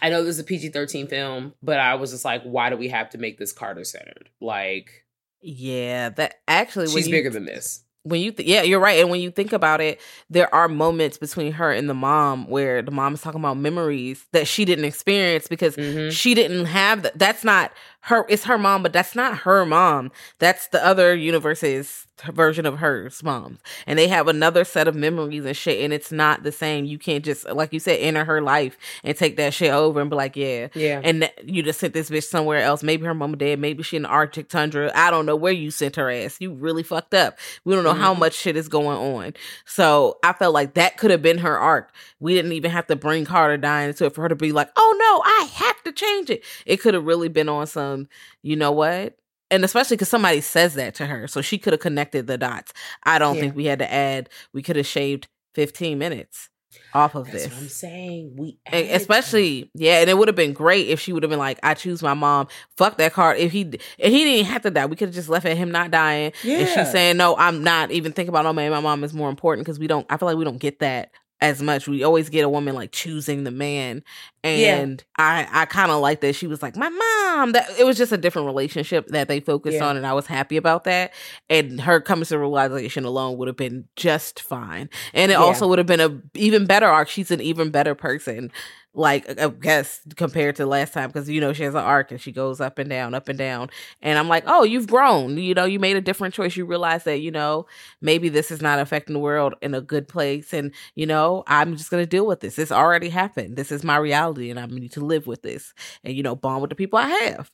I 0.01 0.09
know 0.09 0.25
this 0.25 0.37
is 0.37 0.41
a 0.41 0.45
PG 0.45 0.71
13 0.71 1.07
film, 1.07 1.53
but 1.63 1.79
I 1.79 1.97
was 1.97 2.13
just 2.13 2.25
like, 2.25 2.43
why 2.45 2.71
do 2.71 2.77
we 2.77 2.89
have 2.89 3.11
to 3.11 3.19
make 3.19 3.39
this 3.39 3.53
Carter 3.53 3.85
centered? 3.85 4.31
Like, 4.41 5.05
yeah, 5.43 6.09
that 6.11 6.41
actually, 6.49 6.89
she's 6.89 7.09
you, 7.09 7.13
bigger 7.13 7.31
than 7.31 7.45
this 7.45 7.85
when 8.03 8.21
you 8.21 8.33
th- 8.33 8.49
yeah 8.49 8.63
you're 8.63 8.81
right 8.81 8.99
and 8.99 9.11
when 9.11 9.21
you 9.21 9.31
think 9.31 9.53
about 9.53 9.81
it 9.81 10.01
there 10.31 10.53
are 10.55 10.69
moments 10.69 11.19
between 11.19 11.53
her 11.53 11.71
and 11.71 11.89
the 11.89 11.95
mom 11.95 12.47
where 12.49 12.81
the 12.81 12.91
mom 12.91 13.15
is 13.15 13.21
talking 13.21 13.41
about 13.41 13.59
memories 13.59 14.25
that 14.33 14.49
she 14.49 14.65
didn't 14.65 14.85
experience 14.87 15.47
because 15.49 15.77
mm-hmm. 15.77 16.11
she 16.11 16.35
didn't 16.35 16.65
have 16.65 17.03
that 17.03 17.19
that's 17.19 17.45
not 17.45 17.73
her 18.03 18.25
it's 18.29 18.45
her 18.45 18.59
mom 18.59 18.83
but 18.83 18.93
that's 18.93 19.15
not 19.15 19.39
her 19.39 19.65
mom. 19.67 20.11
That's 20.39 20.69
the 20.69 20.85
other 20.85 21.15
universe's 21.15 22.07
version 22.33 22.67
of 22.67 22.79
hers 22.79 23.23
mom. 23.23 23.59
And 23.87 23.99
they 23.99 24.09
have 24.09 24.29
another 24.29 24.65
set 24.65 24.89
of 24.89 24.95
memories 24.95 25.45
and 25.45 25.57
shit 25.57 25.83
and 25.83 25.93
it's 25.93 26.13
not 26.13 26.43
the 26.43 26.53
same. 26.53 26.85
You 26.85 26.99
can't 26.99 27.25
just 27.25 27.49
like 27.49 27.73
you 27.73 27.81
said 27.81 27.99
enter 28.01 28.25
her 28.25 28.43
life 28.43 28.77
and 29.05 29.17
take 29.17 29.37
that 29.37 29.55
shit 29.55 29.73
over 29.73 30.01
and 30.01 30.11
be 30.11 30.17
like 30.17 30.37
yeah. 30.37 30.69
Yeah. 30.75 31.01
And 31.03 31.23
th- 31.23 31.35
you 31.45 31.63
just 31.63 31.81
sent 31.81 31.95
this 31.95 32.11
bitch 32.11 32.25
somewhere 32.25 32.63
else. 32.63 32.83
Maybe 32.83 33.05
her 33.07 33.15
mom 33.15 33.31
and 33.33 33.41
dad 33.41 33.59
maybe 33.59 33.83
she 33.83 33.97
in 33.97 34.03
the 34.03 34.09
arctic 34.09 34.49
tundra. 34.49 34.91
I 34.95 35.11
don't 35.11 35.27
know 35.27 35.37
where 35.37 35.53
you 35.53 35.71
sent 35.71 35.97
her 35.97 36.11
ass. 36.11 36.37
You 36.41 36.53
really 36.53 36.83
fucked 36.83 37.15
up. 37.15 37.39
We 37.65 37.75
don't 37.75 37.85
know 37.85 37.93
mm-hmm. 37.93 38.01
how 38.01 38.15
much 38.15 38.35
shit 38.35 38.57
is 38.57 38.69
going 38.69 38.99
on. 39.17 39.35
So 39.65 40.19
i 40.23 40.33
felt 40.33 40.55
like 40.55 40.75
that 40.75 40.97
could 40.97 41.11
have 41.11 41.23
been 41.23 41.39
her 41.39 41.59
arc. 41.59 41.93
We 42.19 42.35
didn't 42.35 42.53
even 42.53 42.71
have 42.71 42.87
to 42.89 42.97
bring 42.97 43.25
carter 43.25 43.57
dying 43.57 43.89
into 43.89 44.07
it 44.07 44.15
for 44.15 44.23
her 44.23 44.29
to 44.29 44.37
be 44.37 44.53
like 44.53 44.71
oh 44.77 44.97
no 44.99 45.23
i 45.25 45.45
have 45.65 45.83
to 45.85 45.93
change 45.93 46.31
it. 46.31 46.45
It 46.67 46.79
could 46.79 46.95
have 46.95 47.05
really 47.05 47.29
been 47.29 47.49
on 47.49 47.67
some 47.67 47.89
Um, 47.93 48.09
you 48.43 48.57
know 48.57 48.72
what 48.72 49.16
and 49.51 49.64
especially 49.64 49.97
because 49.97 50.09
somebody 50.09 50.41
says 50.41 50.74
that 50.74 50.95
to 50.97 51.07
her, 51.07 51.26
so 51.26 51.41
she 51.41 51.59
could 51.59 51.72
have 51.72 51.80
connected 51.80 52.26
the 52.26 52.38
dots. 52.38 52.72
I 53.03 53.18
don't 53.18 53.34
yeah. 53.34 53.41
think 53.43 53.57
we 53.57 53.64
had 53.64 53.80
to 53.80 53.93
add. 53.93 54.28
We 54.53 54.62
could 54.62 54.76
have 54.76 54.86
shaved 54.86 55.28
fifteen 55.55 55.99
minutes 55.99 56.49
off 56.95 57.16
of 57.16 57.26
That's 57.26 57.47
this. 57.47 57.59
I'm 57.59 57.68
saying 57.68 58.36
we, 58.36 58.59
especially 58.72 59.70
yeah, 59.74 60.01
and 60.01 60.09
it 60.09 60.16
would 60.16 60.28
have 60.28 60.36
been 60.36 60.53
great 60.53 60.88
if 60.88 61.01
she 61.01 61.12
would 61.12 61.22
have 61.22 61.30
been 61.30 61.38
like, 61.38 61.59
"I 61.62 61.74
choose 61.74 62.03
my 62.03 62.14
mom." 62.14 62.47
Fuck 62.76 62.99
that 62.99 63.12
card. 63.12 63.38
If 63.38 63.51
he 63.51 63.62
and 63.62 64.12
he 64.12 64.24
didn't 64.24 64.47
have 64.47 64.62
to 64.62 64.70
die, 64.70 64.86
we 64.86 64.97
could 64.97 65.09
have 65.09 65.14
just 65.14 65.28
left 65.28 65.47
at 65.47 65.57
him 65.57 65.72
not 65.72 65.91
dying. 65.91 66.32
Yeah. 66.45 66.59
And 66.59 66.68
she's 66.68 66.93
saying, 66.93 67.16
"No, 67.16 67.36
I'm 67.36 67.64
not 67.64 67.91
even 67.91 68.12
thinking 68.12 68.30
about 68.30 68.45
no 68.45 68.53
man. 68.53 68.70
My 68.70 68.80
mom 68.80 69.03
is 69.03 69.12
more 69.12 69.28
important 69.28 69.66
because 69.66 69.78
we 69.78 69.88
don't. 69.88 70.07
I 70.09 70.16
feel 70.16 70.26
like 70.26 70.36
we 70.36 70.45
don't 70.45 70.59
get 70.59 70.78
that 70.78 71.11
as 71.41 71.62
much. 71.62 71.88
We 71.88 72.03
always 72.03 72.28
get 72.28 72.45
a 72.45 72.49
woman 72.49 72.74
like 72.74 72.93
choosing 72.93 73.45
the 73.45 73.51
man. 73.51 74.03
And 74.43 75.05
yeah. 75.18 75.24
I 75.24 75.62
I 75.62 75.64
kind 75.66 75.91
of 75.91 76.01
like 76.01 76.20
that 76.20 76.34
she 76.34 76.47
was 76.47 76.62
like, 76.62 76.76
My 76.76 76.88
mom. 76.88 77.53
That 77.53 77.68
it 77.78 77.84
was 77.84 77.97
just 77.97 78.12
a 78.12 78.16
different 78.16 78.47
relationship 78.47 79.09
that 79.09 79.28
they 79.28 79.41
focused 79.41 79.76
yeah. 79.76 79.86
on, 79.86 79.97
and 79.97 80.07
I 80.07 80.12
was 80.12 80.26
happy 80.26 80.57
about 80.57 80.84
that. 80.84 81.12
And 81.49 81.80
her 81.80 82.01
coming 82.01 82.24
to 82.24 82.38
realization 82.38 83.05
alone 83.05 83.38
would 83.38 83.49
have 83.49 83.57
been 83.57 83.86
just 83.97 84.41
fine. 84.41 84.88
And 85.12 85.30
it 85.30 85.34
yeah. 85.34 85.41
also 85.41 85.66
would 85.68 85.78
have 85.78 85.86
been 85.86 86.01
a 86.01 86.20
even 86.34 86.66
better 86.66 86.86
arc. 86.86 87.09
She's 87.09 87.30
an 87.30 87.41
even 87.41 87.70
better 87.70 87.95
person 87.95 88.51
like 88.95 89.41
I 89.41 89.49
guess 89.49 90.01
compared 90.16 90.57
to 90.57 90.66
last 90.66 90.93
time 90.93 91.09
because 91.09 91.28
you 91.28 91.41
know 91.41 91.53
she 91.53 91.62
has 91.62 91.74
an 91.74 91.84
arc 91.84 92.11
and 92.11 92.20
she 92.20 92.32
goes 92.32 92.61
up 92.61 92.78
and 92.78 92.91
down, 92.91 93.14
up 93.14 93.28
and 93.28 93.38
down. 93.38 93.70
And 94.03 94.18
I'm 94.18 94.28
like, 94.28 94.45
oh, 94.47 94.64
you've 94.64 94.88
grown. 94.88 95.36
You 95.38 95.55
know, 95.55 95.64
you 95.64 95.78
made 95.78 95.97
a 95.97 96.01
different 96.01 96.34
choice. 96.34 96.57
You 96.57 96.64
realize 96.64 97.05
that 97.05 97.20
you 97.20 97.30
know 97.30 97.66
maybe 98.01 98.28
this 98.28 98.51
is 98.51 98.61
not 98.61 98.78
affecting 98.80 99.14
the 99.14 99.20
world 99.20 99.55
in 99.62 99.74
a 99.74 99.80
good 99.80 100.09
place, 100.09 100.53
and 100.53 100.72
you 100.95 101.07
know 101.07 101.45
I'm 101.47 101.76
just 101.76 101.91
gonna 101.91 102.07
deal 102.07 102.26
with 102.26 102.41
this. 102.41 102.57
This 102.57 102.72
already 102.72 103.09
happened. 103.09 103.57
This 103.57 103.70
is 103.70 103.84
my 103.84 103.97
reality, 103.97 104.51
and 104.51 104.59
I 104.59 104.66
need 104.66 104.93
to 104.93 105.05
live 105.05 105.26
with 105.26 105.43
this. 105.43 105.72
And 106.05 106.14
you 106.16 106.22
know, 106.22 106.34
bond 106.34 106.62
with 106.62 106.70
the 106.70 106.76
people 106.76 106.99
I 106.99 107.09
have. 107.09 107.51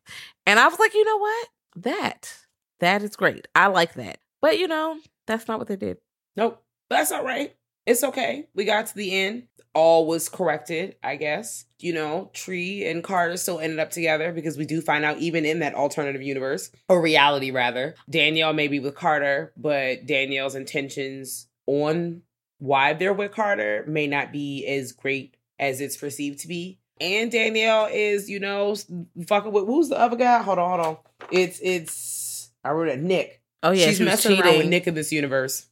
And 0.47 0.59
I 0.59 0.69
was 0.69 0.79
like, 0.79 0.95
you 0.95 1.05
know 1.05 1.19
what? 1.19 1.49
That 1.77 2.33
that 2.81 3.03
is 3.03 3.17
great. 3.17 3.47
I 3.55 3.67
like 3.69 3.95
that. 3.95 4.19
But 4.41 4.59
you 4.59 4.69
know, 4.69 4.99
that's 5.27 5.49
not 5.49 5.59
what 5.59 5.69
they 5.69 5.77
did. 5.77 5.99
Nope. 6.37 6.63
That's 6.89 7.13
all 7.13 7.25
right. 7.25 7.55
It's 7.87 8.05
okay. 8.05 8.49
We 8.55 8.65
got 8.65 8.87
to 8.87 8.95
the 8.95 9.13
end 9.13 9.49
all 9.77 10.07
was 10.07 10.31
corrected, 10.31 10.97
I 11.05 11.17
guess. 11.17 11.67
You 11.79 11.93
know, 11.93 12.31
Tree 12.33 12.87
and 12.87 13.05
Carter 13.05 13.37
still 13.37 13.61
ended 13.61 13.79
up 13.79 13.91
together 13.91 14.33
because 14.33 14.57
we 14.57 14.65
do 14.65 14.81
find 14.81 15.05
out, 15.05 15.19
even 15.19 15.45
in 15.45 15.59
that 15.59 15.75
alternative 15.75 16.23
universe, 16.23 16.71
or 16.89 17.03
reality 17.03 17.51
rather, 17.51 17.95
Danielle 18.09 18.55
may 18.55 18.69
be 18.69 18.81
with 18.81 18.95
Carter, 18.95 19.53
but 19.55 20.07
Danielle's 20.07 20.55
intentions 20.55 21.47
on 21.67 22.23
why 22.59 22.95
they're 22.95 23.13
with 23.13 23.33
Carter 23.33 23.85
may 23.87 24.07
not 24.07 24.33
be 24.33 24.67
as 24.67 24.93
great 24.93 25.37
as 25.59 25.83
it's 25.83 25.99
perceived 25.99 26.39
to 26.41 26.49
be. 26.49 26.79
And 26.99 27.31
Danielle 27.31 27.89
is, 27.93 28.31
you 28.31 28.41
know, 28.41 28.75
fucking 29.27 29.53
with 29.53 29.67
who's 29.67 29.91
the 29.91 30.01
other 30.01 30.17
guy? 30.17 30.41
Hold 30.43 30.59
on, 30.59 30.71
hold 30.71 30.87
on. 30.87 30.97
It's 31.31 31.61
it's 31.63 32.51
I 32.65 32.71
wrote 32.71 32.89
it 32.89 33.01
Nick. 33.01 33.43
Oh 33.63 33.73
yeah, 33.73 33.89
she's 33.89 34.01
messing 34.01 34.37
cheating. 34.37 34.45
around 34.47 34.59
with 34.59 34.69
Nick 34.69 34.87
in 34.87 34.95
this 34.95 35.13
universe. 35.13 35.67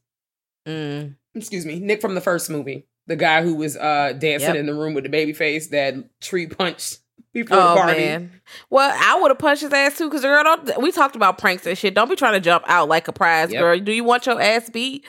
Mm. 0.69 1.17
Excuse 1.35 1.67
me, 1.67 1.81
Nick 1.81 2.01
from 2.01 2.15
the 2.15 2.21
first 2.21 2.49
movie 2.51 2.87
the 3.07 3.17
guy 3.17 3.43
who 3.43 3.55
was 3.55 3.77
uh 3.77 4.13
dancing 4.19 4.49
yep. 4.49 4.57
in 4.57 4.67
the 4.67 4.75
room 4.75 4.95
with 4.95 5.05
the 5.05 5.11
baby 5.11 5.33
face 5.33 5.69
that 5.69 5.95
tree 6.21 6.47
punched 6.47 7.01
before 7.33 7.59
oh, 7.59 7.75
the 7.75 7.81
party. 7.81 8.01
Man. 8.01 8.41
Well, 8.71 8.97
I 8.97 9.21
would 9.21 9.31
have 9.31 9.39
punched 9.39 9.63
his 9.63 9.73
ass 9.73 9.99
too, 9.99 10.09
because 10.09 10.23
girl, 10.23 10.43
don't, 10.43 10.81
we 10.81 10.93
talked 10.93 11.17
about 11.17 11.39
pranks 11.39 11.67
and 11.67 11.77
shit. 11.77 11.95
Don't 11.95 12.09
be 12.09 12.17
trying 12.17 12.35
to 12.35 12.41
jump 12.41 12.65
out 12.67 12.89
like 12.89 13.09
a 13.09 13.13
prize, 13.13 13.53
yep. 13.53 13.61
girl. 13.61 13.79
Do 13.79 13.93
you 13.93 14.05
want 14.05 14.27
your 14.27 14.41
ass 14.41 14.71
beat? 14.71 15.05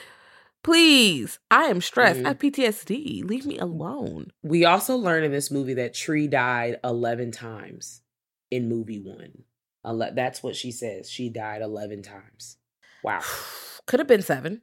Please, 0.62 1.38
I 1.50 1.66
am 1.66 1.80
stressed. 1.80 2.18
Mm-hmm. 2.18 2.26
I 2.26 2.30
have 2.30 2.38
PTSD. 2.38 3.24
Leave 3.24 3.46
me 3.46 3.56
alone. 3.58 4.32
We 4.42 4.64
also 4.64 4.96
learned 4.96 5.24
in 5.24 5.30
this 5.30 5.52
movie 5.52 5.74
that 5.74 5.94
Tree 5.94 6.26
died 6.26 6.80
11 6.82 7.30
times 7.30 8.02
in 8.50 8.68
movie 8.68 8.98
one. 8.98 9.44
That's 9.84 10.42
what 10.42 10.56
she 10.56 10.72
says. 10.72 11.08
She 11.08 11.28
died 11.28 11.62
11 11.62 12.02
times. 12.02 12.56
Wow. 13.04 13.20
Could 13.86 14.00
have 14.00 14.08
been 14.08 14.22
seven. 14.22 14.62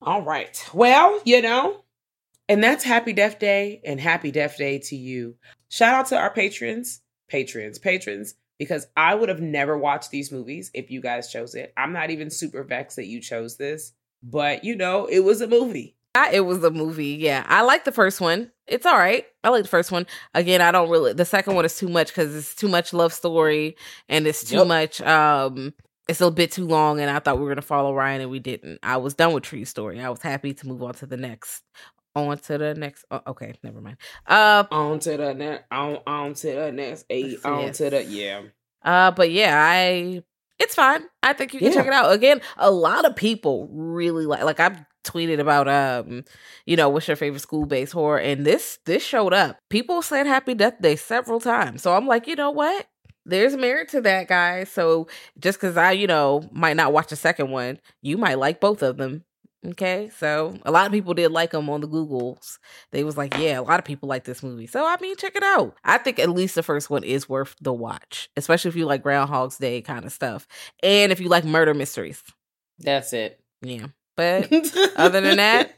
All 0.00 0.22
right. 0.22 0.64
Well, 0.72 1.20
you 1.24 1.42
know, 1.42 1.82
and 2.48 2.62
that's 2.62 2.84
Happy 2.84 3.12
Death 3.12 3.38
Day 3.38 3.80
and 3.84 4.00
Happy 4.00 4.30
Death 4.30 4.56
Day 4.56 4.78
to 4.78 4.96
you. 4.96 5.36
Shout 5.68 5.94
out 5.94 6.06
to 6.06 6.18
our 6.18 6.32
patrons, 6.32 7.00
patrons, 7.28 7.78
patrons, 7.78 8.34
because 8.58 8.86
I 8.96 9.14
would 9.14 9.28
have 9.28 9.40
never 9.40 9.76
watched 9.76 10.10
these 10.10 10.32
movies 10.32 10.70
if 10.72 10.90
you 10.90 11.00
guys 11.00 11.30
chose 11.30 11.54
it. 11.54 11.72
I'm 11.76 11.92
not 11.92 12.10
even 12.10 12.30
super 12.30 12.62
vexed 12.62 12.96
that 12.96 13.06
you 13.06 13.20
chose 13.20 13.56
this, 13.56 13.92
but 14.22 14.64
you 14.64 14.76
know, 14.76 15.06
it 15.06 15.20
was 15.20 15.40
a 15.40 15.46
movie. 15.46 15.96
I, 16.14 16.32
it 16.32 16.40
was 16.40 16.64
a 16.64 16.70
movie. 16.70 17.16
Yeah. 17.20 17.44
I 17.46 17.62
like 17.62 17.84
the 17.84 17.92
first 17.92 18.20
one. 18.20 18.50
It's 18.66 18.86
all 18.86 18.98
right. 18.98 19.26
I 19.44 19.50
like 19.50 19.62
the 19.62 19.68
first 19.68 19.92
one. 19.92 20.06
Again, 20.34 20.60
I 20.60 20.72
don't 20.72 20.90
really, 20.90 21.12
the 21.12 21.24
second 21.24 21.54
one 21.54 21.64
is 21.64 21.76
too 21.76 21.88
much 21.88 22.08
because 22.08 22.34
it's 22.34 22.54
too 22.54 22.68
much 22.68 22.92
love 22.92 23.12
story 23.12 23.76
and 24.08 24.26
it's 24.26 24.42
too 24.42 24.56
yep. 24.56 24.66
much, 24.66 25.00
um, 25.02 25.74
it's 26.08 26.20
a 26.20 26.30
bit 26.30 26.50
too 26.52 26.66
long 26.66 27.00
and 27.00 27.10
I 27.10 27.18
thought 27.18 27.36
we 27.36 27.42
were 27.42 27.48
going 27.48 27.56
to 27.56 27.62
follow 27.62 27.94
Ryan 27.94 28.22
and 28.22 28.30
we 28.30 28.38
didn't. 28.38 28.78
I 28.82 28.96
was 28.96 29.14
done 29.14 29.32
with 29.32 29.44
Tree 29.44 29.64
Story. 29.64 30.00
I 30.00 30.08
was 30.08 30.22
happy 30.22 30.54
to 30.54 30.66
move 30.66 30.82
on 30.82 30.94
to 30.94 31.06
the 31.06 31.16
next 31.16 31.62
on 32.18 32.38
to 32.38 32.58
the 32.58 32.74
next. 32.74 33.04
Oh, 33.10 33.20
okay, 33.28 33.54
never 33.62 33.80
mind. 33.80 33.96
Uh, 34.26 34.64
on 34.70 34.98
to 35.00 35.16
the 35.16 35.34
next. 35.34 35.64
On 35.70 35.98
on 36.06 36.34
to 36.34 36.46
the 36.46 36.72
next. 36.72 37.04
Eight. 37.10 37.38
On 37.44 37.62
yes. 37.62 37.78
to 37.78 37.90
the 37.90 38.04
yeah. 38.04 38.42
Uh, 38.82 39.10
but 39.10 39.30
yeah, 39.30 39.60
I. 39.60 40.22
It's 40.58 40.74
fine. 40.74 41.04
I 41.22 41.34
think 41.34 41.54
you 41.54 41.60
can 41.60 41.68
yeah. 41.68 41.74
check 41.74 41.86
it 41.86 41.92
out. 41.92 42.12
Again, 42.12 42.40
a 42.56 42.70
lot 42.70 43.04
of 43.04 43.14
people 43.14 43.68
really 43.70 44.26
like. 44.26 44.42
Like 44.42 44.58
I've 44.58 44.84
tweeted 45.04 45.38
about 45.38 45.68
um, 45.68 46.24
you 46.66 46.76
know, 46.76 46.88
what's 46.88 47.06
your 47.06 47.16
favorite 47.16 47.40
school 47.40 47.64
based 47.64 47.92
horror, 47.92 48.18
and 48.18 48.44
this 48.44 48.78
this 48.84 49.02
showed 49.02 49.32
up. 49.32 49.58
People 49.70 50.02
said 50.02 50.26
Happy 50.26 50.54
Death 50.54 50.80
Day 50.80 50.96
several 50.96 51.38
times, 51.38 51.82
so 51.82 51.94
I'm 51.94 52.06
like, 52.06 52.26
you 52.26 52.34
know 52.34 52.50
what? 52.50 52.86
There's 53.28 53.56
merit 53.56 53.88
to 53.90 54.00
that, 54.02 54.28
guys. 54.28 54.70
So 54.70 55.06
just 55.38 55.60
because 55.60 55.76
I, 55.76 55.92
you 55.92 56.06
know, 56.06 56.48
might 56.52 56.76
not 56.76 56.92
watch 56.92 57.08
the 57.08 57.16
second 57.16 57.50
one, 57.50 57.78
you 58.02 58.16
might 58.16 58.38
like 58.38 58.60
both 58.60 58.82
of 58.82 58.96
them. 58.96 59.24
Okay, 59.66 60.08
so 60.16 60.56
a 60.64 60.70
lot 60.70 60.86
of 60.86 60.92
people 60.92 61.14
did 61.14 61.32
like 61.32 61.50
them 61.50 61.68
on 61.68 61.80
the 61.80 61.88
Googles. 61.88 62.58
They 62.92 63.02
was 63.02 63.16
like, 63.16 63.36
yeah, 63.36 63.58
a 63.58 63.62
lot 63.62 63.80
of 63.80 63.84
people 63.84 64.08
like 64.08 64.22
this 64.22 64.42
movie. 64.42 64.68
So 64.68 64.86
I 64.86 64.96
mean, 65.00 65.16
check 65.16 65.34
it 65.34 65.42
out. 65.42 65.74
I 65.84 65.98
think 65.98 66.20
at 66.20 66.30
least 66.30 66.54
the 66.54 66.62
first 66.62 66.90
one 66.90 67.02
is 67.02 67.28
worth 67.28 67.56
the 67.60 67.72
watch, 67.72 68.30
especially 68.36 68.68
if 68.68 68.76
you 68.76 68.86
like 68.86 69.02
Groundhog's 69.02 69.58
Day 69.58 69.82
kind 69.82 70.04
of 70.04 70.12
stuff, 70.12 70.46
and 70.82 71.10
if 71.10 71.18
you 71.18 71.28
like 71.28 71.44
murder 71.44 71.74
mysteries. 71.74 72.22
That's 72.78 73.12
it. 73.12 73.40
Yeah, 73.60 73.88
but 74.16 74.48
other 74.96 75.20
than 75.20 75.38
that, 75.38 75.74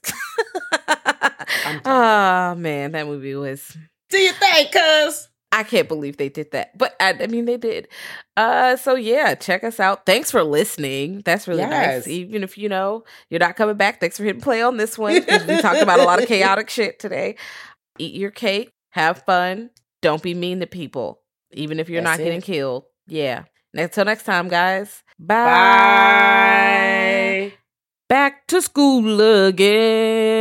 oh 1.85 2.55
man, 2.59 2.93
that 2.93 3.07
movie 3.07 3.35
was 3.35 3.76
Do 4.11 4.18
your 4.18 4.35
thing, 4.35 4.66
cuz. 4.72 5.30
I 5.53 5.64
can't 5.64 5.88
believe 5.88 6.16
they 6.16 6.28
did 6.28 6.53
that. 6.53 6.78
But 6.78 6.94
I, 7.01 7.12
I, 7.20 7.26
mean, 7.26 7.44
they 7.44 7.57
did. 7.57 7.88
Uh, 8.36 8.76
so 8.76 8.94
yeah, 8.94 9.34
check 9.34 9.64
us 9.64 9.80
out. 9.80 10.07
Thanks 10.07 10.30
for 10.30 10.44
listening. 10.44 11.22
That's 11.24 11.48
really 11.48 11.61
yes. 11.61 12.07
nice. 12.07 12.09
Even 12.09 12.44
if 12.44 12.57
you 12.57 12.68
know 12.68 13.03
you're 13.30 13.40
not 13.40 13.57
coming 13.57 13.76
back, 13.76 13.98
thanks 14.01 14.16
for 14.16 14.22
hitting 14.24 14.40
play 14.40 14.62
on 14.62 14.76
this 14.76 14.96
one. 14.96 15.14
we 15.14 15.61
talked 15.61 15.82
about 15.82 15.98
a 15.98 16.05
lot 16.05 16.22
of 16.22 16.28
chaotic 16.32 16.70
shit 16.70 17.01
today. 17.01 17.36
Eat 17.98 18.14
your 18.14 18.30
cake, 18.30 18.72
have 18.90 19.24
fun, 19.24 19.70
don't 20.03 20.22
be 20.22 20.34
mean 20.34 20.61
to 20.61 20.66
people, 20.66 21.20
even 21.53 21.80
if 21.80 21.88
you're 21.88 22.01
That's 22.01 22.18
not 22.18 22.22
it. 22.22 22.24
getting 22.24 22.42
killed. 22.42 22.84
Yeah. 23.07 23.44
Until 23.74 24.05
next 24.05 24.24
time, 24.24 24.48
guys. 24.48 25.03
Bye. 25.18 25.44
Bye. 27.51 27.53
Back 28.09 28.46
to 28.48 28.62
school 28.62 29.20
again. 29.46 30.40